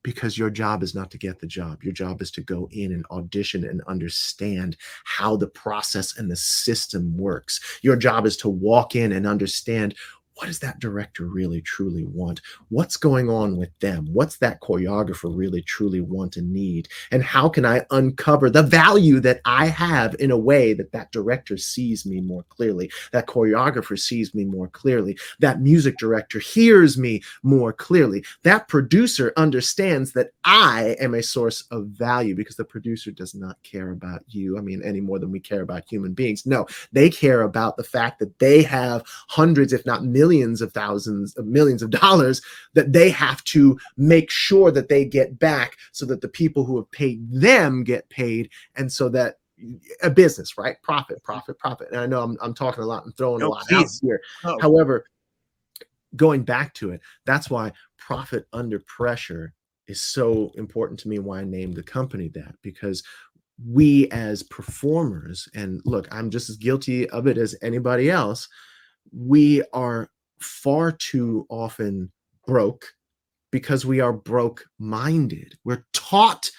because 0.03 0.37
your 0.37 0.49
job 0.49 0.83
is 0.83 0.93
not 0.93 1.09
to 1.11 1.17
get 1.17 1.39
the 1.39 1.47
job. 1.47 1.83
Your 1.83 1.93
job 1.93 2.21
is 2.21 2.29
to 2.31 2.41
go 2.41 2.67
in 2.71 2.91
and 2.91 3.05
audition 3.09 3.63
and 3.63 3.81
understand 3.87 4.77
how 5.05 5.35
the 5.35 5.47
process 5.47 6.17
and 6.17 6.29
the 6.29 6.35
system 6.35 7.17
works. 7.17 7.79
Your 7.81 7.95
job 7.95 8.25
is 8.25 8.37
to 8.37 8.49
walk 8.49 8.95
in 8.95 9.13
and 9.13 9.25
understand 9.25 9.95
what 10.35 10.47
does 10.47 10.59
that 10.59 10.79
director 10.79 11.25
really 11.25 11.61
truly 11.61 12.05
want? 12.05 12.41
What's 12.69 12.97
going 12.97 13.29
on 13.29 13.55
with 13.57 13.69
them? 13.79 14.07
What's 14.11 14.37
that 14.37 14.61
choreographer 14.61 15.35
really 15.35 15.61
truly 15.61 16.01
want 16.01 16.37
and 16.37 16.51
need? 16.51 16.87
And 17.11 17.23
how 17.23 17.49
can 17.49 17.65
I 17.65 17.85
uncover 17.91 18.49
the 18.49 18.63
value 18.63 19.19
that 19.21 19.41
I 19.45 19.67
have 19.67 20.15
in 20.19 20.31
a 20.31 20.37
way 20.37 20.73
that 20.73 20.91
that 20.91 21.11
director 21.11 21.57
sees 21.57 22.05
me 22.05 22.19
more 22.19 22.43
clearly, 22.49 22.91
that 23.11 23.27
choreographer 23.27 23.97
sees 23.97 24.33
me 24.33 24.43
more 24.43 24.67
clearly, 24.67 25.17
that 25.39 25.61
music 25.61 25.97
director 25.97 26.39
hears 26.39 26.97
me 26.97 27.21
more 27.43 27.71
clearly, 27.71 28.25
that 28.43 28.67
producer 28.67 29.33
understands 29.37 30.13
that 30.13 30.31
I 30.43 30.95
am 30.99 31.13
a 31.13 31.23
source 31.23 31.61
of 31.69 31.87
value 31.87 32.35
because 32.35 32.55
the 32.55 32.65
producer 32.65 33.11
does 33.11 33.35
not 33.35 33.61
care 33.63 33.91
about 33.91 34.23
you. 34.27 34.57
I 34.57 34.61
mean, 34.61 34.81
any 34.83 34.99
more 34.99 35.19
than 35.19 35.31
we 35.31 35.39
care 35.39 35.61
about 35.61 35.87
human 35.87 36.13
beings. 36.13 36.45
No, 36.45 36.65
they 36.91 37.09
care 37.09 37.43
about 37.43 37.77
the 37.77 37.83
fact 37.83 38.19
that 38.19 38.39
they 38.39 38.63
have 38.63 39.03
hundreds, 39.27 39.73
if 39.73 39.85
not 39.85 40.03
millions, 40.03 40.22
millions 40.23 40.61
of 40.61 40.71
thousands 40.71 41.35
of 41.35 41.45
millions 41.45 41.83
of 41.83 41.89
dollars 41.89 42.41
that 42.73 42.93
they 42.93 43.09
have 43.09 43.43
to 43.43 43.77
make 43.97 44.31
sure 44.31 44.71
that 44.71 44.87
they 44.87 45.03
get 45.03 45.37
back 45.37 45.75
so 45.91 46.05
that 46.05 46.21
the 46.21 46.29
people 46.29 46.63
who 46.63 46.77
have 46.77 46.89
paid 46.91 47.19
them 47.29 47.83
get 47.83 48.07
paid 48.09 48.49
and 48.75 48.89
so 48.89 49.09
that 49.09 49.35
a 50.01 50.09
business 50.09 50.57
right? 50.57 50.77
Profit 50.81 51.21
profit 51.23 51.59
profit. 51.59 51.87
And 51.91 51.99
i 51.99 52.05
know 52.05 52.21
i'm, 52.21 52.37
I'm 52.41 52.53
talking 52.53 52.83
a 52.83 52.87
lot 52.87 53.05
and 53.05 53.15
throwing 53.17 53.39
no, 53.39 53.47
a 53.47 53.49
lot 53.49 53.63
please. 53.67 54.01
out 54.03 54.07
here 54.07 54.21
however 54.61 55.05
going 56.15 56.43
back 56.43 56.73
to 56.75 56.91
it 56.91 57.01
that's 57.25 57.49
why 57.49 57.71
profit 57.97 58.45
under 58.53 58.79
pressure 58.79 59.53
is 59.87 60.01
so 60.01 60.51
important 60.55 60.99
to 61.01 61.09
me 61.09 61.19
why 61.19 61.39
i 61.41 61.43
named 61.43 61.75
the 61.75 61.83
company 61.83 62.29
that 62.29 62.55
because 62.61 63.03
we 63.69 64.09
as 64.09 64.43
performers 64.43 65.47
and 65.53 65.81
look 65.85 66.07
i'm 66.11 66.29
just 66.29 66.49
as 66.49 66.57
guilty 66.57 67.09
of 67.11 67.27
it 67.27 67.37
as 67.37 67.55
anybody 67.61 68.09
else 68.09 68.47
we 69.15 69.63
are 69.73 70.09
far 70.39 70.91
too 70.91 71.45
often 71.49 72.11
broke 72.45 72.85
because 73.51 73.85
we 73.85 73.99
are 73.99 74.13
broke 74.13 74.65
minded. 74.79 75.55
We're 75.63 75.85
taught, 75.93 76.49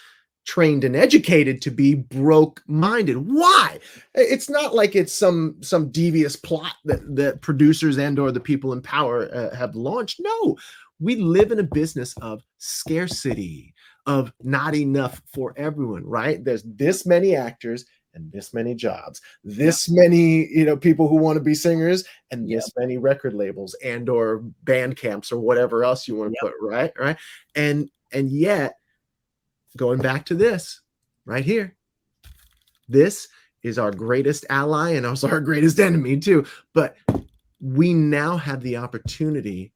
trained, 0.47 0.85
and 0.85 0.95
educated 0.95 1.61
to 1.62 1.71
be 1.71 1.95
broke 1.95 2.62
minded. 2.67 3.17
Why? 3.17 3.79
It's 4.14 4.49
not 4.49 4.75
like 4.75 4.95
it's 4.95 5.12
some 5.12 5.57
some 5.61 5.90
devious 5.90 6.37
plot 6.37 6.75
that 6.85 7.17
that 7.17 7.43
producers 7.43 7.99
and 7.99 8.19
or 8.19 8.31
the 8.31 8.40
people 8.40 8.73
in 8.73 8.81
power 8.81 9.29
uh, 9.35 9.55
have 9.57 9.75
launched. 9.75 10.21
No, 10.21 10.57
we 11.01 11.17
live 11.17 11.51
in 11.51 11.59
a 11.59 11.64
business 11.64 12.14
of 12.23 12.43
scarcity, 12.59 13.75
of 14.07 14.33
not 14.43 14.75
enough 14.75 15.21
for 15.33 15.53
everyone. 15.57 16.05
Right? 16.05 16.43
There's 16.45 16.62
this 16.62 17.05
many 17.05 17.35
actors 17.35 17.85
and 18.14 18.31
this 18.33 18.55
many 18.55 18.74
jobs 18.74 19.20
this 19.42 19.88
many 19.88 20.46
you 20.48 20.64
know 20.64 20.77
people 20.77 21.09
who 21.09 21.16
want 21.16 21.37
to 21.37 21.42
be 21.42 21.55
singers 21.55 22.05
and 22.31 22.48
this 22.48 22.70
many 22.79 22.98
record 22.98 23.35
labels 23.35 23.74
and 23.85 24.09
or 24.09 24.38
band 24.62 24.96
camps 24.96 25.31
or 25.31 25.38
whatever 25.38 25.85
else 25.85 26.09
you 26.09 26.16
want 26.16 26.31
to 26.31 26.37
yep. 26.42 26.53
put 26.53 26.66
right 26.66 26.92
right? 26.98 27.16
And 27.55 27.90
and 28.12 28.31
yet 28.31 28.74
going 29.77 30.00
back 30.00 30.24
to 30.27 30.35
this 30.35 30.81
right 31.27 31.44
here 31.44 31.77
this 32.88 33.29
is 33.62 33.79
our 33.79 33.90
greatest 33.90 34.44
ally 34.50 34.90
and 34.90 35.07
also 35.07 35.29
our 35.29 35.40
greatest 35.40 35.81
enemy 35.81 36.18
too 36.18 36.46
but 36.72 36.96
we 37.61 37.94
now 37.94 38.37
have 38.37 38.62
the 38.62 38.77
opportunity 38.77 39.72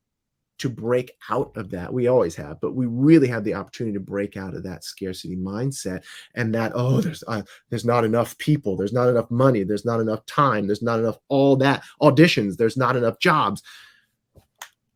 to 0.59 0.69
break 0.69 1.13
out 1.31 1.57
of 1.57 1.71
that. 1.71 1.93
We 1.93 2.09
always 2.09 2.35
have, 2.37 2.61
but 2.61 2.75
we 2.75 2.87
really 2.87 3.29
have 3.29 3.45
the 3.45 3.55
opportunity 3.55 3.95
to 3.95 4.01
break 4.01 4.37
out 4.37 4.55
of 4.55 4.63
that 4.65 4.85
scarcity 4.85 5.37
mindset 5.37 6.05
and 6.35 6.55
that 6.55 6.73
oh, 6.75 7.01
there's 7.01 7.25
uh, 7.27 7.43
there's 7.71 7.85
not 7.85 8.05
enough 8.05 8.37
people, 8.39 8.77
there's 8.77 8.93
not 8.93 9.09
enough 9.09 9.31
money, 9.31 9.63
there's 9.63 9.85
not 9.85 10.01
enough 10.01 10.25
time, 10.27 10.67
there's 10.67 10.83
not 10.83 10.99
enough 10.99 11.19
all 11.29 11.57
that 11.57 11.83
auditions, 12.03 12.57
there's 12.57 12.77
not 12.77 12.97
enough 12.97 13.19
jobs. 13.19 13.63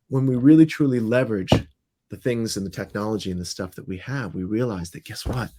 When 0.09 0.25
we 0.27 0.35
really 0.35 0.65
truly 0.65 0.99
leverage 0.99 1.51
the 2.09 2.17
things 2.17 2.57
and 2.57 2.65
the 2.65 2.69
technology 2.69 3.31
and 3.31 3.41
the 3.41 3.45
stuff 3.45 3.73
that 3.75 3.87
we 3.87 3.97
have, 3.97 4.35
we 4.35 4.43
realize 4.43 4.91
that 4.91 5.05
guess 5.05 5.25
what? 5.25 5.49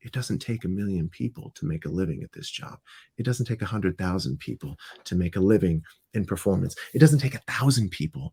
It 0.00 0.12
doesn't 0.12 0.38
take 0.38 0.64
a 0.64 0.68
million 0.68 1.08
people 1.08 1.50
to 1.56 1.66
make 1.66 1.84
a 1.84 1.90
living 1.90 2.22
at 2.22 2.32
this 2.32 2.50
job. 2.50 2.78
It 3.16 3.24
doesn't 3.24 3.46
take 3.46 3.62
a 3.62 3.66
hundred 3.66 3.98
thousand 3.98 4.38
people 4.38 4.76
to 5.04 5.16
make 5.16 5.36
a 5.36 5.40
living 5.40 5.82
in 6.14 6.24
performance. 6.24 6.76
It 6.94 6.98
doesn't 6.98 7.18
take 7.18 7.34
a 7.34 7.42
thousand 7.50 7.90
people 7.90 8.32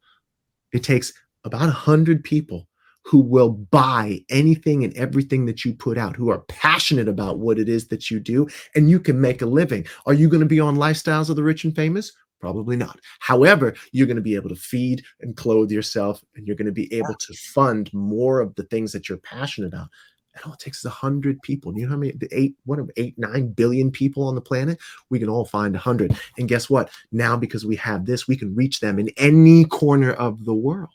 it 0.76 0.84
takes 0.84 1.14
about 1.44 1.70
a 1.70 1.74
hundred 1.74 2.24
people 2.24 2.68
who 3.04 3.20
will 3.20 3.52
buy 3.52 4.20
anything 4.30 4.84
and 4.84 4.96
everything 4.98 5.46
that 5.46 5.64
you 5.64 5.74
put 5.74 5.98
out, 5.98 6.16
who 6.16 6.30
are 6.30 6.40
passionate 6.48 7.08
about 7.08 7.38
what 7.38 7.60
it 7.60 7.70
is 7.70 7.88
that 7.90 8.10
you 8.10 8.20
do, 8.20 8.48
and 8.74 8.90
you 8.90 9.00
can 9.00 9.22
make 9.22 9.44
a 9.44 9.46
living. 9.46 9.86
Are 10.08 10.14
you 10.14 10.28
going 10.28 10.42
to 10.42 10.48
be 10.48 10.60
on 10.60 10.76
lifestyles 10.76 11.30
of 11.30 11.36
the 11.36 11.44
rich 11.44 11.64
and 11.64 11.76
famous? 11.76 12.12
Probably 12.42 12.76
not. 12.76 13.00
However, 13.20 13.76
you're 13.92 14.08
going 14.08 14.16
to 14.18 14.22
be 14.24 14.36
able 14.36 14.50
to 14.50 14.56
feed 14.56 15.04
and 15.22 15.38
clothe 15.38 15.72
yourself, 15.72 16.24
and 16.36 16.48
you're 16.48 16.56
going 16.56 16.66
to 16.66 16.72
be 16.72 16.92
able 16.94 17.14
to 17.14 17.34
fund 17.34 17.94
more 17.94 18.40
of 18.40 18.56
the 18.56 18.64
things 18.64 18.92
that 18.92 19.08
you're 19.08 19.20
passionate 19.20 19.68
about. 19.68 19.88
And 20.36 20.44
all 20.46 20.54
it 20.54 20.60
takes 20.60 20.80
is 20.80 20.86
a 20.86 20.90
hundred 20.90 21.42
people. 21.42 21.78
You 21.78 21.86
know 21.86 21.92
how 21.92 21.98
many 21.98 22.14
eight, 22.32 22.56
what 22.66 22.80
eight, 22.98 23.18
nine 23.18 23.50
billion 23.50 23.92
people 23.92 24.28
on 24.28 24.36
the 24.36 24.42
planet? 24.42 24.80
We 25.10 25.20
can 25.20 25.30
all 25.30 25.46
find 25.46 25.76
a 25.76 25.80
hundred. 25.80 26.18
And 26.38 26.48
guess 26.48 26.70
what? 26.70 26.90
Now, 27.12 27.38
because 27.38 27.66
we 27.66 27.76
have 27.78 28.06
this, 28.06 28.28
we 28.28 28.36
can 28.36 28.54
reach 28.56 28.80
them 28.80 29.00
in 29.00 29.10
any 29.18 29.66
corner 29.66 30.14
of 30.14 30.46
the 30.46 30.54
world. 30.54 30.95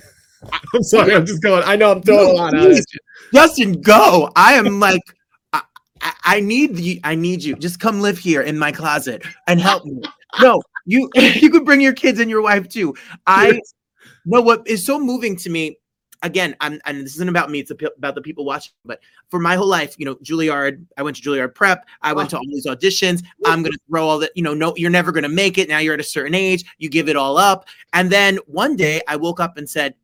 I'm 0.73 0.83
sorry, 0.83 1.13
I'm 1.15 1.25
just 1.25 1.41
going. 1.41 1.63
I 1.65 1.75
know 1.75 1.91
I'm 1.91 2.01
throwing 2.01 2.29
a 2.29 2.33
lot 2.33 2.53
out. 2.55 2.71
at 2.71 2.77
you. 2.77 2.99
Justin, 3.33 3.81
go. 3.81 4.29
I 4.35 4.53
am 4.53 4.79
like, 4.79 5.01
I, 5.53 5.61
I- 6.23 6.39
need 6.39 6.77
you. 6.79 6.99
I 7.03 7.15
need 7.15 7.43
you. 7.43 7.55
Just 7.55 7.79
come 7.79 8.01
live 8.01 8.17
here 8.17 8.41
in 8.41 8.57
my 8.57 8.71
closet 8.71 9.23
and 9.47 9.59
help 9.59 9.85
me. 9.85 10.01
No, 10.41 10.61
you 10.85 11.09
you 11.15 11.49
could 11.49 11.65
bring 11.65 11.81
your 11.81 11.93
kids 11.93 12.19
and 12.19 12.29
your 12.29 12.41
wife 12.41 12.67
too. 12.67 12.95
I 13.27 13.59
know 14.25 14.41
what 14.41 14.67
is 14.67 14.85
so 14.85 14.99
moving 14.99 15.35
to 15.37 15.49
me. 15.49 15.77
Again, 16.23 16.55
I'm 16.61 16.79
and 16.85 16.99
this 17.01 17.15
isn't 17.15 17.29
about 17.29 17.49
me. 17.49 17.59
It's 17.61 17.71
about 17.71 18.13
the 18.15 18.21
people 18.21 18.45
watching. 18.45 18.71
But 18.85 18.99
for 19.29 19.39
my 19.39 19.55
whole 19.55 19.67
life, 19.67 19.95
you 19.97 20.05
know, 20.05 20.15
Juilliard. 20.17 20.85
I 20.95 21.01
went 21.01 21.17
to 21.17 21.21
Juilliard 21.23 21.55
Prep. 21.55 21.83
I 22.03 22.13
went 22.13 22.29
to 22.31 22.37
all 22.37 22.43
these 22.47 22.67
auditions. 22.67 23.23
I'm 23.45 23.63
gonna 23.63 23.75
throw 23.89 24.07
all 24.07 24.19
that. 24.19 24.31
You 24.35 24.43
know, 24.43 24.53
no, 24.53 24.73
you're 24.77 24.91
never 24.91 25.11
gonna 25.11 25.29
make 25.29 25.57
it. 25.57 25.67
Now 25.67 25.79
you're 25.79 25.95
at 25.95 25.99
a 25.99 26.03
certain 26.03 26.35
age. 26.35 26.63
You 26.77 26.89
give 26.89 27.09
it 27.09 27.15
all 27.15 27.37
up. 27.37 27.65
And 27.93 28.09
then 28.11 28.37
one 28.45 28.75
day, 28.75 29.01
I 29.07 29.15
woke 29.15 29.39
up 29.39 29.57
and 29.57 29.67
said, 29.67 29.93
"S- 29.93 29.97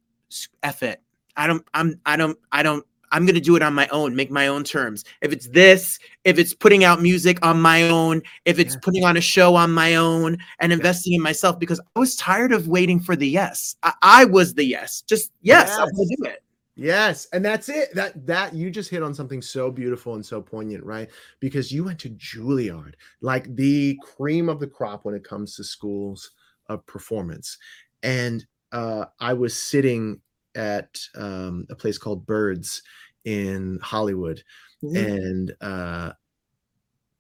"F 0.64 0.84
it. 0.84 1.02
I 1.36 1.48
don't. 1.48 1.66
I'm. 1.74 2.00
I 2.06 2.18
don't. 2.18 2.38
I 2.52 2.64
don't. 2.64 2.86
I'm 3.12 3.26
going 3.26 3.36
to 3.36 3.42
do 3.42 3.56
it 3.56 3.62
on 3.62 3.74
my 3.74 3.88
own, 3.88 4.16
make 4.16 4.30
my 4.32 4.48
own 4.48 4.64
terms. 4.64 5.06
If 5.22 5.32
it's 5.32 5.48
this, 5.48 5.98
if 6.26 6.38
it's 6.38 6.54
putting 6.54 6.84
out 6.84 7.02
music 7.02 7.40
on 7.46 7.62
my 7.62 7.84
own, 7.84 8.22
if 8.44 8.60
it's 8.60 8.76
putting 8.76 9.06
on 9.06 9.16
a 9.16 9.22
show 9.22 9.56
on 9.56 9.72
my 9.72 9.96
own 9.96 10.38
and 10.60 10.74
investing 10.74 11.14
in 11.14 11.22
myself, 11.22 11.58
because 11.58 11.80
I 11.96 12.00
was 12.00 12.18
tired 12.18 12.52
of 12.52 12.68
waiting 12.68 13.00
for 13.00 13.16
the 13.16 13.28
yes. 13.28 13.76
I, 13.84 13.94
I 14.02 14.26
was 14.26 14.56
the 14.56 14.66
yes. 14.66 15.04
Just 15.04 15.32
yes, 15.42 15.72
I'm 15.72 15.90
going 15.92 16.08
to 16.10 16.16
do 16.18 16.26
it. 16.26 16.44
Yes, 16.76 17.28
and 17.34 17.44
that's 17.44 17.70
it. 17.70 17.94
That 17.96 18.28
that 18.28 18.54
you 18.54 18.70
just 18.70 18.90
hit 18.90 19.02
on 19.02 19.14
something 19.14 19.42
so 19.42 19.72
beautiful 19.72 20.14
and 20.16 20.26
so 20.26 20.42
poignant, 20.42 20.84
right? 20.84 21.10
Because 21.40 21.72
you 21.72 21.84
went 21.84 22.00
to 22.00 22.10
Juilliard, 22.10 22.94
like 23.22 23.56
the 23.56 23.98
cream 24.04 24.48
of 24.48 24.60
the 24.60 24.68
crop 24.68 25.04
when 25.04 25.16
it 25.16 25.24
comes 25.24 25.56
to 25.56 25.64
schools 25.64 26.32
of 26.68 26.86
performance. 26.86 27.58
And 28.04 28.46
uh, 28.72 29.06
I 29.20 29.34
was 29.34 29.60
sitting 29.60 30.22
at 30.56 31.00
um, 31.16 31.66
a 31.70 31.76
place 31.76 31.98
called 31.98 32.26
Birds 32.26 32.82
in 33.26 33.80
Hollywood, 33.82 34.42
and 34.82 35.54
uh, 35.62 36.12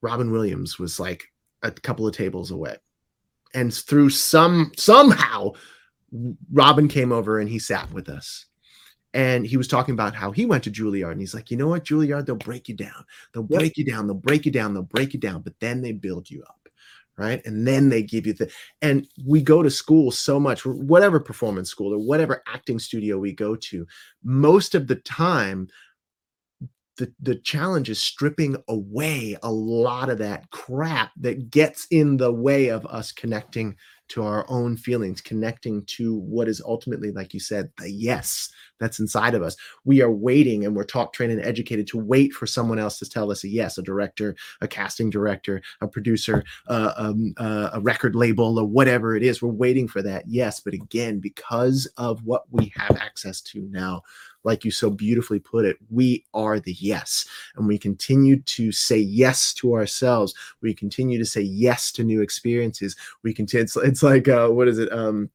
Robin 0.01 0.31
Williams 0.31 0.79
was 0.79 0.99
like 0.99 1.23
a 1.63 1.71
couple 1.71 2.07
of 2.07 2.15
tables 2.15 2.51
away, 2.51 2.77
and 3.53 3.73
through 3.73 4.09
some 4.09 4.71
somehow, 4.77 5.51
Robin 6.51 6.87
came 6.87 7.11
over 7.11 7.39
and 7.39 7.49
he 7.49 7.59
sat 7.59 7.91
with 7.91 8.09
us 8.09 8.45
and 9.13 9.47
he 9.47 9.57
was 9.57 9.67
talking 9.67 9.93
about 9.93 10.13
how 10.13 10.31
he 10.31 10.45
went 10.45 10.63
to 10.65 10.71
Juilliard 10.71 11.11
and 11.11 11.19
he's 11.19 11.33
like, 11.33 11.49
you 11.49 11.57
know 11.57 11.67
what, 11.67 11.85
Juilliard, 11.85 12.25
they'll 12.25 12.35
break 12.35 12.69
you 12.69 12.75
down. 12.75 13.03
They'll 13.33 13.43
break 13.43 13.77
you 13.77 13.85
down. 13.85 14.05
They'll 14.05 14.15
break 14.15 14.45
you 14.45 14.51
down. 14.51 14.73
They'll 14.73 14.83
break 14.83 15.13
you 15.13 15.19
down, 15.19 15.41
but 15.41 15.59
then 15.59 15.81
they 15.81 15.91
build 15.91 16.29
you 16.29 16.43
up. 16.43 16.66
Right. 17.17 17.43
And 17.45 17.67
then 17.67 17.89
they 17.89 18.03
give 18.03 18.27
you 18.27 18.33
the, 18.33 18.51
and 18.83 19.07
we 19.25 19.41
go 19.41 19.63
to 19.63 19.71
school 19.71 20.11
so 20.11 20.39
much, 20.39 20.67
whatever 20.67 21.19
performance 21.19 21.67
school 21.67 21.91
or 21.91 21.97
whatever 21.97 22.43
acting 22.47 22.77
studio 22.77 23.17
we 23.17 23.31
go 23.31 23.55
to, 23.55 23.87
most 24.23 24.75
of 24.75 24.85
the 24.85 24.97
time, 24.97 25.67
the, 26.97 27.11
the 27.19 27.35
challenge 27.35 27.89
is 27.89 27.99
stripping 27.99 28.55
away 28.67 29.35
a 29.41 29.51
lot 29.51 30.09
of 30.09 30.19
that 30.19 30.49
crap 30.51 31.11
that 31.17 31.49
gets 31.49 31.87
in 31.89 32.17
the 32.17 32.31
way 32.31 32.67
of 32.67 32.85
us 32.85 33.11
connecting 33.11 33.75
to 34.09 34.23
our 34.23 34.45
own 34.49 34.77
feelings, 34.77 35.21
connecting 35.21 35.83
to 35.85 36.15
what 36.15 36.47
is 36.47 36.61
ultimately, 36.65 37.11
like 37.11 37.33
you 37.33 37.39
said, 37.39 37.71
the 37.77 37.89
yes 37.89 38.49
that's 38.79 38.99
inside 38.99 39.35
of 39.35 39.41
us. 39.41 39.55
We 39.85 40.01
are 40.01 40.11
waiting 40.11 40.65
and 40.65 40.75
we're 40.75 40.83
taught, 40.83 41.13
trained, 41.13 41.31
and 41.31 41.43
educated 41.43 41.87
to 41.87 41.97
wait 41.97 42.33
for 42.33 42.45
someone 42.45 42.79
else 42.79 42.99
to 42.99 43.09
tell 43.09 43.31
us 43.31 43.43
a 43.43 43.47
yes, 43.47 43.77
a 43.77 43.81
director, 43.81 44.35
a 44.61 44.67
casting 44.67 45.09
director, 45.09 45.61
a 45.81 45.87
producer, 45.87 46.43
uh, 46.67 46.93
um, 46.95 47.33
a 47.37 47.79
record 47.81 48.15
label, 48.15 48.59
or 48.59 48.65
whatever 48.65 49.15
it 49.15 49.23
is. 49.23 49.41
We're 49.41 49.49
waiting 49.49 49.87
for 49.87 50.01
that 50.03 50.25
yes. 50.27 50.59
But 50.59 50.73
again, 50.73 51.19
because 51.19 51.87
of 51.97 52.23
what 52.23 52.43
we 52.51 52.71
have 52.75 52.97
access 52.97 53.41
to 53.41 53.61
now, 53.71 54.03
like 54.47 54.63
you 54.63 54.71
so 54.71 54.89
beautifully 54.89 55.39
put 55.39 55.65
it, 55.65 55.77
we 55.91 56.25
are 56.33 56.59
the 56.59 56.73
yes. 56.79 57.27
And 57.57 57.67
we 57.67 57.77
continue 57.77 58.39
to 58.41 58.71
say 58.71 58.97
yes 58.97 59.53
to 59.55 59.73
ourselves. 59.73 60.33
We 60.61 60.73
continue 60.73 61.19
to 61.19 61.25
say 61.25 61.41
yes 61.41 61.91
to 61.91 62.03
new 62.03 62.21
experiences. 62.21 62.95
We 63.23 63.33
continue, 63.33 63.63
it's, 63.63 63.75
it's 63.75 64.01
like, 64.01 64.27
uh, 64.27 64.47
what 64.47 64.69
is 64.69 64.79
it? 64.79 64.91
Um, 64.91 65.29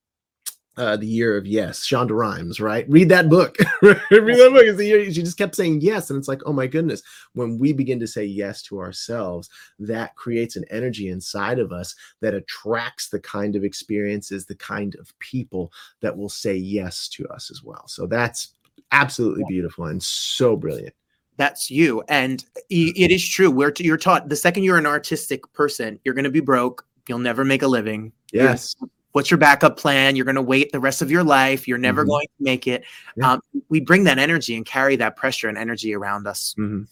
uh, 0.78 0.96
the 0.96 1.06
year 1.06 1.36
of 1.36 1.46
yes, 1.46 1.86
Shonda 1.86 2.12
Rhimes, 2.12 2.58
right? 2.58 2.88
Read 2.88 3.10
that 3.10 3.28
book. 3.28 3.58
Read 3.82 4.00
that 4.10 4.50
book. 4.54 4.64
It's 4.64 4.78
the 4.78 4.86
year 4.86 5.04
she 5.04 5.22
just 5.22 5.36
kept 5.36 5.54
saying 5.54 5.82
yes, 5.82 6.08
and 6.08 6.18
it's 6.18 6.28
like, 6.28 6.40
oh 6.46 6.52
my 6.54 6.66
goodness. 6.66 7.02
When 7.34 7.58
we 7.58 7.74
begin 7.74 8.00
to 8.00 8.06
say 8.06 8.24
yes 8.24 8.62
to 8.62 8.78
ourselves, 8.80 9.50
that 9.78 10.16
creates 10.16 10.56
an 10.56 10.64
energy 10.70 11.10
inside 11.10 11.58
of 11.58 11.72
us 11.72 11.94
that 12.22 12.32
attracts 12.32 13.10
the 13.10 13.20
kind 13.20 13.54
of 13.54 13.64
experiences, 13.64 14.46
the 14.46 14.54
kind 14.54 14.96
of 14.96 15.12
people 15.18 15.70
that 16.00 16.16
will 16.16 16.30
say 16.30 16.56
yes 16.56 17.06
to 17.08 17.28
us 17.28 17.50
as 17.50 17.62
well. 17.62 17.86
So 17.86 18.06
that's 18.06 18.54
absolutely 18.92 19.44
beautiful 19.48 19.86
and 19.86 20.02
so 20.02 20.56
brilliant. 20.56 20.94
That's 21.38 21.70
you. 21.70 22.02
And 22.08 22.44
it 22.70 23.10
is 23.10 23.26
true. 23.26 23.50
We're 23.50 23.72
you're 23.78 23.96
taught 23.96 24.28
the 24.28 24.36
second 24.36 24.64
you're 24.64 24.78
an 24.78 24.86
artistic 24.86 25.50
person, 25.54 25.98
you're 26.04 26.14
going 26.14 26.24
to 26.24 26.30
be 26.30 26.40
broke. 26.40 26.86
You'll 27.08 27.18
never 27.18 27.44
make 27.44 27.62
a 27.62 27.66
living. 27.68 28.12
You're- 28.32 28.46
Yes. 28.46 28.76
What's 29.12 29.30
your 29.30 29.36
backup 29.38 29.76
plan? 29.76 30.16
You're 30.16 30.24
going 30.24 30.36
to 30.36 30.42
wait 30.42 30.72
the 30.72 30.80
rest 30.80 31.02
of 31.02 31.10
your 31.10 31.22
life. 31.22 31.68
You're 31.68 31.76
never 31.76 32.02
Mhm. 32.04 32.08
going 32.08 32.26
to 32.38 32.44
make 32.44 32.66
it. 32.66 32.84
Yeah. 33.16 33.32
Um, 33.32 33.40
we 33.68 33.78
bring 33.80 34.04
that 34.04 34.18
energy 34.18 34.56
and 34.56 34.64
carry 34.64 34.96
that 34.96 35.16
pressure 35.16 35.48
and 35.50 35.58
energy 35.58 35.94
around 35.94 36.26
us. 36.26 36.54
All 36.58 36.64
the 36.64 36.86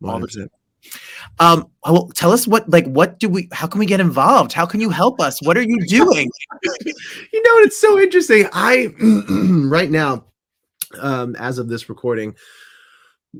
100%. 0.00 0.48
Um, 1.40 1.66
well, 1.84 2.08
tell 2.14 2.30
us 2.30 2.46
what, 2.46 2.70
like, 2.70 2.86
what 2.86 3.18
do 3.18 3.28
we, 3.28 3.48
how 3.50 3.66
can 3.66 3.80
we 3.80 3.86
get 3.86 3.98
involved? 3.98 4.52
How 4.52 4.66
can 4.66 4.78
you 4.80 4.90
help 4.90 5.20
us? 5.20 5.42
What 5.42 5.56
are 5.56 5.62
you 5.62 5.84
doing? 5.86 6.30
you 6.84 7.42
know, 7.42 7.58
it's 7.64 7.80
so 7.80 7.98
interesting. 7.98 8.48
I 8.52 8.94
right 9.68 9.90
now, 9.90 10.24
um, 10.98 11.36
as 11.36 11.58
of 11.58 11.68
this 11.68 11.88
recording, 11.88 12.34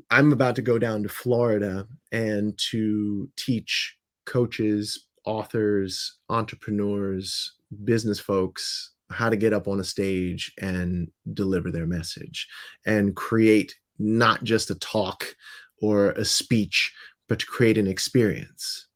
I'm 0.09 0.31
about 0.31 0.55
to 0.55 0.61
go 0.61 0.77
down 0.77 1.03
to 1.03 1.09
Florida 1.09 1.87
and 2.11 2.57
to 2.71 3.29
teach 3.35 3.97
coaches, 4.25 5.07
authors, 5.25 6.17
entrepreneurs, 6.29 7.53
business 7.83 8.19
folks 8.19 8.91
how 9.11 9.29
to 9.29 9.37
get 9.37 9.53
up 9.53 9.67
on 9.67 9.79
a 9.79 9.83
stage 9.83 10.53
and 10.61 11.09
deliver 11.33 11.71
their 11.71 11.87
message 11.87 12.47
and 12.85 13.15
create 13.15 13.75
not 13.97 14.43
just 14.43 14.69
a 14.69 14.75
talk 14.75 15.35
or 15.81 16.11
a 16.11 16.25
speech, 16.25 16.93
but 17.27 17.39
to 17.39 17.45
create 17.45 17.77
an 17.77 17.87
experience. 17.87 18.87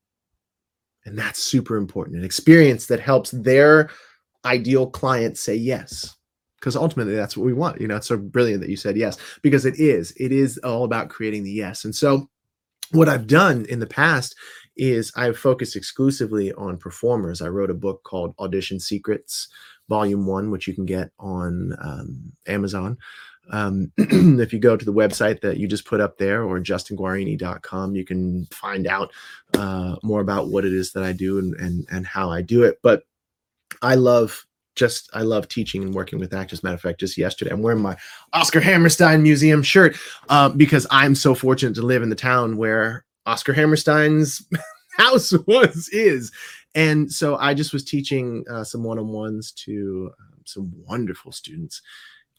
And 1.06 1.18
that's 1.18 1.42
super 1.42 1.76
important. 1.76 2.18
An 2.18 2.24
experience 2.24 2.86
that 2.88 3.00
helps 3.00 3.32
their 3.32 3.90
ideal 4.46 4.88
client 4.88 5.38
say 5.38 5.56
yes. 5.56 6.16
Because 6.64 6.78
ultimately 6.78 7.14
that's 7.14 7.36
what 7.36 7.46
we 7.46 7.52
want. 7.52 7.82
You 7.82 7.90
know, 7.90 7.98
it's 7.98 8.08
so 8.08 8.16
brilliant 8.16 8.62
that 8.62 8.70
you 8.70 8.78
said 8.78 8.96
yes, 8.96 9.18
because 9.42 9.66
it 9.66 9.78
is. 9.78 10.14
It 10.16 10.32
is 10.32 10.58
all 10.60 10.86
about 10.86 11.10
creating 11.10 11.44
the 11.44 11.52
yes. 11.52 11.84
And 11.84 11.94
so 11.94 12.30
what 12.92 13.10
I've 13.10 13.28
done 13.28 13.66
in 13.68 13.80
the 13.80 13.86
past 13.86 14.34
is 14.78 15.12
I've 15.18 15.38
focused 15.38 15.76
exclusively 15.76 16.54
on 16.54 16.78
performers. 16.78 17.42
I 17.42 17.50
wrote 17.50 17.70
a 17.70 17.76
book 17.76 18.04
called 18.04 18.34
Audition 18.40 18.80
Secrets, 18.80 19.50
Volume 19.90 20.26
One, 20.26 20.52
which 20.52 20.66
you 20.66 20.74
can 20.74 20.86
get 20.86 21.12
on 21.20 21.76
um, 21.84 22.32
Amazon. 22.48 22.98
Um, 23.52 23.92
if 23.98 24.54
you 24.54 24.60
go 24.60 24.78
to 24.78 24.86
the 24.86 24.94
website 24.94 25.42
that 25.42 25.58
you 25.58 25.68
just 25.68 25.86
put 25.86 26.00
up 26.00 26.18
there 26.18 26.44
or 26.44 26.60
justinguarini.com, 26.60 27.94
you 27.94 28.06
can 28.06 28.46
find 28.52 28.88
out 28.88 29.12
uh, 29.56 29.98
more 30.02 30.22
about 30.22 30.48
what 30.48 30.64
it 30.64 30.74
is 30.74 30.94
that 30.94 31.04
I 31.04 31.12
do 31.12 31.40
and, 31.40 31.54
and, 31.56 31.86
and 31.92 32.08
how 32.08 32.32
I 32.32 32.42
do 32.42 32.64
it. 32.64 32.80
But 32.82 33.04
I 33.82 33.96
love 33.96 34.46
just 34.76 35.10
I 35.14 35.22
love 35.22 35.48
teaching 35.48 35.84
and 35.84 35.94
working 35.94 36.20
with 36.20 36.34
actors. 36.34 36.64
Matter 36.64 36.76
of 36.76 36.82
fact, 36.82 37.00
just 37.00 37.18
yesterday, 37.18 37.52
I'm 37.52 37.62
wearing 37.62 37.82
my 37.82 37.96
Oscar 38.34 38.60
Hammerstein 38.60 39.22
Museum 39.24 39.64
shirt 39.64 39.96
uh, 40.30 40.50
because 40.50 40.88
I'm 40.92 41.16
so 41.16 41.36
fortunate 41.36 41.76
to 41.76 41.82
live 41.82 42.04
in 42.04 42.10
the 42.10 42.16
town 42.16 42.58
where 42.58 43.06
Oscar 43.26 43.54
Hammerstein's 43.54 44.46
house 44.98 45.34
was 45.48 45.90
is, 45.90 46.32
and 46.76 47.12
so 47.12 47.38
I 47.38 47.54
just 47.54 47.74
was 47.74 47.84
teaching 47.84 48.44
uh, 48.50 48.64
some 48.64 48.84
one-on-ones 48.84 49.52
to 49.52 50.12
um, 50.20 50.40
some 50.46 50.74
wonderful 50.88 51.32
students 51.32 51.82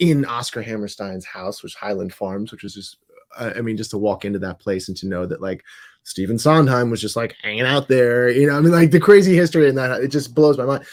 in 0.00 0.24
Oscar 0.24 0.60
Hammerstein's 0.60 1.24
house, 1.24 1.62
which 1.62 1.74
Highland 1.74 2.12
Farms, 2.12 2.50
which 2.50 2.62
was 2.62 2.74
just 2.74 2.96
uh, 3.36 3.52
I 3.56 3.60
mean, 3.60 3.76
just 3.76 3.90
to 3.90 3.98
walk 3.98 4.24
into 4.24 4.38
that 4.40 4.60
place 4.60 4.88
and 4.88 4.96
to 4.98 5.06
know 5.06 5.26
that 5.26 5.40
like 5.40 5.64
Stephen 6.04 6.38
Sondheim 6.38 6.90
was 6.90 7.00
just 7.00 7.16
like 7.16 7.36
hanging 7.42 7.62
out 7.62 7.88
there, 7.88 8.28
you 8.28 8.46
know, 8.46 8.56
I 8.56 8.60
mean, 8.60 8.72
like 8.72 8.90
the 8.90 9.00
crazy 9.00 9.34
history 9.34 9.68
in 9.68 9.74
that 9.76 10.02
it 10.02 10.08
just 10.08 10.34
blows 10.34 10.58
my 10.58 10.64
mind. 10.64 10.84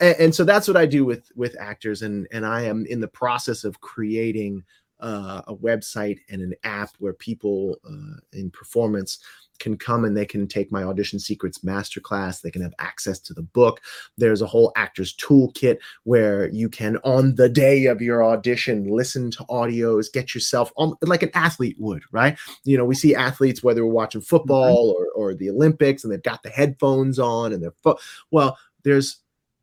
And, 0.00 0.16
and 0.18 0.34
so 0.34 0.44
that's 0.44 0.68
what 0.68 0.76
I 0.76 0.86
do 0.86 1.04
with 1.04 1.30
with 1.34 1.56
actors, 1.58 2.02
and 2.02 2.26
and 2.32 2.44
I 2.46 2.62
am 2.62 2.86
in 2.86 3.00
the 3.00 3.08
process 3.08 3.64
of 3.64 3.80
creating 3.80 4.64
uh, 5.00 5.42
a 5.46 5.54
website 5.54 6.18
and 6.28 6.42
an 6.42 6.54
app 6.64 6.90
where 6.98 7.12
people 7.12 7.76
uh, 7.88 8.18
in 8.32 8.50
performance 8.50 9.18
can 9.58 9.76
come 9.76 10.04
and 10.04 10.16
they 10.16 10.24
can 10.24 10.46
take 10.46 10.70
my 10.70 10.84
audition 10.84 11.18
secrets 11.18 11.60
masterclass. 11.60 12.40
They 12.40 12.50
can 12.50 12.62
have 12.62 12.74
access 12.78 13.18
to 13.20 13.34
the 13.34 13.42
book. 13.42 13.80
There's 14.16 14.42
a 14.42 14.46
whole 14.46 14.72
actors 14.76 15.14
toolkit 15.16 15.78
where 16.04 16.48
you 16.50 16.68
can 16.68 16.96
on 16.98 17.34
the 17.34 17.48
day 17.48 17.86
of 17.86 18.00
your 18.00 18.24
audition 18.24 18.84
listen 18.84 19.30
to 19.32 19.44
audios 19.44 20.12
get 20.12 20.34
yourself 20.34 20.72
on 20.76 20.94
like 21.02 21.22
an 21.22 21.30
athlete 21.34 21.76
would 21.78 22.02
right? 22.12 22.38
You 22.64 22.78
know 22.78 22.84
we 22.84 22.94
see 22.94 23.14
athletes 23.14 23.62
whether 23.62 23.84
we're 23.84 23.92
watching 23.92 24.20
football 24.20 24.94
or, 24.96 25.08
or 25.14 25.34
the 25.34 25.50
olympics 25.50 26.04
and 26.04 26.12
they've 26.12 26.22
got 26.22 26.42
the 26.42 26.50
headphones 26.50 27.18
on 27.18 27.52
and 27.52 27.62
they're 27.62 27.74
fo- 27.82 27.98
well 28.30 28.56
there's 28.84 29.18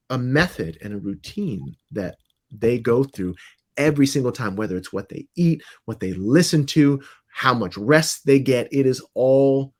a 0.09 0.17
method 0.17 0.77
and 0.81 0.93
a 0.93 0.97
routine 0.97 1.75
that 1.91 2.17
they 2.51 2.77
go 2.77 3.03
through 3.03 3.35
every 3.77 4.07
single 4.07 4.31
time 4.31 4.55
whether 4.55 4.77
it's 4.77 4.93
what 4.93 5.09
they 5.09 5.27
eat 5.35 5.61
what 5.85 5.99
they 5.99 6.13
listen 6.13 6.65
to 6.65 7.01
how 7.27 7.53
much 7.53 7.75
rest 7.75 8.25
they 8.25 8.39
get 8.39 8.67
it 8.71 8.85
is 8.85 9.03
all 9.13 9.73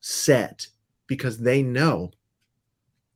set 0.00 0.66
because 1.06 1.38
they 1.38 1.62
know 1.62 2.10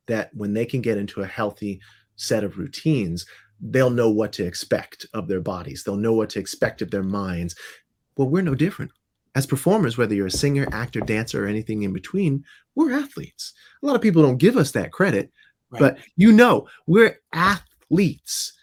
that 0.07 0.29
when 0.33 0.53
they 0.53 0.65
can 0.65 0.81
get 0.81 0.97
into 0.97 1.21
a 1.21 1.27
healthy 1.27 1.79
set 2.15 2.43
of 2.43 2.57
routines, 2.57 3.25
they'll 3.59 3.89
know 3.89 4.09
what 4.09 4.33
to 4.33 4.45
expect 4.45 5.05
of 5.13 5.27
their 5.27 5.41
bodies. 5.41 5.83
They'll 5.83 5.95
know 5.95 6.13
what 6.13 6.29
to 6.31 6.39
expect 6.39 6.81
of 6.81 6.91
their 6.91 7.03
minds. 7.03 7.55
Well, 8.15 8.29
we're 8.29 8.41
no 8.41 8.55
different. 8.55 8.91
As 9.35 9.45
performers, 9.45 9.97
whether 9.97 10.15
you're 10.15 10.27
a 10.27 10.31
singer, 10.31 10.67
actor, 10.71 10.99
dancer, 10.99 11.45
or 11.45 11.47
anything 11.47 11.83
in 11.83 11.93
between, 11.93 12.43
we're 12.75 12.93
athletes. 12.93 13.53
A 13.83 13.85
lot 13.85 13.95
of 13.95 14.01
people 14.01 14.23
don't 14.23 14.37
give 14.37 14.57
us 14.57 14.71
that 14.71 14.91
credit, 14.91 15.31
Right. 15.69 15.79
but 15.79 15.97
you 16.15 16.31
know, 16.31 16.67
we're 16.85 17.19
athletes. 17.33 18.53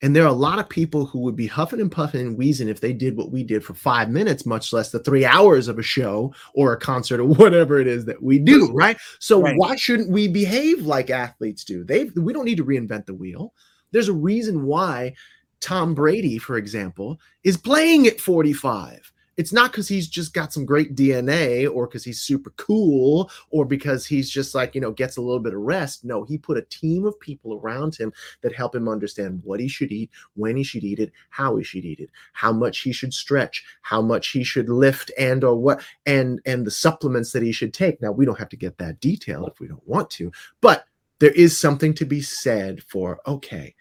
And 0.00 0.14
there 0.14 0.22
are 0.22 0.28
a 0.28 0.32
lot 0.32 0.60
of 0.60 0.68
people 0.68 1.06
who 1.06 1.18
would 1.20 1.34
be 1.34 1.48
huffing 1.48 1.80
and 1.80 1.90
puffing 1.90 2.20
and 2.20 2.38
wheezing 2.38 2.68
if 2.68 2.80
they 2.80 2.92
did 2.92 3.16
what 3.16 3.32
we 3.32 3.42
did 3.42 3.64
for 3.64 3.74
five 3.74 4.08
minutes, 4.10 4.46
much 4.46 4.72
less 4.72 4.92
the 4.92 5.00
three 5.00 5.24
hours 5.24 5.66
of 5.66 5.76
a 5.80 5.82
show 5.82 6.32
or 6.54 6.72
a 6.72 6.78
concert 6.78 7.18
or 7.20 7.24
whatever 7.34 7.80
it 7.80 7.88
is 7.88 8.04
that 8.04 8.22
we 8.22 8.38
do, 8.38 8.70
right? 8.72 8.96
So 9.18 9.42
Right. 9.42 9.56
why 9.56 9.74
shouldn't 9.74 10.10
we 10.10 10.28
behave 10.28 10.82
like 10.82 11.10
athletes 11.10 11.64
do? 11.64 11.82
They 11.82 12.04
we 12.04 12.32
don't 12.32 12.44
need 12.44 12.58
to 12.58 12.64
reinvent 12.64 13.06
the 13.06 13.14
wheel. 13.14 13.52
There's 13.90 14.08
a 14.08 14.12
reason 14.12 14.64
why 14.66 15.14
Tom 15.60 15.94
Brady, 15.94 16.38
for 16.38 16.56
example, 16.58 17.18
is 17.42 17.56
playing 17.56 18.06
at 18.06 18.20
45. 18.20 19.12
It's 19.38 19.52
not 19.52 19.70
because 19.70 19.86
he's 19.86 20.08
just 20.08 20.34
got 20.34 20.52
some 20.52 20.66
great 20.66 20.96
DNA 20.96 21.72
or 21.72 21.86
because 21.86 22.02
he's 22.02 22.20
super 22.20 22.50
cool 22.56 23.30
or 23.50 23.64
because 23.64 24.04
he's 24.04 24.28
just 24.28 24.52
like, 24.52 24.74
you 24.74 24.80
know, 24.80 24.90
gets 24.90 25.16
a 25.16 25.22
little 25.22 25.38
bit 25.38 25.54
of 25.54 25.60
rest. 25.60 26.04
No, 26.04 26.24
he 26.24 26.36
put 26.36 26.58
a 26.58 26.62
team 26.62 27.06
of 27.06 27.18
people 27.20 27.54
around 27.54 27.96
him 27.96 28.12
that 28.42 28.52
help 28.52 28.74
him 28.74 28.88
understand 28.88 29.40
what 29.44 29.60
he 29.60 29.68
should 29.68 29.92
eat, 29.92 30.10
when 30.34 30.56
he 30.56 30.64
should 30.64 30.82
eat 30.82 30.98
it, 30.98 31.12
how 31.30 31.56
he 31.56 31.62
should 31.62 31.84
eat 31.84 32.00
it, 32.00 32.10
how 32.32 32.52
much 32.52 32.80
he 32.80 32.92
should 32.92 33.14
stretch, 33.14 33.64
how 33.82 34.02
much 34.02 34.30
he 34.30 34.42
should 34.42 34.68
lift 34.68 35.12
and 35.16 35.44
or 35.44 35.54
what 35.54 35.82
and 36.04 36.40
and 36.44 36.66
the 36.66 36.70
supplements 36.70 37.30
that 37.30 37.44
he 37.44 37.52
should 37.52 37.72
take. 37.72 38.02
Now, 38.02 38.10
we 38.10 38.26
don't 38.26 38.38
have 38.38 38.48
to 38.48 38.56
get 38.56 38.76
that 38.78 38.98
detailed 38.98 39.48
if 39.48 39.60
we 39.60 39.68
don't 39.68 39.86
want 39.86 40.10
to, 40.10 40.32
but 40.60 40.84
there 41.20 41.30
is 41.30 41.56
something 41.56 41.94
to 41.94 42.04
be 42.04 42.22
said 42.22 42.82
for 42.82 43.20
okay, 43.24 43.74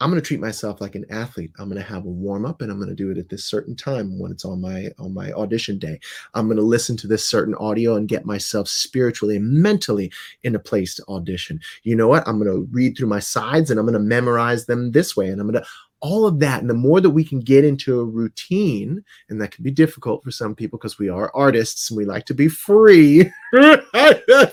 I'm 0.00 0.10
going 0.10 0.20
to 0.20 0.26
treat 0.26 0.40
myself 0.40 0.80
like 0.80 0.94
an 0.94 1.04
athlete. 1.10 1.50
I'm 1.58 1.68
going 1.68 1.82
to 1.82 1.88
have 1.88 2.04
a 2.04 2.08
warm 2.08 2.44
up 2.44 2.62
and 2.62 2.70
I'm 2.70 2.78
going 2.78 2.88
to 2.88 2.94
do 2.94 3.10
it 3.10 3.18
at 3.18 3.28
this 3.28 3.44
certain 3.44 3.74
time 3.74 4.18
when 4.18 4.30
it's 4.30 4.44
on 4.44 4.60
my 4.60 4.90
on 4.98 5.12
my 5.12 5.32
audition 5.32 5.78
day. 5.78 5.98
I'm 6.34 6.46
going 6.46 6.56
to 6.56 6.62
listen 6.62 6.96
to 6.98 7.08
this 7.08 7.28
certain 7.28 7.54
audio 7.56 7.96
and 7.96 8.08
get 8.08 8.24
myself 8.24 8.68
spiritually 8.68 9.36
and 9.36 9.52
mentally 9.52 10.12
in 10.44 10.54
a 10.54 10.60
place 10.60 10.94
to 10.96 11.04
audition. 11.08 11.60
You 11.82 11.96
know 11.96 12.06
what? 12.06 12.26
I'm 12.28 12.38
going 12.38 12.52
to 12.52 12.68
read 12.70 12.96
through 12.96 13.08
my 13.08 13.18
sides 13.18 13.70
and 13.70 13.80
I'm 13.80 13.86
going 13.86 13.94
to 13.94 13.98
memorize 13.98 14.66
them 14.66 14.92
this 14.92 15.16
way 15.16 15.28
and 15.28 15.40
I'm 15.40 15.50
going 15.50 15.62
to 15.62 15.68
all 16.00 16.26
of 16.26 16.38
that 16.38 16.60
and 16.60 16.70
the 16.70 16.74
more 16.74 17.00
that 17.00 17.10
we 17.10 17.24
can 17.24 17.40
get 17.40 17.64
into 17.64 17.98
a 17.98 18.04
routine 18.04 19.02
and 19.28 19.40
that 19.40 19.50
can 19.50 19.64
be 19.64 19.70
difficult 19.72 20.22
for 20.22 20.30
some 20.30 20.54
people 20.54 20.78
because 20.78 20.96
we 20.96 21.08
are 21.08 21.32
artists 21.34 21.90
and 21.90 21.96
we 21.96 22.04
like 22.04 22.24
to 22.24 22.34
be 22.34 22.46
free 22.46 23.28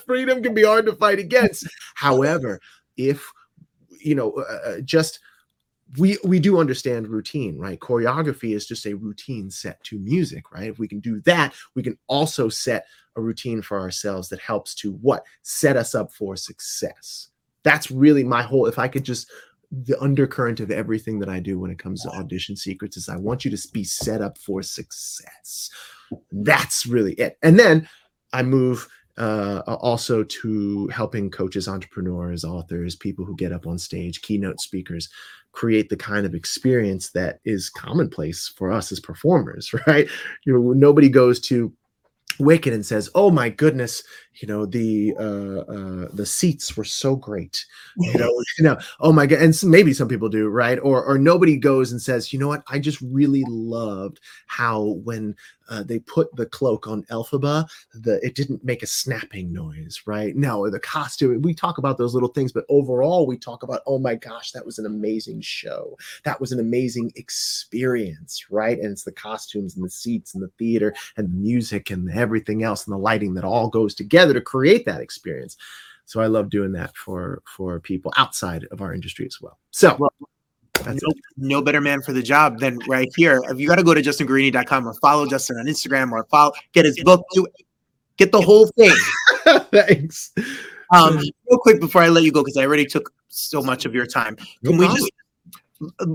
freedom 0.08 0.42
can 0.42 0.56
be 0.56 0.64
hard 0.64 0.88
to 0.88 0.96
fight 0.96 1.20
against 1.20 1.68
however 1.94 2.60
if 2.98 3.32
you 4.00 4.16
know 4.16 4.32
uh, 4.32 4.70
uh, 4.70 4.80
just 4.82 5.20
we 5.98 6.18
we 6.24 6.40
do 6.40 6.60
understand 6.60 7.08
routine 7.08 7.58
right? 7.58 7.80
Choreography 7.80 8.56
is 8.56 8.66
just 8.66 8.86
a 8.86 8.94
routine 8.96 9.50
set 9.50 9.84
to 9.84 10.00
music 10.00 10.52
right? 10.52 10.70
If 10.70 10.80
we 10.80 10.88
can 10.88 11.00
do 11.00 11.22
that 11.22 11.54
we 11.76 11.84
can 11.84 11.98
also 12.08 12.50
set 12.50 12.86
a 13.16 13.22
routine 13.22 13.62
for 13.62 13.80
ourselves 13.80 14.30
that 14.30 14.40
helps 14.40 14.76
to 14.76 14.94
what? 14.94 15.26
Set 15.44 15.78
us 15.78 15.96
up 15.96 16.12
for 16.12 16.36
success. 16.36 17.30
That's 17.64 17.92
really 17.92 18.24
my 18.24 18.42
whole 18.42 18.68
if 18.68 18.80
i 18.80 18.88
could 18.88 19.04
just 19.04 19.30
the 19.72 20.00
undercurrent 20.00 20.60
of 20.60 20.72
everything 20.72 21.20
that 21.20 21.28
i 21.28 21.40
do 21.40 21.60
when 21.60 21.72
it 21.72 21.80
comes 21.80 22.04
to 22.04 22.10
audition 22.10 22.56
secrets 22.56 22.96
is 22.98 23.10
i 23.10 23.18
want 23.18 23.44
you 23.44 23.52
to 23.52 23.68
be 23.74 23.84
set 23.84 24.22
up 24.22 24.38
for 24.38 24.62
success. 24.62 25.70
That's 26.32 26.86
really 26.86 27.14
it. 27.14 27.38
And 27.42 27.60
then 27.60 27.90
i 28.34 28.44
move 28.44 28.88
uh, 29.18 29.62
also 29.68 30.24
to 30.24 30.88
helping 30.90 31.32
coaches, 31.32 31.68
entrepreneurs, 31.68 32.44
authors, 32.44 32.96
people 32.96 33.24
who 33.24 33.36
get 33.36 33.54
up 33.54 33.66
on 33.66 33.78
stage, 33.78 34.22
keynote 34.22 34.60
speakers, 34.60 35.10
create 35.56 35.90
the 35.90 35.98
kind 35.98 36.26
of 36.26 36.36
experience 36.36 37.10
that 37.12 37.40
is 37.46 37.70
commonplace 37.70 38.54
for 38.56 38.72
us 38.72 38.92
as 38.92 39.00
performers, 39.00 39.74
right? 39.88 40.08
You 40.46 40.54
know, 40.54 40.74
nobody 40.74 41.10
goes 41.10 41.40
to 41.42 41.74
Wicked 42.38 42.74
and 42.74 42.86
says, 42.86 43.10
"Oh 43.16 43.32
my 43.32 43.48
goodness, 43.50 44.04
you 44.42 44.48
know 44.48 44.66
the 44.66 45.14
uh, 45.18 45.72
uh, 45.72 46.08
the 46.12 46.26
seats 46.26 46.76
were 46.76 46.84
so 46.84 47.16
great." 47.16 47.66
You 47.98 48.20
know, 48.20 48.44
you 48.58 48.64
know, 48.64 48.78
oh 49.00 49.14
my 49.14 49.26
god, 49.26 49.42
and 49.42 49.58
maybe 49.64 49.94
some 49.94 50.10
people 50.10 50.28
do, 50.28 50.50
right? 50.50 50.78
Or 50.80 51.02
or 51.04 51.18
nobody 51.18 51.56
goes 51.56 51.94
and 51.94 52.02
says, 52.02 52.34
"You 52.34 52.40
know 52.40 52.50
what? 52.50 52.64
I 52.68 52.80
just 52.80 53.00
really 53.02 53.46
loved 53.48 54.20
how 54.48 55.00
when 55.06 55.36
uh, 55.70 55.84
they 55.84 56.00
put 56.00 56.34
the 56.36 56.46
cloak 56.46 56.88
on 56.88 57.04
Elphaba, 57.04 57.68
the 57.94 58.24
it 58.26 58.36
didn't 58.36 58.64
make 58.64 58.84
a 58.84 58.88
snapping 58.88 59.52
noise, 59.52 60.02
right? 60.06 60.36
No, 60.36 60.70
the 60.70 60.80
costume. 60.80 61.42
We 61.42 61.54
talk 61.54 61.78
about 61.78 61.98
those 61.98 62.14
little 62.14 62.30
things, 62.30 62.52
but 62.52 62.66
overall, 62.70 63.28
we 63.28 63.38
talk 63.38 63.64
about, 63.64 63.82
oh 63.88 64.00
my 64.00 64.16
gosh, 64.16 64.52
that 64.52 64.66
was 64.66 64.80
an 64.80 64.86
amazing 64.86 65.42
show. 65.42 65.98
That 66.24 66.40
was 66.40 66.52
an 66.52 66.60
amazing 66.60 67.12
experience, 67.16 68.46
right? 68.50 68.80
And 68.80 68.92
it's 68.92 69.04
the 69.04 69.12
costumes 69.12 69.76
and 69.76 69.86
the 69.86 69.90
seats 69.90 70.34
and 70.34 70.44
the 70.44 70.52
theater 70.60 70.94
and 71.18 71.28
the 71.30 71.36
music 71.36 71.90
and 71.90 72.10
everything 72.12 72.64
else 72.64 72.86
and 72.86 72.94
the 72.94 72.98
lighting 72.98 73.34
that 73.36 73.44
all 73.44 73.70
goes 73.70 73.96
together 73.96 74.34
to 74.34 74.42
create 74.42 74.86
that 74.86 75.02
experience. 75.02 75.58
So 76.06 76.22
I 76.22 76.28
love 76.28 76.50
doing 76.50 76.72
that 76.74 76.96
for 76.96 77.42
for 77.46 77.80
people 77.80 78.14
outside 78.16 78.66
of 78.72 78.82
our 78.82 78.94
industry 78.94 79.26
as 79.26 79.42
well. 79.42 79.58
So 79.72 79.88
that's 79.88 80.00
no, 80.86 81.14
no 81.38 81.62
better 81.62 81.82
man 81.82 82.02
for 82.02 82.14
the 82.14 82.22
job 82.22 82.60
than 82.60 82.80
right 82.88 83.12
here. 83.16 83.42
If 83.50 83.60
you 83.60 83.68
got 83.68 83.76
to 83.76 83.84
go 83.84 83.94
to 83.94 84.02
justinguarini.com 84.02 84.88
or 84.88 84.94
follow 84.96 85.26
Justin 85.28 85.58
on 85.58 85.66
Instagram 85.66 86.12
or 86.12 86.24
follow, 86.26 86.54
get 86.74 86.86
his 86.86 87.02
book, 87.04 87.26
do, 87.34 87.46
get 88.18 88.32
the 88.32 88.42
whole 88.42 88.68
thing. 88.78 88.96
Thanks. 89.72 90.32
Um, 90.94 91.18
real 91.18 91.60
quick 91.60 91.80
before 91.80 92.02
I 92.02 92.10
let 92.10 92.24
you 92.24 92.32
go, 92.32 92.44
because 92.44 92.58
I 92.58 92.66
already 92.66 92.86
took 92.86 93.14
so 93.30 93.62
much 93.62 93.86
of 93.86 93.94
your 93.94 94.06
time. 94.06 94.38
Can 94.64 94.78
we 94.78 94.88
just? 94.88 95.12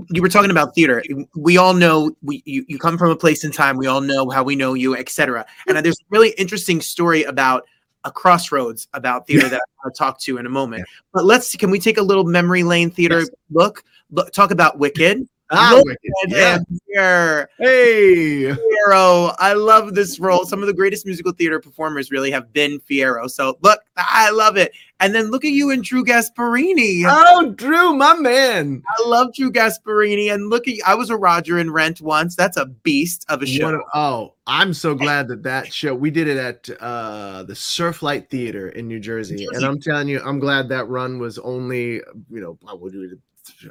You 0.09 0.23
were 0.23 0.29
talking 0.29 0.49
about 0.49 0.73
theater. 0.73 1.03
We 1.35 1.57
all 1.57 1.75
know 1.75 2.11
we 2.23 2.41
you, 2.45 2.65
you 2.67 2.79
come 2.79 2.97
from 2.97 3.11
a 3.11 3.15
place 3.15 3.43
in 3.43 3.51
time. 3.51 3.77
We 3.77 3.85
all 3.85 4.01
know 4.01 4.29
how 4.29 4.43
we 4.43 4.55
know 4.55 4.73
you, 4.73 4.95
etc. 4.95 5.45
And 5.67 5.77
there's 5.77 5.99
a 5.99 6.05
really 6.09 6.31
interesting 6.31 6.81
story 6.81 7.23
about 7.23 7.65
a 8.03 8.11
crossroads 8.11 8.87
about 8.93 9.27
theater 9.27 9.49
that 9.49 9.61
I'll 9.83 9.91
talk 9.91 10.19
to 10.21 10.37
in 10.37 10.45
a 10.45 10.49
moment. 10.49 10.87
But 11.13 11.25
let's 11.25 11.55
can 11.55 11.71
we 11.71 11.79
take 11.79 11.97
a 11.97 12.01
little 12.01 12.23
memory 12.23 12.63
lane 12.63 12.89
theater 12.89 13.23
look? 13.51 13.83
Look, 14.11 14.31
talk 14.31 14.51
about 14.51 14.79
Wicked. 14.79 15.27
Ah, 15.53 15.81
yeah. 16.29 16.59
here. 16.87 17.49
Hey, 17.57 18.43
Fiyero. 18.55 19.35
I 19.37 19.53
love 19.53 19.95
this 19.95 20.19
role. 20.19 20.45
Some 20.45 20.61
of 20.61 20.67
the 20.67 20.73
greatest 20.73 21.05
musical 21.05 21.31
theater 21.33 21.59
performers 21.59 22.09
really 22.11 22.31
have 22.31 22.53
been 22.53 22.79
Fiyero. 22.79 23.29
So 23.29 23.57
look, 23.61 23.79
I 23.97 24.29
love 24.31 24.55
it. 24.57 24.71
And 25.01 25.15
then 25.15 25.31
look 25.31 25.43
at 25.43 25.51
you 25.51 25.71
and 25.71 25.83
Drew 25.83 26.05
Gasparini. 26.05 27.03
Oh, 27.07 27.51
Drew, 27.51 27.93
my 27.93 28.13
man. 28.13 28.83
I 28.87 29.07
love 29.07 29.33
Drew 29.33 29.51
Gasparini. 29.51 30.31
And 30.33 30.49
look 30.49 30.67
at 30.67 30.75
you. 30.75 30.83
I 30.85 30.95
was 30.95 31.09
a 31.09 31.17
Roger 31.17 31.57
in 31.59 31.71
Rent 31.71 32.01
once. 32.01 32.35
That's 32.35 32.55
a 32.57 32.67
beast 32.67 33.25
of 33.27 33.41
a 33.41 33.45
show. 33.45 33.65
What 33.65 33.73
a- 33.75 33.97
oh, 33.97 34.35
I'm 34.47 34.73
so 34.73 34.93
glad 34.95 35.27
that 35.29 35.43
that 35.43 35.73
show 35.73 35.93
we 35.95 36.11
did 36.11 36.27
it 36.27 36.37
at 36.37 36.69
uh, 36.81 37.43
the 37.43 37.53
Surflight 37.53 38.29
Theater 38.29 38.69
in 38.69 38.87
New 38.87 38.99
Jersey, 38.99 39.43
and 39.45 39.53
Jersey. 39.53 39.65
I'm 39.65 39.79
telling 39.79 40.07
you, 40.07 40.21
I'm 40.23 40.39
glad 40.39 40.69
that 40.69 40.87
run 40.87 41.19
was 41.19 41.39
only 41.39 41.93
you 42.29 42.41
know 42.41 42.57
I 42.67 42.73
would 42.73 42.93
do 42.93 43.03
it. 43.03 43.17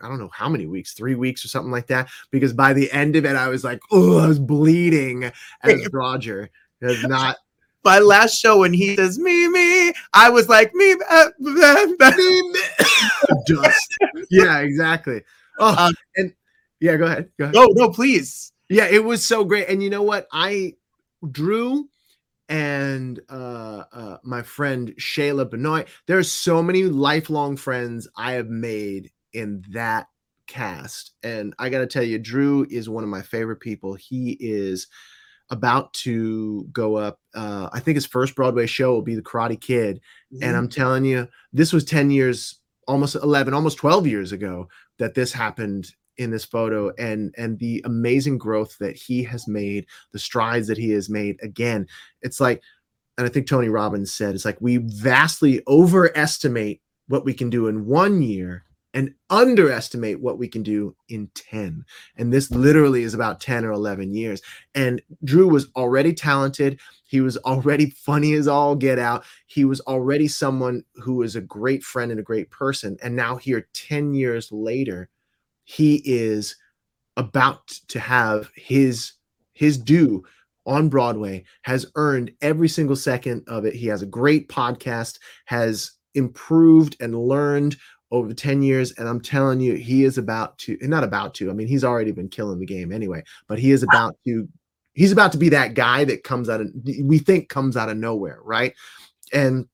I 0.02 0.08
don't 0.08 0.18
know 0.18 0.30
how 0.32 0.48
many 0.48 0.66
weeks, 0.66 0.92
three 0.94 1.14
weeks 1.14 1.44
or 1.44 1.48
something 1.48 1.72
like 1.72 1.86
that. 1.88 2.08
Because 2.30 2.52
by 2.52 2.72
the 2.72 2.90
end 2.92 3.16
of 3.16 3.24
it, 3.24 3.36
I 3.36 3.48
was 3.48 3.64
like, 3.64 3.80
oh, 3.90 4.18
I 4.18 4.26
was 4.26 4.38
bleeding 4.38 5.24
as 5.62 5.88
Roger. 5.92 6.50
It's 6.80 7.06
not 7.06 7.36
My 7.84 7.98
last 7.98 8.38
show 8.38 8.60
when 8.60 8.72
he 8.72 8.96
says 8.96 9.18
me 9.18 9.48
me, 9.48 9.92
I 10.12 10.30
was 10.30 10.48
like 10.48 10.74
me. 10.74 10.94
uh, 11.08 11.28
dust. 13.46 13.96
yeah, 14.30 14.58
exactly. 14.60 15.22
Oh, 15.58 15.86
Um, 15.86 15.94
and 16.16 16.33
yeah, 16.81 16.96
go 16.96 17.06
ahead. 17.06 17.31
Go 17.38 17.44
ahead. 17.44 17.54
no, 17.54 17.68
no, 17.72 17.90
please. 17.90 18.52
Yeah, 18.68 18.87
it 18.87 19.04
was 19.04 19.26
so 19.26 19.44
great. 19.44 19.68
And 19.68 19.83
you 19.83 19.90
know 19.90 20.02
what? 20.02 20.26
I 20.33 20.74
Drew 21.31 21.88
and 22.48 23.20
uh, 23.28 23.85
uh, 23.92 24.16
my 24.22 24.42
friend 24.42 24.94
Shayla 24.98 25.48
Benoit. 25.50 25.88
There's 26.06 26.31
so 26.31 26.62
many 26.62 26.85
lifelong 26.85 27.56
friends 27.56 28.08
I 28.16 28.33
have 28.33 28.48
made 28.48 29.10
in 29.33 29.64
that 29.70 30.08
cast, 30.46 31.12
and 31.22 31.54
I 31.58 31.68
got 31.68 31.78
to 31.78 31.87
tell 31.87 32.02
you, 32.02 32.18
Drew 32.18 32.66
is 32.70 32.88
one 32.88 33.04
of 33.04 33.10
my 33.10 33.22
favorite 33.22 33.60
people. 33.60 33.94
He 33.94 34.37
is 34.40 34.88
about 35.50 35.92
to 35.94 36.68
go 36.72 36.96
up. 36.96 37.18
Uh, 37.35 37.68
I 37.72 37.81
think 37.81 37.96
his 37.96 38.06
first 38.06 38.37
Broadway 38.37 38.66
show 38.66 38.92
will 38.92 39.02
be 39.02 39.14
The 39.16 39.22
Karate 39.22 39.60
Kid, 39.60 40.00
Mhm. 40.33 40.38
and 40.42 40.56
I'm 40.56 40.68
telling 40.68 41.04
you, 41.04 41.28
this 41.52 41.72
was 41.72 41.85
10 41.85 42.10
years, 42.10 42.60
almost 42.87 43.14
11, 43.16 43.52
almost 43.54 43.78
12 43.78 44.06
years 44.06 44.33
ago 44.33 44.68
that 44.98 45.14
this 45.14 45.33
happened 45.33 45.92
in 46.18 46.31
this 46.31 46.44
photo 46.44 46.92
and 46.98 47.35
and 47.38 47.58
the 47.60 47.81
amazing 47.87 48.37
growth 48.37 48.76
that 48.78 48.94
he 48.94 49.22
has 49.22 49.48
made 49.48 49.87
the 50.12 50.18
strides 50.18 50.66
that 50.66 50.76
he 50.76 50.90
has 50.90 51.08
made 51.08 51.38
again 51.42 51.87
it's 52.20 52.40
like 52.40 52.60
and 53.16 53.26
i 53.26 53.31
think 53.31 53.46
tony 53.46 53.70
robbins 53.70 54.12
said 54.12 54.35
it's 54.35 54.44
like 54.44 54.60
we 54.60 54.76
vastly 54.78 55.62
overestimate 55.66 56.83
what 57.08 57.24
we 57.24 57.33
can 57.33 57.48
do 57.48 57.68
in 57.68 57.87
one 57.87 58.20
year 58.20 58.64
and 58.92 59.14
underestimate 59.30 60.20
what 60.20 60.38
we 60.38 60.48
can 60.48 60.62
do 60.62 60.94
in 61.08 61.28
10 61.34 61.84
and 62.16 62.32
this 62.32 62.50
literally 62.50 63.02
is 63.02 63.14
about 63.14 63.40
10 63.40 63.64
or 63.64 63.72
11 63.72 64.14
years. 64.14 64.42
And 64.74 65.00
drew 65.24 65.48
was 65.48 65.68
already 65.76 66.12
talented. 66.12 66.80
He 67.04 67.20
was 67.20 67.36
already 67.38 67.90
funny 67.90 68.34
as 68.34 68.48
all 68.48 68.74
get 68.74 68.98
out. 68.98 69.24
He 69.46 69.64
was 69.64 69.80
already 69.82 70.28
someone 70.28 70.84
who 70.96 71.14
was 71.14 71.36
a 71.36 71.40
great 71.40 71.84
friend 71.84 72.10
and 72.10 72.20
a 72.20 72.24
great 72.24 72.50
person. 72.50 72.96
And 73.02 73.14
now 73.14 73.36
here 73.36 73.68
10 73.72 74.14
years 74.14 74.50
later 74.50 75.08
he 75.64 76.02
is 76.04 76.56
about 77.16 77.68
to 77.88 78.00
have 78.00 78.50
his 78.54 79.12
his 79.52 79.76
due 79.78 80.24
on 80.66 80.88
Broadway 80.88 81.44
has 81.62 81.86
earned 81.96 82.30
every 82.42 82.68
single 82.68 82.96
second 82.96 83.44
of 83.46 83.64
it. 83.64 83.74
He 83.74 83.86
has 83.86 84.02
a 84.02 84.06
great 84.06 84.48
podcast, 84.48 85.18
has 85.46 85.92
improved 86.14 86.96
and 87.00 87.18
learned 87.18 87.76
over 88.11 88.35
10 88.35 88.63
years 88.63 88.92
and 88.92 89.08
I'm 89.08 89.21
telling 89.21 89.61
you 89.61 89.75
he 89.75 90.04
is 90.04 90.19
about 90.19 90.58
to 90.58 90.77
not 90.83 91.04
about 91.04 91.35
to. 91.35 91.50
I 91.50 91.52
mean 91.52 91.69
he's 91.69 91.85
already 91.85 92.13
been 92.13 92.29
killing 92.29 92.58
the 92.58 92.67
game 92.67 92.92
anyway, 92.92 93.23
but 93.46 93.58
he 93.58 93.71
is 93.71 93.83
about 93.83 94.17
to 94.27 94.48
he's 94.94 95.13
about 95.13 95.33
to 95.33 95.38
be 95.38 95.48
that 95.50 95.75
guy 95.75 96.04
that 96.04 96.25
comes 96.25 96.48
out 96.48 96.61
of 96.61 96.71
we 97.02 97.19
think 97.19 97.48
comes 97.48 97.77
out 97.77 97.88
of 97.88 97.96
nowhere, 97.96 98.40
right? 98.42 98.75
And 99.33 99.69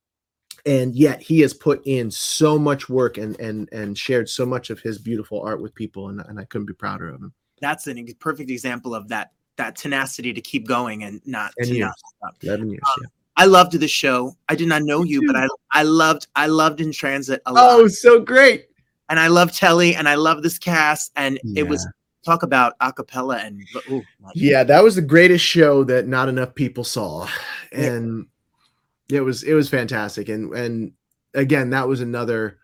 and 0.67 0.97
yet 0.97 1.23
he 1.23 1.41
has 1.41 1.55
put 1.55 1.81
in 1.87 2.11
so 2.11 2.59
much 2.59 2.89
work 2.89 3.17
and 3.17 3.39
and 3.41 3.69
and 3.73 3.97
shared 3.97 4.29
so 4.29 4.45
much 4.45 4.69
of 4.69 4.81
his 4.81 4.99
beautiful 4.99 5.41
art 5.41 5.63
with 5.63 5.75
people 5.75 6.09
and, 6.09 6.21
and 6.29 6.39
i 6.39 6.45
couldn't 6.45 6.67
be 6.67 6.75
prouder 6.75 7.09
of 7.09 7.21
him 7.23 7.33
That's 7.61 7.87
an 7.87 7.99
ex- 7.99 8.15
perfect 8.15 8.51
example 8.51 8.95
of 8.95 9.09
that 9.09 9.31
that 9.57 9.77
tenacity 9.77 10.35
to 10.35 10.41
keep 10.41 10.67
going 10.67 11.05
and 11.05 11.23
not 11.25 11.53
10 11.59 11.69
to 11.69 11.75
years 11.75 11.87
not 11.87 12.35
stop. 12.35 12.43
11 12.43 12.71
years 12.71 12.83
um, 12.85 13.03
yeah. 13.05 13.09
I 13.37 13.45
loved 13.45 13.73
the 13.73 13.89
show. 13.89 14.37
I 14.49 14.55
did 14.55 14.69
not 14.69 14.83
know 14.83 15.03
you, 15.03 15.27
but 15.27 15.37
I 15.37 15.47
I 15.73 15.83
loved 15.83 16.27
I 16.37 16.47
loved 16.47 16.81
in 16.81 16.93
transit 16.93 17.43
a 17.47 17.53
lot. 17.53 17.65
oh 17.65 17.89
so 17.89 18.21
great. 18.21 18.67
And 19.09 19.21
I 19.21 19.29
love 19.29 19.53
Telly 19.53 19.95
and 19.95 20.09
I 20.09 20.17
love 20.17 20.43
this 20.43 20.59
cast 20.59 21.13
and 21.17 21.39
it 21.55 21.65
was 21.65 21.87
talk 22.25 22.43
about 22.43 22.77
acapella 22.81 23.45
and 23.45 23.63
ooh, 23.89 24.03
yeah 24.35 24.65
that 24.65 24.83
was 24.83 24.97
the 24.97 25.03
greatest 25.03 25.45
show 25.45 25.85
that 25.85 26.09
not 26.09 26.29
enough 26.29 26.55
people 26.55 26.83
saw. 26.83 27.29
And 27.73 28.27
it 29.09 29.21
was 29.21 29.43
it 29.45 29.55
was 29.55 29.69
fantastic. 29.69 30.29
And 30.29 30.53
and 30.55 30.93
again 31.37 31.71
that 31.71 31.87
was 31.87 32.01
another 32.01 32.59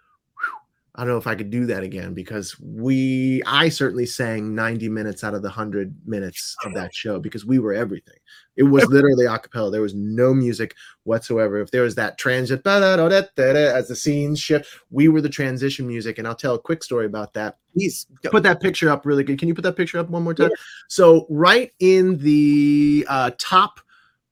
i 0.95 1.03
don't 1.03 1.09
know 1.09 1.18
if 1.18 1.27
i 1.27 1.35
could 1.35 1.51
do 1.51 1.66
that 1.66 1.83
again 1.83 2.14
because 2.14 2.59
we 2.59 3.43
i 3.47 3.68
certainly 3.68 4.07
sang 4.07 4.55
90 4.55 4.89
minutes 4.89 5.23
out 5.23 5.35
of 5.35 5.43
the 5.43 5.49
100 5.49 5.95
minutes 6.07 6.57
of 6.64 6.75
that 6.75 6.95
show 6.95 7.20
because 7.20 7.45
we 7.45 7.59
were 7.59 7.75
everything 7.75 8.16
it 8.57 8.64
was 8.64 8.84
literally 8.86 9.26
a 9.26 9.38
cappella 9.38 9.70
there 9.70 9.82
was 9.82 9.94
no 9.94 10.34
music 10.34 10.74
whatsoever 11.05 11.61
if 11.61 11.70
there 11.70 11.82
was 11.82 11.94
that 11.94 12.18
transit 12.18 12.66
as 12.66 13.88
the 13.88 13.96
scenes 13.96 14.38
shift 14.38 14.78
we 14.90 15.09
were 15.09 15.20
the 15.20 15.28
transition 15.28 15.86
music 15.86 16.18
and 16.18 16.28
i'll 16.28 16.34
tell 16.34 16.55
a 16.55 16.59
quick 16.59 16.82
story 16.82 17.07
about 17.07 17.32
that 17.32 17.59
Please 17.72 18.07
put 18.24 18.42
that 18.42 18.61
picture 18.61 18.90
up 18.90 19.07
really 19.07 19.24
good. 19.24 19.38
Can 19.38 19.48
you 19.48 19.55
put 19.55 19.62
that 19.62 19.76
picture 19.76 19.98
up 19.98 20.11
one 20.11 20.22
more 20.22 20.34
time? 20.34 20.50
So 20.88 21.26
right 21.30 21.72
in 21.78 22.18
the 22.18 23.07
uh, 23.09 23.30
top 23.38 23.80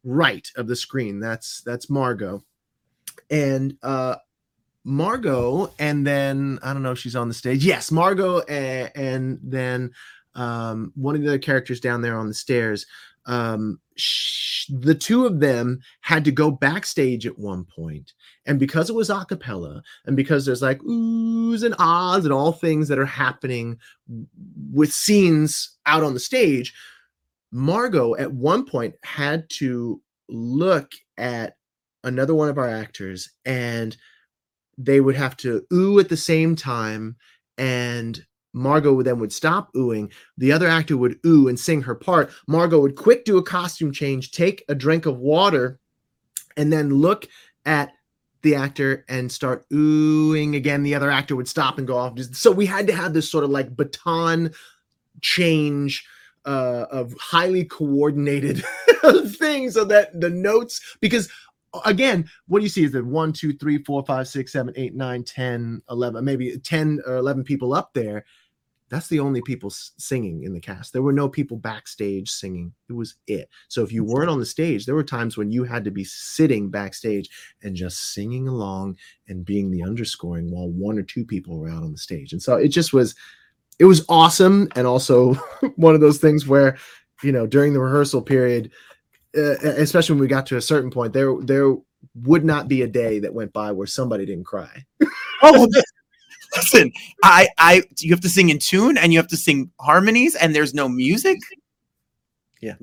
right 0.04 0.46
of 0.56 0.66
the 0.66 0.76
screen, 0.76 1.20
that's 1.20 1.62
that's 1.62 1.88
Margo, 1.88 2.44
and 3.30 3.76
uh, 3.82 4.16
Margo, 4.84 5.72
and 5.78 6.06
then 6.06 6.58
I 6.62 6.74
don't 6.74 6.82
know 6.82 6.92
if 6.92 6.98
she's 6.98 7.16
on 7.16 7.28
the 7.28 7.34
stage. 7.34 7.64
Yes, 7.64 7.90
Margo, 7.90 8.40
and, 8.40 8.90
and 8.94 9.38
then 9.42 9.92
um, 10.34 10.92
one 10.94 11.14
of 11.14 11.22
the 11.22 11.28
other 11.28 11.38
characters 11.38 11.80
down 11.80 12.02
there 12.02 12.18
on 12.18 12.28
the 12.28 12.34
stairs. 12.34 12.86
Um, 13.24 13.80
the 14.68 14.94
two 14.94 15.26
of 15.26 15.40
them 15.40 15.80
had 16.01 16.24
to 16.24 16.32
go 16.32 16.51
backstage 16.51 17.26
at 17.26 17.38
one 17.38 17.64
point, 17.64 18.12
and 18.46 18.59
because 18.59 18.90
it 18.90 18.94
was 18.94 19.11
a 19.11 19.24
cappella, 19.24 19.82
and 20.07 20.16
because 20.16 20.44
there's 20.44 20.62
like 20.62 20.78
oohs 20.80 21.64
and 21.64 21.74
ahs 21.78 22.24
and 22.24 22.32
all 22.32 22.53
things 22.53 22.88
that 22.88 22.98
are 22.98 23.07
happening 23.07 23.78
with 24.72 24.92
scenes 24.92 25.76
out 25.86 26.03
on 26.03 26.14
the 26.14 26.20
stage, 26.20 26.74
Margo 27.53 28.14
at 28.16 28.32
one 28.32 28.64
point 28.64 28.94
had 29.03 29.48
to 29.51 30.01
look 30.28 30.92
at 31.18 31.57
another 32.05 32.34
one 32.34 32.48
of 32.48 32.59
our 32.59 32.68
actors 32.68 33.30
and 33.44 33.96
they 34.78 35.01
would 35.01 35.16
have 35.16 35.36
to 35.36 35.62
ooh 35.72 35.98
at 35.98 36.09
the 36.09 36.16
same 36.16 36.57
time 36.57 37.16
and 37.59 38.24
Margo 38.53 39.03
then 39.03 39.18
would 39.18 39.32
stop 39.32 39.72
oohing. 39.74 40.11
The 40.38 40.53
other 40.53 40.68
actor 40.68 40.96
would 40.96 41.18
ooh 41.24 41.48
and 41.48 41.59
sing 41.59 41.82
her 41.82 41.94
part. 41.94 42.30
Margo 42.46 42.80
would 42.80 42.96
quick 42.96 43.24
do 43.24 43.38
a 43.38 43.42
costume 43.42 43.92
change, 43.92 44.32
take 44.32 44.64
a 44.68 44.74
drink 44.74 45.07
of 45.07 45.18
water, 45.18 45.78
and 46.57 46.72
then 46.72 46.94
look 46.94 47.28
at 47.64 47.92
the 48.42 48.55
actor 48.55 49.05
and 49.09 49.30
start 49.30 49.68
oohing 49.70 50.57
again. 50.57 50.82
The 50.82 50.94
other 50.94 51.11
actor 51.11 51.36
would 51.36 51.48
stop 51.48 51.78
and 51.78 51.86
go 51.86 51.96
off. 51.96 52.18
So 52.32 52.51
we 52.51 52.66
had 52.66 52.86
to 52.86 52.94
have 52.94 53.12
this 53.12 53.30
sort 53.30 53.44
of 53.44 53.51
like 53.51 53.76
baton 53.76 54.53
change 55.20 56.07
uh, 56.46 56.86
of 56.90 57.14
highly 57.20 57.64
coordinated 57.64 58.64
thing 59.38 59.70
so 59.70 59.84
that 59.84 60.18
the 60.18 60.30
notes 60.30 60.80
because 61.01 61.28
again 61.84 62.28
what 62.48 62.59
do 62.59 62.64
you 62.64 62.70
see 62.70 62.82
is 62.82 62.92
that 62.92 63.05
one 63.05 63.32
two 63.32 63.53
three 63.53 63.82
four 63.84 64.05
five 64.05 64.26
six 64.26 64.53
seven 64.53 64.72
eight 64.76 64.94
nine 64.94 65.22
ten 65.22 65.80
eleven 65.90 66.24
maybe 66.24 66.59
10 66.59 67.01
or 67.07 67.16
11 67.16 67.44
people 67.44 67.74
up 67.74 67.92
there 67.92 68.24
that's 68.91 69.09
the 69.09 69.20
only 69.20 69.41
people 69.41 69.70
singing 69.70 70.43
in 70.43 70.53
the 70.53 70.61
cast. 70.61 70.93
There 70.93 71.03
were 71.03 71.12
no 71.12 71.28
people 71.28 71.57
backstage 71.57 72.28
singing. 72.28 72.72
It 72.88 72.95
was 72.95 73.14
it. 73.26 73.49
So 73.68 73.82
if 73.82 73.93
you 73.93 74.05
weren't 74.05 74.30
on 74.30 74.41
the 74.41 74.47
stage 74.47 74.84
there 74.84 74.95
were 74.95 75.05
times 75.05 75.36
when 75.36 75.51
you 75.51 75.64
had 75.64 75.84
to 75.84 75.91
be 75.91 76.05
sitting 76.05 76.70
backstage 76.70 77.30
and 77.62 77.76
just 77.76 78.12
singing 78.14 78.49
along 78.49 78.97
and 79.28 79.45
being 79.45 79.70
the 79.70 79.82
underscoring 79.82 80.51
while 80.51 80.68
one 80.68 80.99
or 80.99 81.03
two 81.03 81.24
people 81.24 81.59
were 81.59 81.70
out 81.70 81.82
on 81.82 81.93
the 81.93 81.99
stage. 81.99 82.32
And 82.32 82.43
so 82.43 82.57
it 82.57 82.68
just 82.68 82.93
was 82.93 83.14
it 83.78 83.84
was 83.84 84.05
awesome 84.09 84.68
and 84.76 84.86
also 84.86 85.34
one 85.76 85.95
of 85.95 86.01
those 86.01 86.18
things 86.18 86.47
where 86.47 86.76
you 87.22 87.32
know 87.32 87.47
during 87.47 87.72
the 87.72 87.80
rehearsal 87.80 88.22
period 88.22 88.70
uh, 89.36 89.55
especially 89.62 90.14
when 90.14 90.20
we 90.20 90.26
got 90.26 90.47
to 90.47 90.57
a 90.57 90.61
certain 90.61 90.91
point 90.91 91.12
there 91.12 91.34
there 91.41 91.76
would 92.14 92.45
not 92.45 92.68
be 92.68 92.82
a 92.82 92.88
day 92.88 93.18
that 93.18 93.34
went 93.34 93.53
by 93.53 93.70
where 93.72 93.86
somebody 93.86 94.24
didn't 94.26 94.45
cry. 94.45 94.84
Oh 95.43 95.68
listen 96.57 96.92
i 97.22 97.48
i 97.59 97.82
you 97.98 98.11
have 98.11 98.20
to 98.20 98.28
sing 98.28 98.48
in 98.48 98.59
tune 98.59 98.98
and 98.98 99.12
you 99.12 99.18
have 99.18 99.28
to 99.28 99.36
sing 99.36 99.70
harmonies 99.80 100.34
and 100.34 100.55
there's 100.55 100.74
no 100.74 100.88
music? 100.88 101.38
Yeah. 102.61 102.74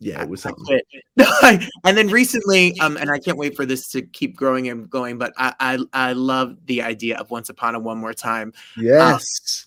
Yeah 0.00 0.22
it 0.22 0.28
was 0.28 0.42
something. 0.42 0.80
and 1.16 1.96
then 1.96 2.08
recently 2.08 2.78
um 2.80 2.96
and 2.96 3.10
i 3.10 3.18
can't 3.18 3.36
wait 3.36 3.56
for 3.56 3.66
this 3.66 3.88
to 3.88 4.02
keep 4.02 4.36
growing 4.36 4.68
and 4.68 4.88
going 4.88 5.18
but 5.18 5.32
i 5.36 5.52
i, 5.60 5.78
I 5.92 6.12
love 6.12 6.56
the 6.66 6.82
idea 6.82 7.16
of 7.18 7.30
once 7.30 7.48
upon 7.48 7.74
a 7.74 7.78
one 7.78 7.98
more 7.98 8.14
time. 8.14 8.52
Yes. 8.76 9.66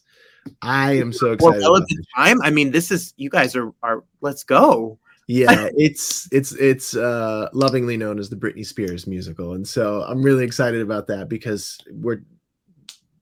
I 0.64 0.94
am 0.94 1.14
so 1.14 1.34
excited 1.34 1.60
relevant 1.60 2.08
time 2.16 2.42
i 2.42 2.50
mean 2.50 2.72
this 2.72 2.92
is 2.92 3.14
you 3.18 3.30
guys 3.30 3.56
are 3.56 3.72
are 3.84 4.04
let's 4.22 4.44
go. 4.44 4.98
Yeah 5.28 5.70
it's 5.78 6.28
it's 6.32 6.54
it's 6.54 6.96
uh 6.96 7.48
lovingly 7.54 7.96
known 7.96 8.18
as 8.18 8.30
the 8.30 8.36
britney 8.36 8.66
spears 8.66 9.06
musical 9.06 9.54
and 9.54 9.68
so 9.68 10.04
i'm 10.08 10.24
really 10.24 10.44
excited 10.44 10.82
about 10.82 11.08
that 11.08 11.30
because 11.30 11.78
we're 11.92 12.24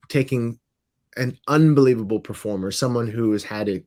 taking 0.10 0.60
an 1.18 1.38
unbelievable 1.48 2.20
performer 2.20 2.70
someone 2.72 3.08
who 3.08 3.32
has 3.32 3.44
had 3.44 3.68
a, 3.68 3.82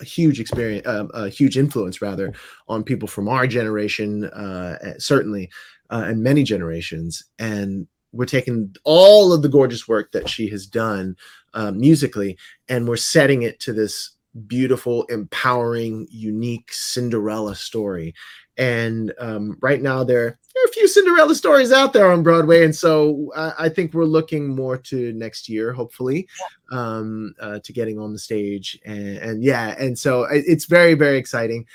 a 0.00 0.04
huge 0.04 0.38
experience 0.38 0.86
um, 0.86 1.10
a 1.14 1.28
huge 1.28 1.56
influence 1.56 2.02
rather 2.02 2.32
on 2.68 2.84
people 2.84 3.08
from 3.08 3.28
our 3.28 3.46
generation 3.46 4.24
uh 4.24 4.76
certainly 4.98 5.48
uh, 5.90 6.04
and 6.06 6.22
many 6.22 6.42
generations 6.42 7.24
and 7.38 7.86
we're 8.12 8.26
taking 8.26 8.74
all 8.84 9.32
of 9.32 9.42
the 9.42 9.48
gorgeous 9.48 9.88
work 9.88 10.12
that 10.12 10.28
she 10.28 10.48
has 10.48 10.66
done 10.66 11.16
um, 11.54 11.78
musically 11.78 12.36
and 12.68 12.86
we're 12.86 12.96
setting 12.96 13.42
it 13.42 13.60
to 13.60 13.72
this 13.72 14.16
beautiful, 14.46 15.04
empowering, 15.04 16.06
unique 16.10 16.72
Cinderella 16.72 17.54
story. 17.54 18.14
And 18.58 19.14
um, 19.18 19.56
right 19.60 19.80
now, 19.80 20.02
there, 20.02 20.36
there 20.54 20.64
are 20.64 20.68
a 20.68 20.72
few 20.72 20.88
Cinderella 20.88 21.34
stories 21.36 21.70
out 21.70 21.92
there 21.92 22.10
on 22.10 22.24
Broadway, 22.24 22.64
and 22.64 22.74
so 22.74 23.30
I, 23.36 23.52
I 23.58 23.68
think 23.68 23.94
we're 23.94 24.04
looking 24.04 24.48
more 24.48 24.76
to 24.76 25.12
next 25.12 25.48
year, 25.48 25.72
hopefully, 25.72 26.26
um, 26.72 27.34
uh, 27.40 27.60
to 27.60 27.72
getting 27.72 28.00
on 28.00 28.12
the 28.12 28.18
stage. 28.18 28.76
And, 28.84 29.16
and 29.18 29.42
yeah, 29.44 29.76
and 29.78 29.96
so 29.96 30.24
it- 30.24 30.44
it's 30.48 30.64
very, 30.64 30.94
very 30.94 31.18
exciting. 31.18 31.66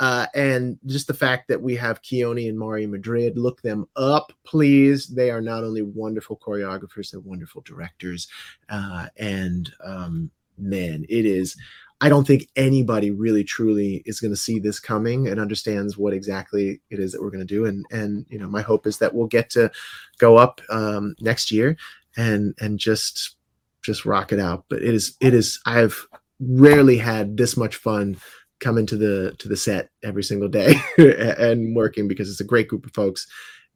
Uh, 0.00 0.26
and 0.34 0.78
just 0.86 1.06
the 1.06 1.14
fact 1.14 1.46
that 1.46 1.62
we 1.62 1.76
have 1.76 2.02
Keone 2.02 2.48
and 2.48 2.58
Mari 2.58 2.88
Madrid, 2.88 3.38
look 3.38 3.62
them 3.62 3.86
up, 3.94 4.32
please. 4.42 5.06
They 5.06 5.30
are 5.30 5.40
not 5.40 5.62
only 5.62 5.82
wonderful 5.82 6.40
choreographers, 6.44 7.12
they're 7.12 7.20
wonderful 7.20 7.62
directors. 7.64 8.26
Uh, 8.68 9.06
and 9.16 9.72
um, 9.84 10.28
man, 10.58 11.06
it 11.08 11.24
is. 11.24 11.56
I 12.02 12.08
don't 12.08 12.26
think 12.26 12.48
anybody 12.56 13.12
really 13.12 13.44
truly 13.44 14.02
is 14.04 14.18
going 14.18 14.32
to 14.32 14.36
see 14.36 14.58
this 14.58 14.80
coming 14.80 15.28
and 15.28 15.38
understands 15.38 15.96
what 15.96 16.12
exactly 16.12 16.80
it 16.90 16.98
is 16.98 17.12
that 17.12 17.22
we're 17.22 17.30
going 17.30 17.46
to 17.46 17.54
do. 17.54 17.64
And 17.64 17.86
and 17.92 18.26
you 18.28 18.40
know, 18.40 18.48
my 18.48 18.60
hope 18.60 18.88
is 18.88 18.98
that 18.98 19.14
we'll 19.14 19.28
get 19.28 19.48
to 19.50 19.70
go 20.18 20.36
up 20.36 20.60
um, 20.68 21.14
next 21.20 21.52
year 21.52 21.76
and 22.16 22.54
and 22.60 22.76
just 22.80 23.36
just 23.82 24.04
rock 24.04 24.32
it 24.32 24.40
out. 24.40 24.64
But 24.68 24.82
it 24.82 24.92
is 24.92 25.16
it 25.20 25.32
is 25.32 25.60
I've 25.64 26.04
rarely 26.40 26.98
had 26.98 27.36
this 27.36 27.56
much 27.56 27.76
fun 27.76 28.16
coming 28.58 28.84
to 28.86 28.96
the 28.96 29.36
to 29.38 29.48
the 29.48 29.56
set 29.56 29.90
every 30.02 30.24
single 30.24 30.48
day 30.48 30.74
and 30.98 31.76
working 31.76 32.08
because 32.08 32.28
it's 32.28 32.40
a 32.40 32.44
great 32.44 32.66
group 32.66 32.84
of 32.84 32.92
folks 32.94 33.28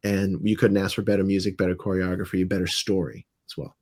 and 0.03 0.41
you 0.43 0.57
couldn't 0.57 0.79
ask 0.79 0.97
for 0.97 1.03
better 1.03 1.25
music, 1.25 1.57
better 1.57 1.77
choreography, 1.77 2.49
better 2.49 2.67
story 2.67 3.25
as 3.49 3.57
well. 3.57 3.77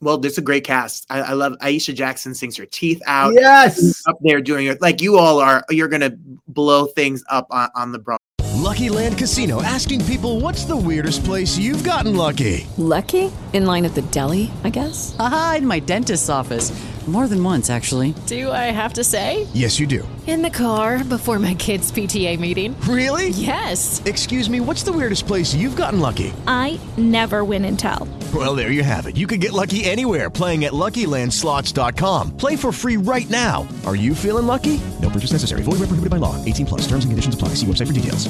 Well, 0.00 0.18
there's 0.18 0.38
a 0.38 0.42
great 0.42 0.64
cast. 0.64 1.06
I, 1.10 1.20
I, 1.20 1.32
love 1.32 1.54
Aisha 1.60 1.94
Jackson 1.94 2.34
sings 2.34 2.56
her 2.56 2.66
teeth 2.66 3.02
out. 3.06 3.34
Yes, 3.34 4.02
up 4.06 4.16
there 4.20 4.40
doing 4.40 4.66
it 4.66 4.80
like 4.80 5.02
you 5.02 5.18
all 5.18 5.40
are. 5.40 5.64
You're 5.70 5.88
gonna 5.88 6.12
blow 6.46 6.86
things 6.86 7.24
up 7.28 7.48
on, 7.50 7.68
on 7.74 7.92
the 7.92 7.98
broad. 7.98 8.18
LuckyLand 8.58 9.18
Casino 9.18 9.62
asking 9.62 10.04
people, 10.04 10.40
"What's 10.40 10.64
the 10.64 10.76
weirdest 10.76 11.24
place 11.24 11.58
you've 11.58 11.82
gotten 11.82 12.16
lucky?" 12.16 12.66
Lucky 12.76 13.32
in 13.52 13.66
line 13.66 13.84
at 13.84 13.94
the 13.94 14.02
deli, 14.02 14.50
I 14.62 14.70
guess. 14.70 15.16
Aha, 15.18 15.56
in 15.58 15.66
my 15.66 15.80
dentist's 15.80 16.28
office. 16.28 16.70
More 17.08 17.26
than 17.26 17.42
once, 17.42 17.70
actually. 17.70 18.14
Do 18.26 18.52
I 18.52 18.66
have 18.70 18.92
to 18.94 19.02
say? 19.02 19.46
Yes, 19.54 19.80
you 19.80 19.86
do. 19.86 20.06
In 20.26 20.42
the 20.42 20.50
car 20.50 21.02
before 21.02 21.38
my 21.38 21.54
kids' 21.54 21.90
PTA 21.90 22.38
meeting. 22.38 22.78
Really? 22.82 23.30
Yes. 23.30 24.02
Excuse 24.04 24.50
me, 24.50 24.60
what's 24.60 24.82
the 24.82 24.92
weirdest 24.92 25.26
place 25.26 25.54
you've 25.54 25.74
gotten 25.74 26.00
lucky? 26.00 26.34
I 26.46 26.78
never 26.98 27.46
win 27.46 27.64
and 27.64 27.78
tell. 27.78 28.06
Well, 28.34 28.54
there 28.54 28.72
you 28.72 28.82
have 28.82 29.06
it. 29.06 29.16
You 29.16 29.26
can 29.26 29.40
get 29.40 29.54
lucky 29.54 29.86
anywhere 29.86 30.28
playing 30.28 30.66
at 30.66 30.74
LuckyLandSlots.com. 30.74 32.36
Play 32.36 32.56
for 32.56 32.72
free 32.72 32.98
right 32.98 33.28
now. 33.30 33.66
Are 33.86 33.96
you 33.96 34.14
feeling 34.14 34.46
lucky? 34.46 34.78
No 35.00 35.08
purchase 35.08 35.32
necessary. 35.32 35.62
Void 35.62 35.78
where 35.78 35.88
prohibited 35.88 36.10
by 36.10 36.18
law. 36.18 36.36
18 36.44 36.66
plus. 36.66 36.82
Terms 36.82 37.04
and 37.06 37.10
conditions 37.10 37.34
apply. 37.34 37.54
See 37.54 37.64
website 37.64 37.86
for 37.86 37.94
details. 37.94 38.28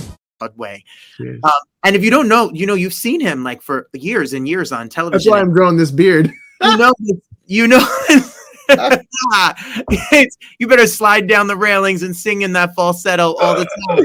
Way. 0.55 0.85
Yes. 1.19 1.41
Um, 1.43 1.51
and 1.83 1.97
if 1.97 2.05
you 2.05 2.13
don't 2.13 2.29
know, 2.29 2.49
you 2.53 2.65
know 2.65 2.75
you've 2.75 2.95
seen 2.95 3.21
him 3.21 3.43
like 3.43 3.61
for 3.61 3.89
years 3.93 4.33
and 4.35 4.47
years 4.47 4.71
on 4.71 4.89
television. 4.89 5.33
That's 5.33 5.37
why 5.37 5.41
I'm 5.41 5.53
growing 5.53 5.77
this 5.77 5.91
beard. 5.91 6.33
you 6.63 6.77
know, 6.77 6.95
you 7.47 7.67
know. 7.67 7.85
you 10.59 10.67
better 10.67 10.87
slide 10.87 11.27
down 11.27 11.47
the 11.47 11.57
railings 11.57 12.03
and 12.03 12.15
sing 12.15 12.43
in 12.43 12.53
that 12.53 12.75
falsetto 12.75 13.35
all 13.37 13.55
the 13.55 13.67
uh, 13.89 13.97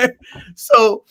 time. 0.00 0.10
so, 0.54 1.04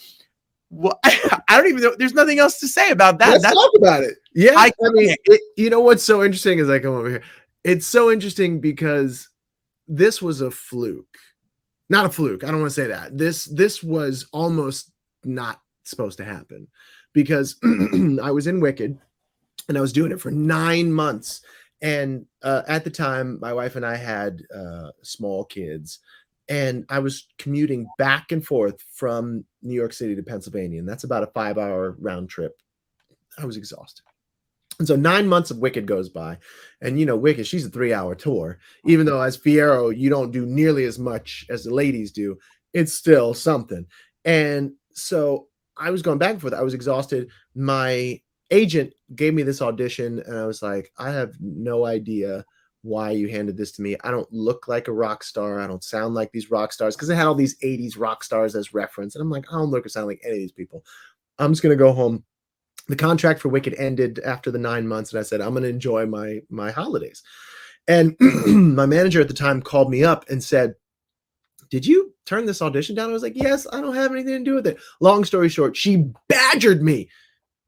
well, 0.69 0.99
I 1.03 1.41
don't 1.49 1.67
even 1.67 1.81
know. 1.81 1.95
There's 1.97 2.13
nothing 2.13 2.39
else 2.39 2.59
to 2.59 2.67
say 2.67 2.89
about 2.89 3.19
that. 3.19 3.31
Let's 3.31 3.43
That's, 3.43 3.55
talk 3.55 3.71
about 3.77 4.03
it. 4.03 4.15
Yeah, 4.33 4.53
I, 4.55 4.71
I 4.83 4.89
mean, 4.91 5.15
it, 5.25 5.41
you 5.57 5.69
know 5.69 5.79
what's 5.79 6.03
so 6.03 6.23
interesting 6.23 6.59
is 6.59 6.69
I 6.69 6.79
come 6.79 6.95
over 6.95 7.09
here. 7.09 7.23
It's 7.63 7.86
so 7.86 8.11
interesting 8.11 8.59
because 8.59 9.29
this 9.88 10.21
was 10.21 10.41
a 10.41 10.49
fluke, 10.49 11.17
not 11.89 12.05
a 12.05 12.09
fluke. 12.09 12.43
I 12.43 12.47
don't 12.47 12.61
want 12.61 12.71
to 12.71 12.81
say 12.81 12.88
that. 12.88 13.17
This 13.17 13.45
this 13.45 13.83
was 13.83 14.27
almost 14.33 14.91
not 15.23 15.61
supposed 15.83 16.17
to 16.17 16.25
happen 16.25 16.67
because 17.13 17.57
I 18.23 18.31
was 18.31 18.47
in 18.47 18.59
Wicked 18.59 18.97
and 19.67 19.77
I 19.77 19.81
was 19.81 19.93
doing 19.93 20.11
it 20.11 20.21
for 20.21 20.31
nine 20.31 20.91
months 20.91 21.41
and 21.86 22.25
uh, 22.41 22.63
at 22.67 22.83
the 22.83 22.89
time, 22.89 23.38
my 23.39 23.53
wife 23.53 23.75
and 23.75 23.86
I 23.86 23.95
had 23.95 24.41
uh, 24.53 24.89
small 25.03 25.45
kids, 25.45 25.99
and 26.49 26.83
I 26.89 26.97
was 26.97 27.27
commuting 27.38 27.86
back 27.99 28.31
and 28.31 28.43
forth 28.43 28.83
from 28.91 29.45
New 29.61 29.75
York 29.75 29.93
City 29.93 30.15
to 30.15 30.23
Pennsylvania, 30.23 30.79
and 30.79 30.89
that's 30.89 31.03
about 31.03 31.21
a 31.21 31.27
five-hour 31.27 31.95
round 31.99 32.27
trip. 32.27 32.59
I 33.38 33.45
was 33.45 33.55
exhausted. 33.55 34.03
And 34.79 34.88
so 34.88 34.95
nine 34.95 35.27
months 35.27 35.51
of 35.51 35.59
Wicked 35.59 35.86
goes 35.86 36.09
by, 36.09 36.39
and 36.81 36.99
you 36.99 37.05
know 37.05 37.15
Wicked, 37.15 37.45
she's 37.45 37.67
a 37.67 37.69
three-hour 37.69 38.15
tour. 38.15 38.57
Even 38.86 39.05
though 39.05 39.21
as 39.21 39.38
Fiyero, 39.38 39.95
you 39.95 40.09
don't 40.09 40.31
do 40.31 40.43
nearly 40.43 40.86
as 40.86 40.97
much 40.97 41.45
as 41.51 41.65
the 41.65 41.73
ladies 41.73 42.11
do, 42.11 42.36
it's 42.73 42.93
still 42.93 43.36
something. 43.36 43.86
And 44.25 44.73
so 44.93 45.49
I 45.77 45.91
was 45.91 46.01
going 46.01 46.17
back 46.17 46.31
and 46.31 46.41
forth. 46.41 46.55
I 46.55 46.63
was 46.63 46.73
exhausted. 46.73 47.29
My 47.53 48.19
agent 48.52 48.93
gave 49.16 49.34
me 49.34 49.43
this 49.43 49.62
audition 49.62 50.22
and 50.26 50.38
I 50.38 50.46
was 50.46 50.62
like, 50.62 50.91
I 50.98 51.12
have 51.12 51.34
no 51.39 51.86
idea 51.86 52.46
why 52.86 53.10
you 53.10 53.28
handed 53.28 53.58
this 53.58 53.72
to 53.74 53.82
me. 53.82 53.98
I 54.04 54.12
don't 54.12 54.32
look 54.32 54.68
like 54.68 54.88
a 54.88 54.93
rock 54.93 55.24
star. 55.24 55.60
I 55.60 55.68
don't 55.68 55.84
sound 55.84 56.14
like 56.14 56.32
these 56.32 56.52
rock 56.52 56.72
stars 56.72 56.96
because 56.96 57.10
I 57.10 57.16
had 57.16 57.26
all 57.26 57.34
these 57.34 57.58
80s 57.60 57.98
rock 57.98 58.24
stars 58.24 58.56
as 58.56 58.74
reference. 58.74 59.16
And 59.16 59.22
I'm 59.24 59.30
like, 59.30 59.46
I 59.52 59.58
don't 59.58 59.72
look 59.72 59.86
or 59.86 59.89
sound 59.89 60.08
like 60.08 60.22
any 60.24 60.34
of 60.34 60.39
these 60.39 60.52
people. 60.52 60.86
I'm 61.39 61.52
just 61.52 61.64
gonna 61.64 61.76
go 61.76 61.91
home. 61.91 62.24
The 62.88 62.96
contract 62.96 63.39
for 63.39 63.50
Wicked 63.50 63.74
ended 63.74 64.20
after 64.20 64.52
the 64.52 64.60
nine 64.60 64.88
months, 64.88 65.12
and 65.12 65.20
I 65.20 65.24
said, 65.24 65.41
I'm 65.41 65.56
gonna 65.56 65.68
enjoy 65.68 66.06
my 66.06 66.41
my 66.50 66.72
holidays. 66.72 67.24
And 67.88 68.16
my 68.46 68.86
manager 68.86 69.20
at 69.20 69.28
the 69.28 69.34
time 69.34 69.62
called 69.62 69.89
me 69.89 70.04
up 70.04 70.26
and 70.30 70.43
said, 70.43 70.76
Did 71.72 71.86
you 71.86 72.14
turn 72.26 72.46
this 72.46 72.62
audition 72.62 72.96
down? 72.96 73.10
I 73.10 73.14
was 73.14 73.24
like, 73.24 73.36
Yes, 73.36 73.66
I 73.74 73.82
don't 73.82 73.96
have 73.96 74.12
anything 74.12 74.38
to 74.38 74.43
do 74.43 74.56
with 74.56 74.68
it. 74.68 74.78
Long 75.02 75.26
story 75.26 75.50
short, 75.50 75.76
she 75.76 76.12
badgered 76.30 76.84
me 76.84 77.10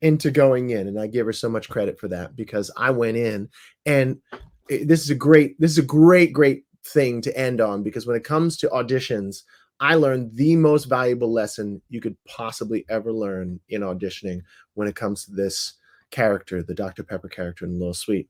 into 0.01 0.29
going 0.29 0.69
in 0.69 0.87
and 0.87 0.99
i 0.99 1.07
give 1.07 1.25
her 1.25 1.33
so 1.33 1.49
much 1.49 1.69
credit 1.69 1.99
for 1.99 2.07
that 2.07 2.35
because 2.35 2.69
i 2.77 2.89
went 2.89 3.17
in 3.17 3.49
and 3.85 4.17
this 4.69 5.01
is 5.01 5.09
a 5.09 5.15
great 5.15 5.59
this 5.59 5.71
is 5.71 5.79
a 5.79 5.83
great 5.83 6.33
great 6.33 6.63
thing 6.85 7.21
to 7.21 7.35
end 7.37 7.59
on 7.59 7.83
because 7.83 8.05
when 8.05 8.15
it 8.15 8.23
comes 8.23 8.57
to 8.57 8.69
auditions 8.69 9.43
i 9.79 9.95
learned 9.95 10.31
the 10.35 10.55
most 10.55 10.85
valuable 10.85 11.31
lesson 11.31 11.81
you 11.89 11.99
could 11.99 12.15
possibly 12.25 12.85
ever 12.89 13.11
learn 13.11 13.59
in 13.69 13.81
auditioning 13.81 14.41
when 14.75 14.87
it 14.87 14.95
comes 14.95 15.25
to 15.25 15.31
this 15.31 15.73
character 16.11 16.61
the 16.61 16.75
dr 16.75 17.03
pepper 17.03 17.27
character 17.27 17.65
in 17.65 17.79
little 17.79 17.93
sweet. 17.93 18.29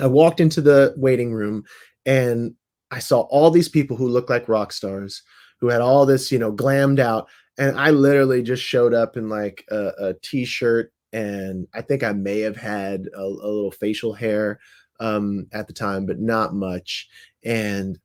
I 0.00 0.06
walked 0.06 0.40
into 0.40 0.60
the 0.60 0.94
waiting 0.96 1.32
room 1.32 1.64
and 2.06 2.54
i 2.90 2.98
saw 2.98 3.20
all 3.22 3.50
these 3.50 3.68
people 3.68 3.96
who 3.96 4.08
looked 4.08 4.30
like 4.30 4.48
rock 4.48 4.72
stars 4.72 5.22
who 5.60 5.68
had 5.68 5.80
all 5.80 6.04
this 6.04 6.32
you 6.32 6.38
know 6.38 6.52
glammed 6.52 6.98
out 6.98 7.28
and 7.58 7.78
I 7.78 7.90
literally 7.90 8.42
just 8.42 8.62
showed 8.62 8.94
up 8.94 9.16
in 9.16 9.28
like 9.28 9.64
a 9.70 9.92
a 9.98 10.14
t-shirt 10.14 10.92
and 11.12 11.68
I 11.74 11.82
think 11.82 12.02
I 12.02 12.12
may 12.12 12.40
have 12.40 12.56
had 12.56 13.08
a, 13.14 13.20
a 13.20 13.26
little 13.26 13.70
facial 13.70 14.14
hair 14.14 14.60
um, 15.00 15.46
at 15.52 15.66
the 15.66 15.72
time, 15.72 16.06
but 16.06 16.18
not 16.18 16.54
much. 16.54 17.08
And 17.44 17.98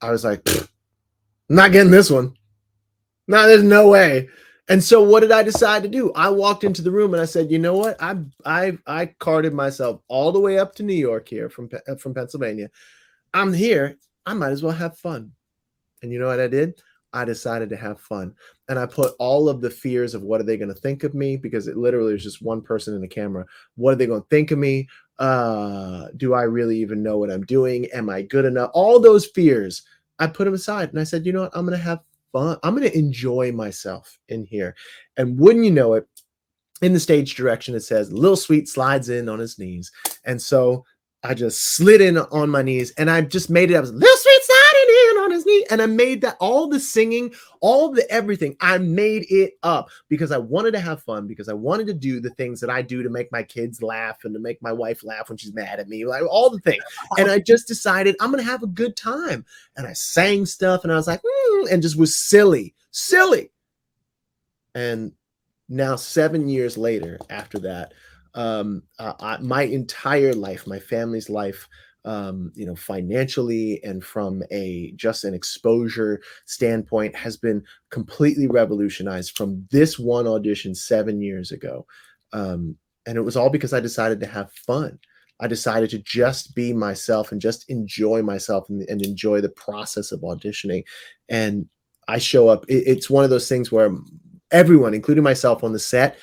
I 0.00 0.10
was 0.10 0.24
like, 0.24 0.48
I'm 0.48 1.56
not 1.56 1.72
getting 1.72 1.90
this 1.90 2.10
one. 2.10 2.34
No, 3.26 3.46
there's 3.46 3.62
no 3.62 3.88
way. 3.88 4.28
And 4.68 4.82
so 4.82 5.02
what 5.02 5.20
did 5.20 5.32
I 5.32 5.42
decide 5.42 5.82
to 5.82 5.88
do? 5.88 6.12
I 6.14 6.30
walked 6.30 6.64
into 6.64 6.80
the 6.80 6.90
room 6.90 7.12
and 7.12 7.20
I 7.20 7.26
said, 7.26 7.50
you 7.50 7.58
know 7.58 7.76
what? 7.76 8.02
I 8.02 8.16
I 8.46 8.78
I 8.86 9.06
carted 9.18 9.52
myself 9.52 10.00
all 10.08 10.32
the 10.32 10.40
way 10.40 10.58
up 10.58 10.74
to 10.76 10.82
New 10.82 10.94
York 10.94 11.28
here 11.28 11.50
from 11.50 11.68
from 11.98 12.14
Pennsylvania. 12.14 12.70
I'm 13.34 13.52
here. 13.52 13.98
I 14.24 14.32
might 14.32 14.52
as 14.52 14.62
well 14.62 14.72
have 14.72 14.96
fun. 14.96 15.32
And 16.02 16.12
you 16.12 16.18
know 16.18 16.28
what 16.28 16.40
I 16.40 16.48
did? 16.48 16.80
I 17.14 17.24
decided 17.24 17.70
to 17.70 17.76
have 17.76 18.00
fun. 18.00 18.34
And 18.68 18.78
I 18.78 18.86
put 18.86 19.14
all 19.18 19.48
of 19.48 19.60
the 19.60 19.70
fears 19.70 20.14
of 20.14 20.22
what 20.22 20.40
are 20.40 20.44
they 20.44 20.56
going 20.56 20.68
to 20.68 20.74
think 20.74 21.04
of 21.04 21.14
me 21.14 21.36
because 21.36 21.68
it 21.68 21.76
literally 21.76 22.14
is 22.14 22.22
just 22.22 22.42
one 22.42 22.60
person 22.60 22.94
in 22.94 23.00
the 23.00 23.08
camera. 23.08 23.46
What 23.76 23.92
are 23.92 23.96
they 23.96 24.06
going 24.06 24.22
to 24.22 24.28
think 24.28 24.50
of 24.50 24.58
me? 24.58 24.88
Uh, 25.18 26.08
do 26.16 26.34
I 26.34 26.42
really 26.42 26.76
even 26.78 27.02
know 27.02 27.16
what 27.16 27.30
I'm 27.30 27.44
doing? 27.44 27.86
Am 27.94 28.10
I 28.10 28.22
good 28.22 28.44
enough? 28.44 28.70
All 28.74 28.98
those 29.00 29.26
fears, 29.26 29.82
I 30.18 30.26
put 30.26 30.44
them 30.44 30.54
aside 30.54 30.90
and 30.90 30.98
I 30.98 31.04
said, 31.04 31.24
you 31.24 31.32
know 31.32 31.42
what? 31.42 31.56
I'm 31.56 31.64
going 31.64 31.78
to 31.78 31.84
have 31.84 32.00
fun. 32.32 32.58
I'm 32.62 32.76
going 32.76 32.90
to 32.90 32.98
enjoy 32.98 33.52
myself 33.52 34.18
in 34.28 34.44
here. 34.44 34.74
And 35.16 35.38
wouldn't 35.38 35.64
you 35.64 35.70
know 35.70 35.94
it, 35.94 36.08
in 36.82 36.92
the 36.92 37.00
stage 37.00 37.36
direction, 37.36 37.76
it 37.76 37.80
says 37.80 38.12
Little 38.12 38.36
Sweet 38.36 38.68
slides 38.68 39.08
in 39.08 39.28
on 39.28 39.38
his 39.38 39.58
knees. 39.58 39.92
And 40.24 40.42
so 40.42 40.84
I 41.22 41.32
just 41.32 41.76
slid 41.76 42.00
in 42.00 42.18
on 42.18 42.50
my 42.50 42.62
knees 42.62 42.90
and 42.98 43.08
I 43.08 43.22
just 43.22 43.48
made 43.48 43.70
it 43.70 43.74
up. 43.74 43.84
Little 43.84 44.16
Sweet 44.16 44.33
sliding 45.62 45.80
in 45.80 45.80
on 45.80 45.82
his 45.82 45.82
knee. 45.82 45.82
And 45.82 45.82
I 45.82 45.86
made 45.86 46.20
that 46.22 46.36
all 46.40 46.68
the 46.68 46.80
singing, 46.80 47.34
all 47.60 47.92
the 47.92 48.08
everything. 48.10 48.56
I 48.60 48.78
made 48.78 49.26
it 49.30 49.54
up 49.62 49.88
because 50.08 50.32
I 50.32 50.38
wanted 50.38 50.72
to 50.72 50.80
have 50.80 51.02
fun, 51.02 51.26
because 51.26 51.48
I 51.48 51.54
wanted 51.54 51.86
to 51.88 51.94
do 51.94 52.20
the 52.20 52.30
things 52.30 52.60
that 52.60 52.70
I 52.70 52.82
do 52.82 53.02
to 53.02 53.10
make 53.10 53.30
my 53.32 53.42
kids 53.42 53.82
laugh 53.82 54.24
and 54.24 54.34
to 54.34 54.40
make 54.40 54.62
my 54.62 54.72
wife 54.72 55.04
laugh 55.04 55.28
when 55.28 55.38
she's 55.38 55.54
mad 55.54 55.80
at 55.80 55.88
me, 55.88 56.04
like 56.06 56.22
all 56.28 56.50
the 56.50 56.60
things. 56.60 56.82
And 57.18 57.30
I 57.30 57.38
just 57.38 57.68
decided 57.68 58.16
I'm 58.20 58.30
going 58.30 58.42
to 58.42 58.50
have 58.50 58.62
a 58.62 58.68
good 58.68 58.96
time. 58.96 59.44
And 59.76 59.86
I 59.86 59.92
sang 59.92 60.46
stuff 60.46 60.84
and 60.84 60.92
I 60.92 60.96
was 60.96 61.06
like, 61.06 61.22
mm, 61.22 61.72
and 61.72 61.82
just 61.82 61.96
was 61.96 62.14
silly, 62.16 62.74
silly. 62.90 63.50
And 64.74 65.12
now, 65.68 65.96
seven 65.96 66.48
years 66.48 66.76
later, 66.76 67.18
after 67.30 67.58
that, 67.60 67.94
um, 68.34 68.82
uh, 68.98 69.14
I, 69.20 69.38
my 69.38 69.62
entire 69.62 70.34
life, 70.34 70.66
my 70.66 70.78
family's 70.78 71.30
life, 71.30 71.68
um, 72.04 72.52
you 72.54 72.66
know, 72.66 72.76
financially 72.76 73.82
and 73.82 74.04
from 74.04 74.42
a 74.50 74.92
just 74.96 75.24
an 75.24 75.34
exposure 75.34 76.20
standpoint, 76.44 77.14
has 77.16 77.36
been 77.36 77.62
completely 77.90 78.46
revolutionized 78.46 79.36
from 79.36 79.66
this 79.70 79.98
one 79.98 80.26
audition 80.26 80.74
seven 80.74 81.22
years 81.22 81.50
ago. 81.50 81.86
Um, 82.32 82.76
and 83.06 83.16
it 83.16 83.22
was 83.22 83.36
all 83.36 83.50
because 83.50 83.72
I 83.72 83.80
decided 83.80 84.20
to 84.20 84.26
have 84.26 84.52
fun. 84.52 84.98
I 85.40 85.46
decided 85.46 85.90
to 85.90 85.98
just 85.98 86.54
be 86.54 86.72
myself 86.72 87.32
and 87.32 87.40
just 87.40 87.68
enjoy 87.68 88.22
myself 88.22 88.68
and, 88.68 88.82
and 88.88 89.02
enjoy 89.02 89.40
the 89.40 89.48
process 89.48 90.12
of 90.12 90.20
auditioning. 90.20 90.84
And 91.28 91.68
I 92.08 92.18
show 92.18 92.48
up. 92.48 92.64
It, 92.68 92.84
it's 92.86 93.10
one 93.10 93.24
of 93.24 93.30
those 93.30 93.48
things 93.48 93.72
where 93.72 93.90
everyone, 94.50 94.94
including 94.94 95.24
myself 95.24 95.64
on 95.64 95.72
the 95.72 95.78
set, 95.78 96.18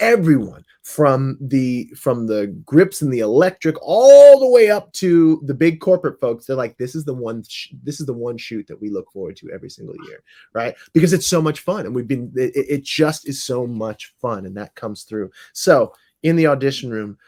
everyone 0.00 0.64
from 0.86 1.36
the 1.40 1.92
from 1.96 2.28
the 2.28 2.46
grips 2.64 3.02
and 3.02 3.12
the 3.12 3.18
electric 3.18 3.74
all 3.82 4.38
the 4.38 4.48
way 4.48 4.70
up 4.70 4.92
to 4.92 5.42
the 5.44 5.52
big 5.52 5.80
corporate 5.80 6.20
folks 6.20 6.46
they're 6.46 6.54
like 6.54 6.78
this 6.78 6.94
is 6.94 7.04
the 7.04 7.12
one 7.12 7.42
sh- 7.42 7.72
this 7.82 7.98
is 7.98 8.06
the 8.06 8.12
one 8.12 8.38
shoot 8.38 8.64
that 8.68 8.80
we 8.80 8.88
look 8.88 9.10
forward 9.10 9.36
to 9.36 9.50
every 9.50 9.68
single 9.68 9.96
year 10.06 10.22
right? 10.52 10.76
Because 10.92 11.12
it's 11.12 11.26
so 11.26 11.42
much 11.42 11.58
fun 11.58 11.86
and 11.86 11.94
we've 11.94 12.06
been 12.06 12.32
it, 12.36 12.52
it 12.54 12.84
just 12.84 13.28
is 13.28 13.42
so 13.42 13.66
much 13.66 14.14
fun 14.20 14.46
and 14.46 14.56
that 14.56 14.76
comes 14.76 15.02
through. 15.02 15.28
So 15.54 15.92
in 16.22 16.36
the 16.36 16.46
audition 16.46 16.88
room 16.88 17.18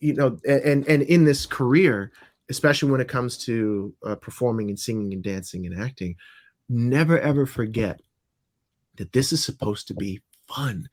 you 0.00 0.12
know 0.12 0.38
and 0.46 0.86
and 0.86 1.02
in 1.04 1.24
this 1.24 1.46
career 1.46 2.12
especially 2.50 2.90
when 2.90 3.00
it 3.00 3.08
comes 3.08 3.38
to 3.38 3.94
uh, 4.04 4.16
performing 4.16 4.68
and 4.68 4.78
singing 4.78 5.14
and 5.14 5.22
dancing 5.22 5.64
and 5.64 5.82
acting 5.82 6.14
never 6.68 7.18
ever 7.20 7.46
forget 7.46 8.02
that 8.96 9.14
this 9.14 9.32
is 9.32 9.42
supposed 9.42 9.88
to 9.88 9.94
be 9.94 10.20
fun 10.46 10.86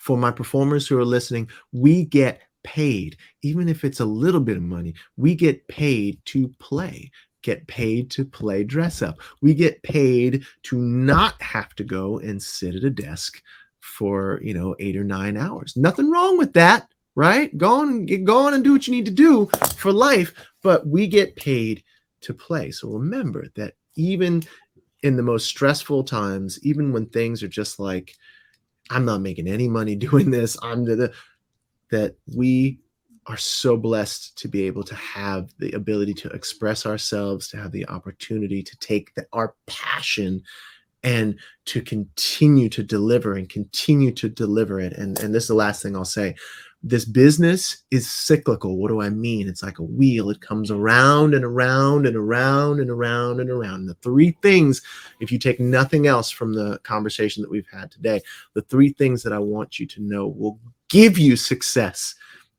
for 0.00 0.16
my 0.16 0.30
performers 0.30 0.86
who 0.86 0.98
are 0.98 1.04
listening 1.04 1.48
we 1.72 2.04
get 2.04 2.40
paid 2.64 3.16
even 3.42 3.68
if 3.68 3.84
it's 3.84 4.00
a 4.00 4.04
little 4.04 4.40
bit 4.40 4.56
of 4.56 4.62
money 4.62 4.94
we 5.16 5.34
get 5.34 5.66
paid 5.68 6.18
to 6.24 6.48
play 6.58 7.10
get 7.42 7.66
paid 7.66 8.10
to 8.10 8.24
play 8.24 8.64
dress 8.64 9.00
up 9.00 9.18
we 9.40 9.54
get 9.54 9.82
paid 9.82 10.44
to 10.62 10.76
not 10.78 11.40
have 11.40 11.74
to 11.74 11.84
go 11.84 12.18
and 12.18 12.42
sit 12.42 12.74
at 12.74 12.84
a 12.84 12.90
desk 12.90 13.40
for 13.80 14.40
you 14.42 14.52
know 14.52 14.74
eight 14.78 14.96
or 14.96 15.04
nine 15.04 15.36
hours 15.36 15.74
nothing 15.76 16.10
wrong 16.10 16.36
with 16.36 16.52
that 16.52 16.86
right? 17.14 17.56
Go 17.58 17.80
on 17.80 17.88
and 17.88 18.08
get 18.08 18.24
going 18.24 18.54
and 18.54 18.64
do 18.64 18.72
what 18.72 18.86
you 18.86 18.94
need 18.94 19.04
to 19.06 19.10
do 19.10 19.46
for 19.76 19.92
life, 19.92 20.32
but 20.62 20.86
we 20.86 21.06
get 21.06 21.36
paid 21.36 21.82
to 22.22 22.34
play. 22.34 22.70
So 22.70 22.88
remember 22.88 23.46
that 23.56 23.74
even 23.96 24.42
in 25.02 25.16
the 25.16 25.22
most 25.22 25.46
stressful 25.46 26.04
times, 26.04 26.58
even 26.62 26.92
when 26.92 27.06
things 27.06 27.42
are 27.42 27.48
just 27.48 27.78
like, 27.78 28.16
I'm 28.90 29.04
not 29.04 29.22
making 29.22 29.48
any 29.48 29.68
money 29.68 29.94
doing 29.96 30.30
this, 30.30 30.56
I'm 30.62 30.84
the, 30.84 30.96
the 30.96 31.12
that 31.90 32.16
we 32.36 32.78
are 33.26 33.36
so 33.36 33.76
blessed 33.76 34.36
to 34.38 34.48
be 34.48 34.66
able 34.66 34.82
to 34.84 34.94
have 34.94 35.50
the 35.58 35.72
ability 35.72 36.14
to 36.14 36.28
express 36.30 36.86
ourselves, 36.86 37.48
to 37.48 37.56
have 37.56 37.72
the 37.72 37.86
opportunity 37.88 38.62
to 38.62 38.76
take 38.78 39.14
the, 39.14 39.26
our 39.32 39.54
passion 39.66 40.42
and 41.02 41.38
to 41.64 41.82
continue 41.82 42.68
to 42.68 42.82
deliver 42.82 43.34
and 43.34 43.48
continue 43.48 44.12
to 44.12 44.28
deliver 44.28 44.80
it. 44.80 44.92
And, 44.92 45.18
and 45.18 45.34
this 45.34 45.44
is 45.44 45.48
the 45.48 45.54
last 45.54 45.82
thing 45.82 45.96
I'll 45.96 46.04
say 46.04 46.34
this 46.82 47.04
business 47.04 47.84
is 47.90 48.10
cyclical. 48.10 48.78
What 48.78 48.88
do 48.88 49.02
I 49.02 49.10
mean? 49.10 49.48
It's 49.48 49.62
like 49.62 49.78
a 49.78 49.84
wheel. 49.84 50.30
It 50.30 50.40
comes 50.40 50.70
around 50.70 51.34
and 51.34 51.44
around 51.44 52.06
and 52.06 52.16
around 52.16 52.80
and 52.80 52.90
around 52.90 53.40
and 53.40 53.50
around. 53.50 53.80
And 53.80 53.88
the 53.88 53.94
three 53.94 54.36
things, 54.42 54.80
if 55.20 55.30
you 55.30 55.38
take 55.38 55.60
nothing 55.60 56.06
else 56.06 56.30
from 56.30 56.54
the 56.54 56.78
conversation 56.82 57.42
that 57.42 57.50
we've 57.50 57.68
had 57.70 57.90
today, 57.90 58.22
the 58.54 58.62
three 58.62 58.90
things 58.94 59.22
that 59.22 59.32
I 59.32 59.38
want 59.38 59.78
you 59.78 59.86
to 59.88 60.02
know 60.02 60.28
will 60.28 60.58
give 60.88 61.18
you 61.18 61.36
success 61.36 62.14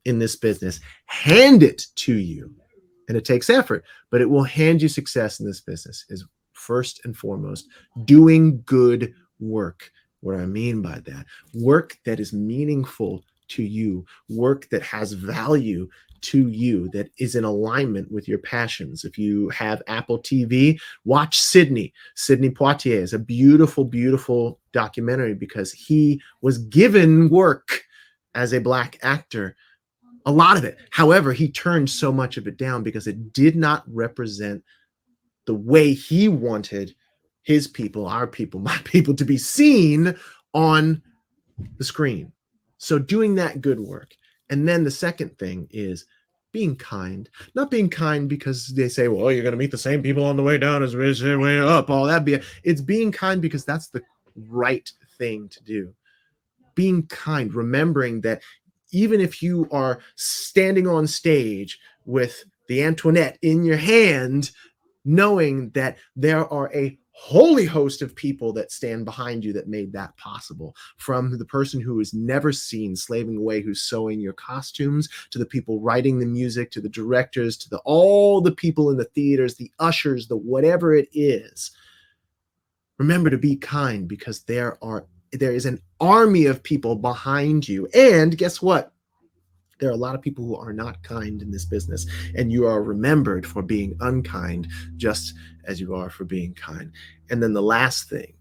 in 0.05 0.19
this 0.19 0.35
business. 0.35 0.79
Hand 1.05 1.63
it 1.63 1.87
to 1.95 2.13
you. 2.13 2.53
And 3.07 3.17
it 3.17 3.25
takes 3.25 3.49
effort, 3.49 3.83
but 4.11 4.21
it 4.21 4.29
will 4.29 4.43
hand 4.43 4.81
you 4.81 4.87
success 4.87 5.39
in 5.39 5.45
this 5.45 5.61
business 5.61 6.05
is 6.09 6.25
first 6.53 7.01
and 7.05 7.17
foremost 7.17 7.67
doing 8.05 8.61
good 8.65 9.13
work. 9.39 9.91
What 10.21 10.35
I 10.35 10.45
mean 10.45 10.83
by 10.83 10.99
that, 11.05 11.25
work 11.55 11.97
that 12.05 12.19
is 12.19 12.31
meaningful 12.31 13.23
to 13.51 13.63
you, 13.63 14.05
work 14.29 14.69
that 14.69 14.81
has 14.81 15.13
value 15.13 15.87
to 16.21 16.49
you, 16.49 16.87
that 16.89 17.09
is 17.17 17.35
in 17.35 17.43
alignment 17.43 18.11
with 18.11 18.27
your 18.27 18.37
passions. 18.39 19.03
If 19.03 19.17
you 19.17 19.49
have 19.49 19.81
Apple 19.87 20.19
TV, 20.19 20.79
watch 21.03 21.39
Sidney. 21.41 21.93
Sidney 22.15 22.51
Poitier 22.51 23.01
is 23.01 23.13
a 23.13 23.19
beautiful, 23.19 23.85
beautiful 23.85 24.59
documentary 24.71 25.33
because 25.33 25.71
he 25.71 26.21
was 26.41 26.59
given 26.59 27.29
work 27.29 27.83
as 28.35 28.53
a 28.53 28.59
Black 28.59 28.99
actor 29.01 29.55
a 30.25 30.31
lot 30.31 30.57
of 30.57 30.63
it. 30.63 30.77
However, 30.91 31.33
he 31.33 31.49
turned 31.49 31.89
so 31.89 32.11
much 32.11 32.37
of 32.37 32.47
it 32.47 32.57
down 32.57 32.83
because 32.83 33.07
it 33.07 33.33
did 33.33 33.55
not 33.55 33.83
represent 33.87 34.63
the 35.45 35.55
way 35.55 35.93
he 35.93 36.27
wanted 36.27 36.93
his 37.43 37.67
people, 37.67 38.07
our 38.07 38.27
people, 38.27 38.59
my 38.71 38.77
people 38.83 39.15
to 39.15 39.25
be 39.25 39.37
seen 39.37 40.15
on 40.53 41.01
the 41.77 41.83
screen. 41.83 42.31
So 42.81 42.97
doing 42.97 43.35
that 43.35 43.61
good 43.61 43.79
work. 43.79 44.15
And 44.49 44.67
then 44.67 44.83
the 44.83 44.89
second 44.89 45.37
thing 45.37 45.67
is 45.69 46.05
being 46.51 46.75
kind, 46.75 47.29
not 47.53 47.69
being 47.69 47.91
kind 47.91 48.27
because 48.27 48.69
they 48.69 48.89
say, 48.89 49.07
well, 49.07 49.31
you're 49.31 49.43
going 49.43 49.51
to 49.53 49.57
meet 49.57 49.69
the 49.69 49.77
same 49.77 50.01
people 50.01 50.25
on 50.25 50.35
the 50.35 50.41
way 50.41 50.57
down 50.57 50.81
as 50.81 50.93
the 50.93 51.37
way 51.39 51.59
up. 51.59 51.91
All 51.91 52.05
that 52.05 52.25
be 52.25 52.39
it's 52.63 52.81
being 52.81 53.11
kind 53.11 53.39
because 53.39 53.63
that's 53.63 53.89
the 53.89 54.01
right 54.35 54.91
thing 55.19 55.47
to 55.49 55.63
do. 55.63 55.93
Being 56.73 57.05
kind, 57.05 57.53
remembering 57.53 58.21
that 58.21 58.41
even 58.91 59.21
if 59.21 59.43
you 59.43 59.69
are 59.71 59.99
standing 60.15 60.87
on 60.87 61.05
stage 61.05 61.79
with 62.05 62.43
the 62.67 62.83
Antoinette 62.83 63.37
in 63.43 63.63
your 63.63 63.77
hand, 63.77 64.49
knowing 65.05 65.69
that 65.71 65.99
there 66.15 66.51
are 66.51 66.73
a 66.73 66.97
holy 67.21 67.65
host 67.65 68.01
of 68.01 68.15
people 68.15 68.51
that 68.51 68.71
stand 68.71 69.05
behind 69.05 69.45
you 69.45 69.53
that 69.53 69.67
made 69.67 69.93
that 69.93 70.17
possible. 70.17 70.75
From 70.97 71.37
the 71.37 71.45
person 71.45 71.79
who 71.79 71.99
is 71.99 72.15
never 72.15 72.51
seen 72.51 72.95
slaving 72.95 73.37
away 73.37 73.61
who's 73.61 73.83
sewing 73.83 74.19
your 74.19 74.33
costumes 74.33 75.07
to 75.29 75.37
the 75.37 75.45
people 75.45 75.79
writing 75.79 76.17
the 76.17 76.25
music 76.25 76.71
to 76.71 76.81
the 76.81 76.89
directors 76.89 77.57
to 77.57 77.69
the 77.69 77.77
all 77.85 78.41
the 78.41 78.51
people 78.51 78.89
in 78.89 78.97
the 78.97 79.05
theaters 79.05 79.53
the 79.53 79.71
ushers 79.77 80.27
the 80.27 80.35
whatever 80.35 80.95
it 80.95 81.09
is. 81.13 81.69
Remember 82.97 83.29
to 83.29 83.37
be 83.37 83.55
kind 83.55 84.07
because 84.07 84.41
there 84.45 84.83
are 84.83 85.05
there 85.31 85.53
is 85.53 85.67
an 85.67 85.79
army 85.99 86.47
of 86.47 86.63
people 86.63 86.95
behind 86.95 87.69
you. 87.69 87.87
And 87.93 88.35
guess 88.35 88.63
what 88.63 88.93
there 89.81 89.89
are 89.89 89.93
a 89.93 89.97
lot 89.97 90.15
of 90.15 90.21
people 90.21 90.45
who 90.45 90.55
are 90.55 90.71
not 90.71 91.03
kind 91.03 91.41
in 91.41 91.51
this 91.51 91.65
business, 91.65 92.05
and 92.35 92.51
you 92.51 92.65
are 92.65 92.81
remembered 92.81 93.45
for 93.45 93.61
being 93.61 93.97
unkind 93.99 94.69
just 94.95 95.33
as 95.65 95.81
you 95.81 95.93
are 95.93 96.09
for 96.09 96.23
being 96.23 96.53
kind. 96.53 96.91
And 97.29 97.43
then 97.43 97.51
the 97.51 97.61
last 97.61 98.09
thing, 98.09 98.33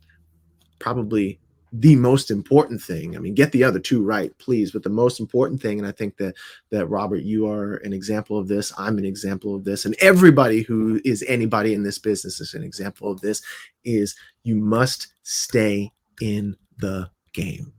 probably 0.79 1.41
the 1.73 1.95
most 1.95 2.33
important 2.33 2.83
thing 2.83 3.15
i 3.15 3.21
mean 3.21 3.33
get 3.33 3.53
the 3.53 3.63
other 3.63 3.79
two 3.79 4.03
right 4.03 4.37
please 4.39 4.73
but 4.73 4.83
the 4.83 4.91
most 4.91 5.21
important 5.21 5.63
thing 5.63 5.79
and 5.79 5.87
i 5.87 5.93
think 5.93 6.17
that 6.17 6.35
that 6.71 6.87
robert 6.87 7.23
you 7.23 7.47
are 7.49 7.77
an 7.85 7.93
example 7.93 8.37
of 8.37 8.49
this 8.49 8.73
i'm 8.77 8.99
an 8.99 9.05
example 9.05 9.55
of 9.55 9.63
this 9.63 9.85
and 9.85 9.95
everybody 10.01 10.63
who 10.63 11.01
is 11.05 11.25
anybody 11.29 11.73
in 11.73 11.85
this 11.85 11.97
business 11.97 12.41
is 12.41 12.55
an 12.55 12.65
example 12.65 13.09
of 13.09 13.21
this 13.21 13.41
is 13.85 14.17
you 14.43 14.57
must 14.57 15.15
stay 15.23 15.93
in 16.21 16.57
the 16.79 17.11
game. 17.33 17.73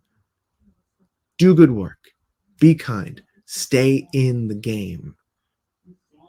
Do 1.38 1.56
good 1.56 1.72
work. 1.72 1.98
Be 2.60 2.76
kind 2.76 3.22
stay 3.52 4.08
in 4.14 4.48
the 4.48 4.56
game 4.56 5.14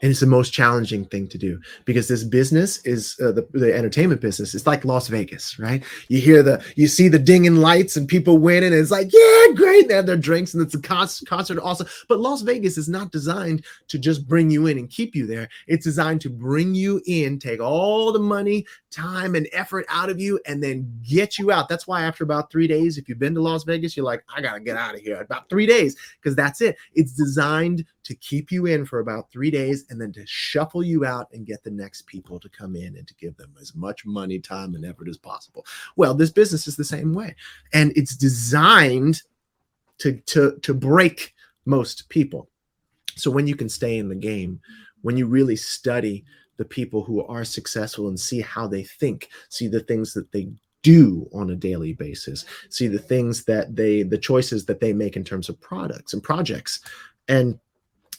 and 0.03 0.11
it's 0.11 0.21
the 0.21 0.27
most 0.27 0.53
challenging 0.53 1.05
thing 1.07 1.29
to 1.29 1.39
do 1.39 1.61
because 1.85 2.09
this 2.09 2.25
business 2.25 2.79
is 2.85 3.17
uh, 3.23 3.31
the, 3.31 3.47
the 3.53 3.75
entertainment 3.75 4.21
business 4.21 4.55
it's 4.55 4.67
like 4.67 4.85
las 4.85 5.09
vegas 5.09 5.59
right? 5.59 5.83
You 6.09 6.21
hear 6.21 6.43
the 6.43 6.63
you 6.77 6.89
see 6.89 7.09
the 7.09 7.19
dinging 7.19 7.57
lights 7.57 7.97
and 7.97 8.09
people 8.09 8.39
winning 8.39 8.73
and 8.73 8.81
it's 8.81 8.91
like 8.91 9.13
yeah 9.13 9.55
great 9.55 9.89
they 9.89 9.95
have 9.95 10.07
their 10.07 10.17
drinks 10.17 10.53
and 10.53 10.63
it's 10.63 10.75
a 10.75 10.81
con- 10.81 11.09
concert 11.27 11.59
also 11.59 11.85
but 12.09 12.21
las 12.21 12.43
vegas 12.43 12.77
is 12.77 12.89
not 12.89 13.13
designed 13.13 13.65
to 13.89 13.99
just 13.99 14.27
bring 14.27 14.51
you 14.51 14.67
in 14.67 14.79
and 14.79 14.91
keep 14.91 15.15
you 15.15 15.27
there. 15.27 15.49
It's 15.69 15.85
designed 15.85 16.21
to 16.23 16.31
bring 16.31 16.75
you 16.75 17.01
in 17.07 17.39
take 17.39 17.61
all 17.61 18.13
the 18.13 18.19
money 18.19 18.67
time 18.91 19.35
and 19.35 19.49
effort 19.53 19.87
out 19.89 20.11
of 20.11 20.21
you 20.21 20.39
and 20.47 20.63
then 20.63 21.01
get 21.09 21.39
you 21.39 21.53
out. 21.53 21.69
That's 21.69 21.87
why 21.87 22.03
after 22.03 22.25
about 22.25 22.51
three 22.51 22.67
days 22.67 22.99
if 22.99 23.09
you've 23.09 23.19
been 23.19 23.35
to 23.35 23.43
las 23.43 23.65
vegas 23.65 23.97
you're 23.97 24.05
like 24.05 24.25
i 24.35 24.41
gotta 24.41 24.61
get 24.61 24.77
out 24.77 24.95
of 24.95 25.01
here. 25.01 25.21
About 25.21 25.49
three 25.49 25.67
days 25.67 25.97
because 26.21 26.35
that's 26.35 26.61
it. 26.61 26.77
It's 26.95 27.13
designed 27.13 27.85
to 28.05 28.15
keep 28.17 28.51
you 28.51 28.67
in 28.67 28.85
for 28.85 28.99
about 28.99 29.31
three 29.31 29.51
days 29.51 29.85
and 29.93 30.01
then 30.01 30.11
to 30.11 30.27
shuffle 30.27 30.83
you 30.83 31.05
out 31.05 31.29
and 31.33 31.47
get 31.47 31.63
the 31.63 31.71
next 31.71 32.07
people 32.07 32.41
to 32.41 32.49
come 32.49 32.75
in 32.75 32.97
and 32.97 33.07
to 33.07 33.15
give 33.17 33.37
them 33.37 33.55
as 33.61 33.75
much 33.75 34.07
money, 34.07 34.39
time, 34.39 34.75
and 34.75 34.87
effort 34.87 35.07
as 35.07 35.19
possible. 35.19 35.67
Well, 35.97 36.15
this 36.15 36.31
business 36.31 36.67
is 36.67 36.77
the 36.77 36.85
same 36.85 37.13
way. 37.13 37.37
And 37.75 37.93
it's 37.95 38.17
designed 38.17 39.23
to, 39.99 40.15
to, 40.15 40.59
to 40.63 40.73
break 40.73 41.35
most 41.67 42.09
people. 42.09 42.49
So 43.17 43.31
when 43.31 43.47
you 43.47 43.55
can 43.55 43.69
stay 43.69 43.99
in 43.99 44.09
the 44.09 44.15
game, 44.15 44.61
when 45.03 45.19
you 45.19 45.27
really 45.27 45.57
study 45.57 46.25
the 46.57 46.65
people 46.65 47.05
who 47.05 47.23
are 47.27 47.45
successful 47.45 48.09
and 48.09 48.19
see 48.19 48.41
how 48.41 48.67
they 48.67 48.85
think, 48.85 49.29
see 49.51 49.69
the 49.69 49.81
things 49.81 50.15
that 50.15 50.33
they 50.33 50.49
do 50.83 51.29
on 51.35 51.51
a 51.51 51.55
daily 51.55 51.93
basis, 51.93 52.47
see 52.71 52.89
the 52.89 52.99
things 52.99 53.45
that 53.45 53.77
they, 53.77 54.03
the 54.03 54.17
choices 54.17 54.65
that 54.65 54.81
they 54.81 54.95
make 54.95 55.17
in 55.17 55.25
terms 55.25 55.51
of 55.51 55.61
products 55.61 56.15
and 56.15 56.23
projects. 56.23 56.81
And 57.29 57.59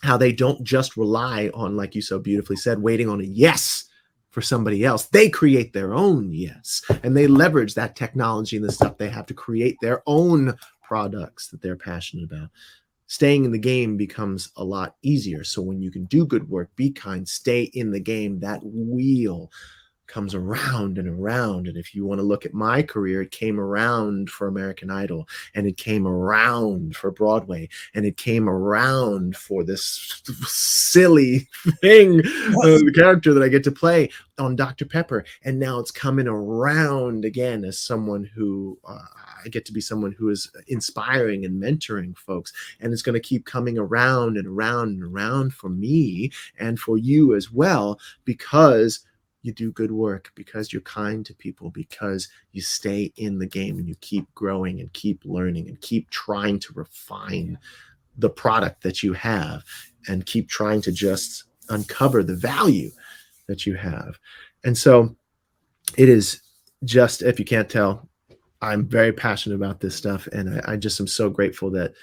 how 0.04 0.18
they 0.18 0.34
don't 0.34 0.62
just 0.64 0.98
rely 0.98 1.50
on, 1.54 1.78
like 1.78 1.96
you 1.96 2.02
so 2.02 2.20
beautifully 2.20 2.58
said, 2.58 2.82
waiting 2.82 3.10
on 3.10 3.22
a 3.22 3.24
yes 3.24 3.86
for 4.32 4.42
somebody 4.42 4.84
else. 4.84 5.06
They 5.06 5.30
create 5.30 5.72
their 5.72 5.94
own 5.94 6.34
yes, 6.34 6.84
and 7.04 7.16
they 7.16 7.26
leverage 7.26 7.74
that 7.76 7.96
technology 7.96 8.58
and 8.58 8.66
the 8.66 8.72
stuff 8.72 8.98
they 8.98 9.10
have 9.10 9.26
to 9.28 9.34
create 9.34 9.78
their 9.82 10.04
own 10.06 10.54
products 10.82 11.48
that 11.48 11.62
they're 11.62 11.78
passionate 11.78 12.26
about. 12.26 12.50
staying 13.08 13.46
in 13.46 13.52
the 13.52 13.60
game 13.60 13.96
becomes 13.98 14.52
a 14.58 14.64
lot 14.64 14.96
easier. 15.04 15.44
So 15.44 15.62
when 15.62 15.82
you 15.82 15.92
can 15.92 16.06
do 16.06 16.26
good 16.26 16.50
work, 16.50 16.76
be 16.76 16.92
kind, 16.92 17.28
stay 17.28 17.64
in 17.74 17.92
the 17.92 18.00
game, 18.00 18.40
that 18.40 18.62
wheel 18.64 19.52
comes 20.08 20.36
around 20.36 20.98
and 20.98 21.08
around. 21.08 21.68
And 21.68 21.78
if 21.78 21.96
you 21.96 22.06
want 22.06 22.20
to 22.20 22.24
look 22.24 22.46
at 22.46 22.54
my 22.54 22.82
career, 22.82 23.22
it 23.22 23.32
came 23.32 23.60
around 23.60 24.30
for 24.30 24.48
American 24.48 24.90
Idol 24.90 25.28
and 25.56 25.66
it 25.66 25.78
came 25.78 26.08
around 26.08 26.96
for 26.96 27.12
Broadway 27.12 27.70
and 27.94 28.06
it 28.06 28.18
came 28.18 28.50
around 28.50 29.36
for 29.38 29.64
this 29.64 30.22
silly 30.46 31.48
thing, 31.82 32.20
uh, 32.20 32.80
the 32.80 32.94
character 32.96 33.34
that 33.34 33.44
I 33.44 33.48
get 33.48 33.64
to 33.66 33.72
play 33.72 34.10
on 34.38 34.56
Dr. 34.56 34.86
Pepper. 34.86 35.26
And 35.44 35.60
now 35.60 35.80
it's 35.80 35.92
coming 35.92 36.28
around 36.28 37.26
again 37.26 37.64
as 37.64 37.80
someone 37.80 38.30
who 38.36 38.78
uh, 38.88 39.00
I 39.46 39.50
get 39.50 39.66
to 39.66 39.74
be 39.74 39.82
someone 39.82 40.12
who 40.12 40.30
is 40.30 40.52
inspiring 40.68 41.46
and 41.46 41.62
mentoring 41.62 42.18
folks. 42.18 42.54
And 42.80 42.94
it's 42.94 43.02
going 43.02 43.14
to 43.14 43.20
keep 43.20 43.46
coming 43.46 43.78
around 43.78 44.38
and 44.38 44.48
around 44.48 44.90
and 44.90 45.04
around 45.04 45.54
for 45.54 45.70
me 45.70 46.32
and 46.60 46.80
for 46.80 46.98
you 46.98 47.36
as 47.36 47.52
well 47.52 48.00
because 48.26 49.06
you 49.44 49.54
do 49.54 49.72
good 49.72 49.92
work 49.92 50.32
because 50.36 50.74
you're 50.74 50.82
kind 50.82 51.26
to 51.26 51.36
people 51.36 51.70
because 51.70 52.30
you 52.52 52.62
stay 52.62 53.14
in 53.18 53.38
the 53.38 53.46
game 53.46 53.78
and 53.78 53.88
you 53.88 53.96
keep 54.02 54.26
growing 54.34 54.80
and 54.80 54.92
keep 54.94 55.22
learning 55.26 55.68
and 55.68 55.80
keep 55.82 56.10
trying 56.10 56.60
to 56.60 56.74
refine 56.74 57.58
the 58.18 58.30
product 58.30 58.82
that 58.82 59.04
you 59.04 59.14
have 59.14 59.64
and 60.08 60.26
keep 60.26 60.50
trying 60.50 60.82
to 60.82 60.92
just 60.92 61.44
uncover 61.70 62.24
the 62.24 62.36
value 62.36 62.90
that 63.48 63.66
you 63.66 63.76
have. 63.76 64.18
And 64.64 64.78
so 64.78 65.16
it 65.98 66.10
is 66.10 66.42
just 66.84 67.22
if 67.22 67.40
you 67.40 67.46
can't 67.46 67.70
tell 67.70 68.10
i'm 68.62 68.86
very 68.86 69.12
passionate 69.12 69.56
about 69.56 69.80
this 69.80 69.96
stuff 69.96 70.28
and 70.28 70.62
i, 70.62 70.74
I 70.74 70.78
just 70.78 71.00
am 71.00 71.08
so 71.08 71.30
grateful 71.30 71.70
that 71.72 71.94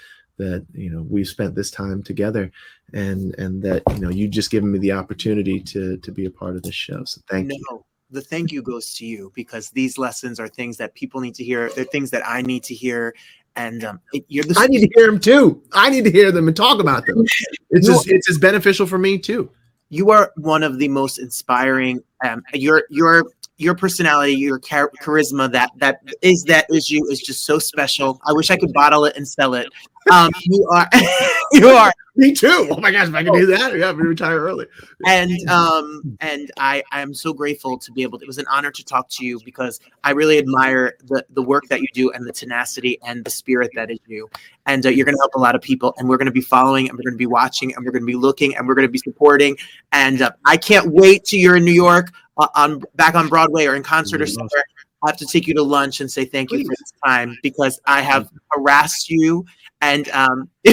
that 0.41 0.65
you 0.73 0.89
know 0.89 1.05
we've 1.09 1.27
spent 1.27 1.55
this 1.55 1.71
time 1.71 2.03
together 2.03 2.51
and 2.93 3.33
and 3.39 3.61
that 3.63 3.83
you 3.91 3.99
know 3.99 4.09
you 4.09 4.27
just 4.27 4.51
given 4.51 4.71
me 4.71 4.79
the 4.79 4.91
opportunity 4.91 5.59
to 5.59 5.97
to 5.97 6.11
be 6.11 6.25
a 6.25 6.31
part 6.31 6.55
of 6.55 6.63
this 6.63 6.75
show. 6.75 7.03
So 7.05 7.21
thank 7.29 7.47
no, 7.47 7.55
you 7.55 7.85
the 8.11 8.21
thank 8.21 8.51
you 8.51 8.61
goes 8.61 8.93
to 8.95 9.05
you 9.05 9.31
because 9.35 9.69
these 9.69 9.97
lessons 9.97 10.39
are 10.39 10.47
things 10.47 10.77
that 10.77 10.93
people 10.93 11.21
need 11.21 11.35
to 11.35 11.43
hear. 11.43 11.69
They're 11.69 11.85
things 11.85 12.11
that 12.11 12.27
i 12.27 12.41
need 12.41 12.63
to 12.63 12.75
hear. 12.75 13.15
And 13.55 13.83
um, 13.83 13.99
it, 14.13 14.25
you're 14.27 14.43
the 14.43 14.55
i 14.57 14.67
need 14.67 14.81
to 14.81 14.89
hear 14.95 15.07
them 15.07 15.19
too. 15.19 15.61
I 15.73 15.89
need 15.89 16.03
to 16.05 16.11
hear 16.11 16.31
them 16.31 16.47
and 16.47 16.55
talk 16.55 16.79
about 16.79 17.05
them. 17.05 17.25
It's 17.69 17.87
just 17.87 18.07
it's 18.07 18.29
as 18.29 18.37
beneficial 18.37 18.85
for 18.85 18.97
me 18.97 19.17
too. 19.17 19.49
You 19.89 20.11
are 20.11 20.31
one 20.37 20.63
of 20.63 20.77
the 20.77 20.87
most 20.87 21.19
inspiring 21.19 22.01
um 22.23 22.43
your 22.53 22.83
your 22.89 23.25
your 23.57 23.75
personality 23.75 24.33
your 24.33 24.57
char- 24.59 24.91
charisma 25.01 25.51
that 25.51 25.71
that 25.77 25.99
is 26.21 26.43
that 26.45 26.65
is 26.69 26.89
you 26.89 27.05
is 27.09 27.21
just 27.21 27.45
so 27.45 27.59
special. 27.59 28.19
I 28.25 28.33
wish 28.33 28.51
i 28.51 28.57
could 28.57 28.73
bottle 28.73 29.05
it 29.05 29.17
and 29.17 29.27
sell 29.27 29.53
it 29.53 29.67
um 30.09 30.31
you 30.43 30.67
are 30.71 30.89
you 31.51 31.67
are. 31.67 31.91
Me 32.15 32.33
too. 32.33 32.67
Oh 32.69 32.79
my 32.81 32.91
gosh 32.91 33.07
if 33.07 33.15
i 33.15 33.23
could 33.23 33.33
do 33.33 33.45
that 33.45 33.77
yeah 33.77 33.91
we 33.93 34.03
retire 34.03 34.39
early. 34.39 34.67
And 35.05 35.31
um 35.49 36.17
and 36.19 36.51
i 36.57 36.83
i'm 36.91 37.13
so 37.13 37.33
grateful 37.33 37.77
to 37.79 37.91
be 37.91 38.03
able 38.03 38.19
to, 38.19 38.25
it 38.25 38.27
was 38.27 38.37
an 38.37 38.45
honor 38.51 38.71
to 38.71 38.83
talk 38.83 39.07
to 39.09 39.25
you 39.25 39.39
because 39.45 39.79
i 40.03 40.11
really 40.11 40.37
admire 40.37 40.97
the 41.05 41.25
the 41.29 41.41
work 41.41 41.63
that 41.69 41.81
you 41.81 41.87
do 41.93 42.11
and 42.11 42.27
the 42.27 42.33
tenacity 42.33 42.99
and 43.05 43.23
the 43.23 43.31
spirit 43.31 43.71
that 43.75 43.89
is 43.89 43.99
you. 44.07 44.29
And 44.65 44.85
uh, 44.85 44.89
you're 44.89 45.05
going 45.05 45.15
to 45.15 45.21
help 45.21 45.35
a 45.35 45.39
lot 45.39 45.55
of 45.55 45.61
people 45.61 45.93
and 45.97 46.07
we're 46.07 46.17
going 46.17 46.27
to 46.27 46.31
be 46.31 46.41
following 46.41 46.87
and 46.87 46.97
we're 46.97 47.03
going 47.03 47.13
to 47.13 47.17
be 47.17 47.25
watching 47.25 47.73
and 47.75 47.85
we're 47.85 47.91
going 47.91 48.03
to 48.03 48.07
be 48.07 48.15
looking 48.15 48.55
and 48.55 48.67
we're 48.67 48.75
going 48.75 48.87
to 48.87 48.91
be 48.91 48.99
supporting. 48.99 49.57
And 49.91 50.21
uh, 50.21 50.31
i 50.45 50.57
can't 50.57 50.91
wait 50.91 51.25
till 51.25 51.39
you're 51.39 51.55
in 51.55 51.65
new 51.65 51.71
york 51.71 52.11
uh, 52.37 52.47
on 52.55 52.81
back 52.95 53.15
on 53.15 53.27
broadway 53.27 53.65
or 53.65 53.75
in 53.75 53.83
concert 53.83 54.21
or 54.21 54.27
somewhere 54.27 54.63
I 55.03 55.09
have 55.09 55.17
to 55.17 55.25
take 55.25 55.47
you 55.47 55.53
to 55.55 55.63
lunch 55.63 55.99
and 56.01 56.11
say 56.11 56.25
thank 56.25 56.51
you 56.51 56.63
for 56.63 56.69
this 56.69 56.93
time 57.03 57.37
because 57.41 57.79
I 57.85 58.01
have 58.01 58.29
harassed 58.51 59.09
you 59.09 59.45
and 59.81 60.07
um 60.09 60.49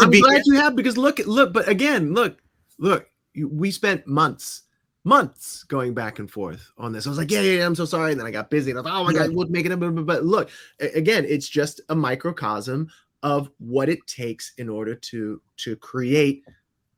i'm 0.00 0.10
glad 0.10 0.42
you 0.46 0.54
have 0.54 0.74
because 0.74 0.96
look 0.96 1.18
look 1.26 1.52
but 1.52 1.68
again 1.68 2.14
look 2.14 2.38
look 2.78 3.08
we 3.50 3.70
spent 3.70 4.06
months 4.06 4.62
months 5.04 5.62
going 5.64 5.94
back 5.94 6.18
and 6.18 6.28
forth 6.28 6.72
on 6.78 6.92
this. 6.92 7.06
I 7.06 7.10
was 7.10 7.18
like 7.18 7.30
yeah 7.30 7.40
yeah, 7.40 7.58
yeah 7.58 7.66
i'm 7.66 7.74
so 7.74 7.84
sorry. 7.84 8.10
And 8.12 8.20
then 8.20 8.26
i 8.26 8.30
got 8.30 8.50
busy 8.50 8.70
and 8.70 8.80
i 8.80 8.82
thought 8.82 9.00
oh 9.00 9.04
my 9.04 9.12
god 9.12 9.30
we'll 9.32 9.46
make 9.48 9.66
it 9.66 9.72
up 9.72 9.78
but 9.80 10.24
look 10.24 10.50
again 10.80 11.24
it's 11.28 11.48
just 11.48 11.80
a 11.90 11.94
microcosm 11.94 12.88
of 13.22 13.50
what 13.58 13.88
it 13.88 14.04
takes 14.06 14.52
in 14.58 14.68
order 14.68 14.94
to 14.94 15.40
to 15.58 15.76
create 15.76 16.44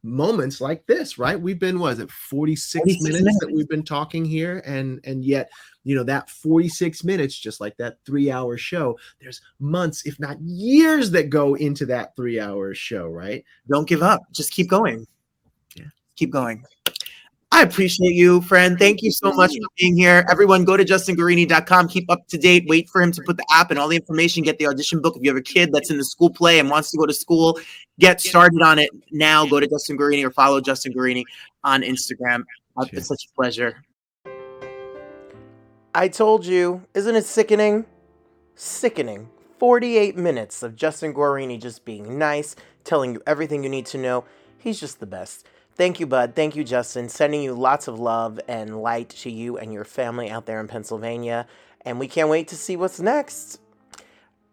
moments 0.09 0.61
like 0.61 0.87
this 0.87 1.19
right? 1.19 1.41
We've 1.41 1.59
been 1.59 1.79
was 1.79 1.99
it 1.99 2.11
46, 2.11 2.83
46 2.83 3.03
minutes, 3.03 3.23
minutes. 3.23 3.39
that 3.41 3.53
we've 3.53 3.69
been 3.69 3.85
talking 3.85 4.25
here 4.25 4.63
and 4.67 5.01
and 5.05 5.25
yet 5.25 5.51
you 5.85 5.95
know 5.95 6.05
that 6.05 6.29
46 6.31 7.05
minutes 7.05 7.39
just 7.39 7.61
like 7.61 7.77
that 7.77 7.99
three 8.05 8.31
hour 8.31 8.57
show 8.57 8.99
there's 9.21 9.41
months 9.61 10.07
if 10.07 10.19
not 10.19 10.41
years 10.41 11.11
that 11.13 11.31
go 11.31 11.55
into 11.55 11.87
that 11.87 12.15
three 12.17 12.41
hour 12.41 12.75
show 12.75 13.07
right? 13.07 13.45
Don't 13.69 13.89
give 13.89 14.03
up. 14.03 14.23
Just 14.33 14.53
keep 14.53 14.69
going. 14.69 15.07
Yeah. 15.77 15.87
Keep 16.17 16.31
going 16.31 16.65
I 17.59 17.63
appreciate 17.63 18.15
you, 18.15 18.41
friend. 18.43 18.79
Thank 18.79 19.03
you 19.03 19.11
so 19.11 19.33
much 19.33 19.51
for 19.51 19.69
being 19.77 19.97
here. 19.97 20.25
Everyone, 20.31 20.65
go 20.65 20.77
to 20.77 20.85
justinguarini.com. 20.85 21.89
Keep 21.89 22.09
up 22.09 22.25
to 22.29 22.39
date. 22.39 22.67
Wait 22.69 22.89
for 22.89 23.03
him 23.03 23.11
to 23.11 23.21
put 23.27 23.37
the 23.37 23.45
app 23.51 23.73
and 23.73 23.81
all 23.81 23.89
the 23.89 23.97
information. 23.97 24.45
Get 24.45 24.59
the 24.59 24.69
audition 24.69 25.03
book. 25.03 25.17
If 25.17 25.25
you 25.25 25.31
have 25.31 25.37
a 25.37 25.43
kid 25.43 25.73
that's 25.73 25.91
in 25.91 25.99
the 25.99 26.05
school 26.05 26.31
play 26.31 26.61
and 26.61 26.71
wants 26.71 26.93
to 26.93 26.97
go 26.97 27.05
to 27.05 27.13
school, 27.13 27.59
get 27.99 28.21
started 28.21 28.63
on 28.63 28.79
it 28.79 28.91
now. 29.11 29.45
Go 29.45 29.59
to 29.59 29.67
Justin 29.67 29.99
Guarini 29.99 30.25
or 30.25 30.31
follow 30.31 30.61
Justin 30.61 30.93
Guarini 30.93 31.25
on 31.65 31.83
Instagram. 31.83 32.45
Uh, 32.77 32.87
it's 32.93 33.09
such 33.09 33.25
a 33.25 33.35
pleasure. 33.35 33.83
I 35.97 36.07
told 36.07 36.47
you, 36.47 36.85
isn't 36.95 37.17
it 37.17 37.25
sickening? 37.25 37.87
Sickening. 38.55 39.31
48 39.59 40.17
minutes 40.17 40.63
of 40.63 40.77
Justin 40.77 41.13
Guarini 41.13 41.61
just 41.61 41.85
being 41.85 42.21
nice, 42.21 42.55
telling 42.85 43.15
you 43.15 43.23
everything 43.27 43.65
you 43.65 43.69
need 43.69 43.87
to 43.87 43.99
know. 43.99 44.25
He's 44.59 44.79
just 44.79 45.01
the 45.01 45.07
best. 45.07 45.45
Thank 45.79 46.01
you, 46.01 46.07
bud. 46.07 46.35
Thank 46.35 46.57
you, 46.57 46.65
Justin. 46.65 47.09
Sending 47.09 47.41
you 47.41 47.55
lots 47.55 47.87
of 47.87 48.01
love 48.01 48.41
and 48.49 48.83
light 48.83 49.11
to 49.11 49.31
you 49.31 49.57
and 49.59 49.73
your 49.73 49.85
family 49.85 50.29
out 50.29 50.45
there 50.45 50.59
in 50.59 50.67
Pennsylvania. 50.67 51.47
And 51.83 52.01
we 52.01 52.09
can't 52.09 52.29
wait 52.29 52.49
to 52.49 52.57
see 52.57 52.77
what's 52.77 52.99
next. 52.99 53.61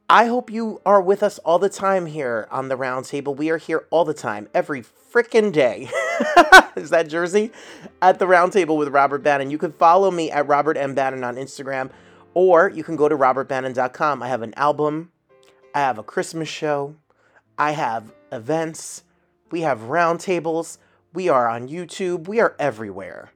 I 0.07 0.25
hope 0.27 0.51
you 0.51 0.81
are 0.85 1.01
with 1.01 1.23
us 1.23 1.39
all 1.39 1.57
the 1.57 1.67
time 1.67 2.05
here 2.05 2.47
on 2.51 2.69
the 2.69 2.77
roundtable. 2.77 3.35
We 3.35 3.49
are 3.49 3.57
here 3.57 3.87
all 3.89 4.05
the 4.05 4.13
time, 4.13 4.47
every 4.53 4.83
freaking 4.83 5.51
day. 5.51 5.89
Is 6.75 6.91
that 6.91 7.09
Jersey? 7.09 7.51
At 8.03 8.19
the 8.19 8.25
roundtable 8.25 8.77
with 8.77 8.89
Robert 8.89 9.23
Bannon. 9.23 9.49
You 9.49 9.57
can 9.57 9.71
follow 9.71 10.11
me 10.11 10.29
at 10.29 10.47
Robert 10.47 10.77
M. 10.77 10.93
Bannon 10.93 11.23
on 11.23 11.37
Instagram, 11.37 11.89
or 12.35 12.69
you 12.69 12.83
can 12.83 12.95
go 12.95 13.09
to 13.09 13.17
robertbannon.com. 13.17 14.21
I 14.21 14.27
have 14.27 14.43
an 14.43 14.53
album, 14.57 15.11
I 15.73 15.79
have 15.79 15.97
a 15.97 16.03
Christmas 16.03 16.49
show, 16.49 16.95
I 17.57 17.71
have 17.71 18.13
events, 18.31 19.03
we 19.49 19.61
have 19.61 19.79
roundtables, 19.79 20.77
we 21.15 21.29
are 21.29 21.47
on 21.47 21.69
YouTube, 21.69 22.27
we 22.27 22.41
are 22.41 22.55
everywhere. 22.59 23.31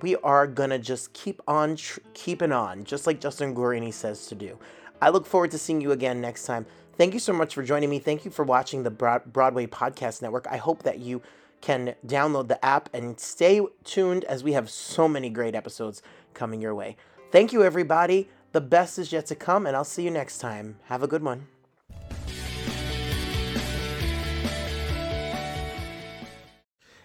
We 0.00 0.16
are 0.16 0.46
gonna 0.46 0.78
just 0.78 1.12
keep 1.12 1.42
on 1.48 1.76
tr- 1.76 2.00
keeping 2.14 2.52
on, 2.52 2.84
just 2.84 3.06
like 3.06 3.20
Justin 3.20 3.54
Guarini 3.54 3.92
says 3.92 4.28
to 4.28 4.36
do. 4.36 4.56
I 5.02 5.10
look 5.10 5.26
forward 5.26 5.50
to 5.50 5.58
seeing 5.58 5.80
you 5.80 5.90
again 5.90 6.20
next 6.20 6.46
time. 6.46 6.64
Thank 6.96 7.12
you 7.12 7.18
so 7.18 7.32
much 7.32 7.54
for 7.54 7.62
joining 7.62 7.90
me. 7.90 7.98
Thank 7.98 8.24
you 8.24 8.30
for 8.30 8.44
watching 8.44 8.84
the 8.84 8.90
Broadway 8.90 9.66
Podcast 9.66 10.22
Network. 10.22 10.46
I 10.48 10.58
hope 10.58 10.84
that 10.84 11.00
you 11.00 11.22
can 11.60 11.94
download 12.06 12.48
the 12.48 12.64
app 12.64 12.88
and 12.94 13.18
stay 13.18 13.60
tuned 13.82 14.24
as 14.24 14.44
we 14.44 14.52
have 14.52 14.70
so 14.70 15.08
many 15.08 15.28
great 15.28 15.54
episodes 15.54 16.02
coming 16.34 16.60
your 16.60 16.74
way. 16.74 16.96
Thank 17.32 17.52
you, 17.52 17.64
everybody. 17.64 18.28
The 18.52 18.60
best 18.60 18.98
is 18.98 19.12
yet 19.12 19.26
to 19.26 19.34
come, 19.34 19.66
and 19.66 19.74
I'll 19.74 19.84
see 19.84 20.04
you 20.04 20.10
next 20.10 20.38
time. 20.38 20.78
Have 20.84 21.02
a 21.02 21.08
good 21.08 21.24
one. 21.24 21.48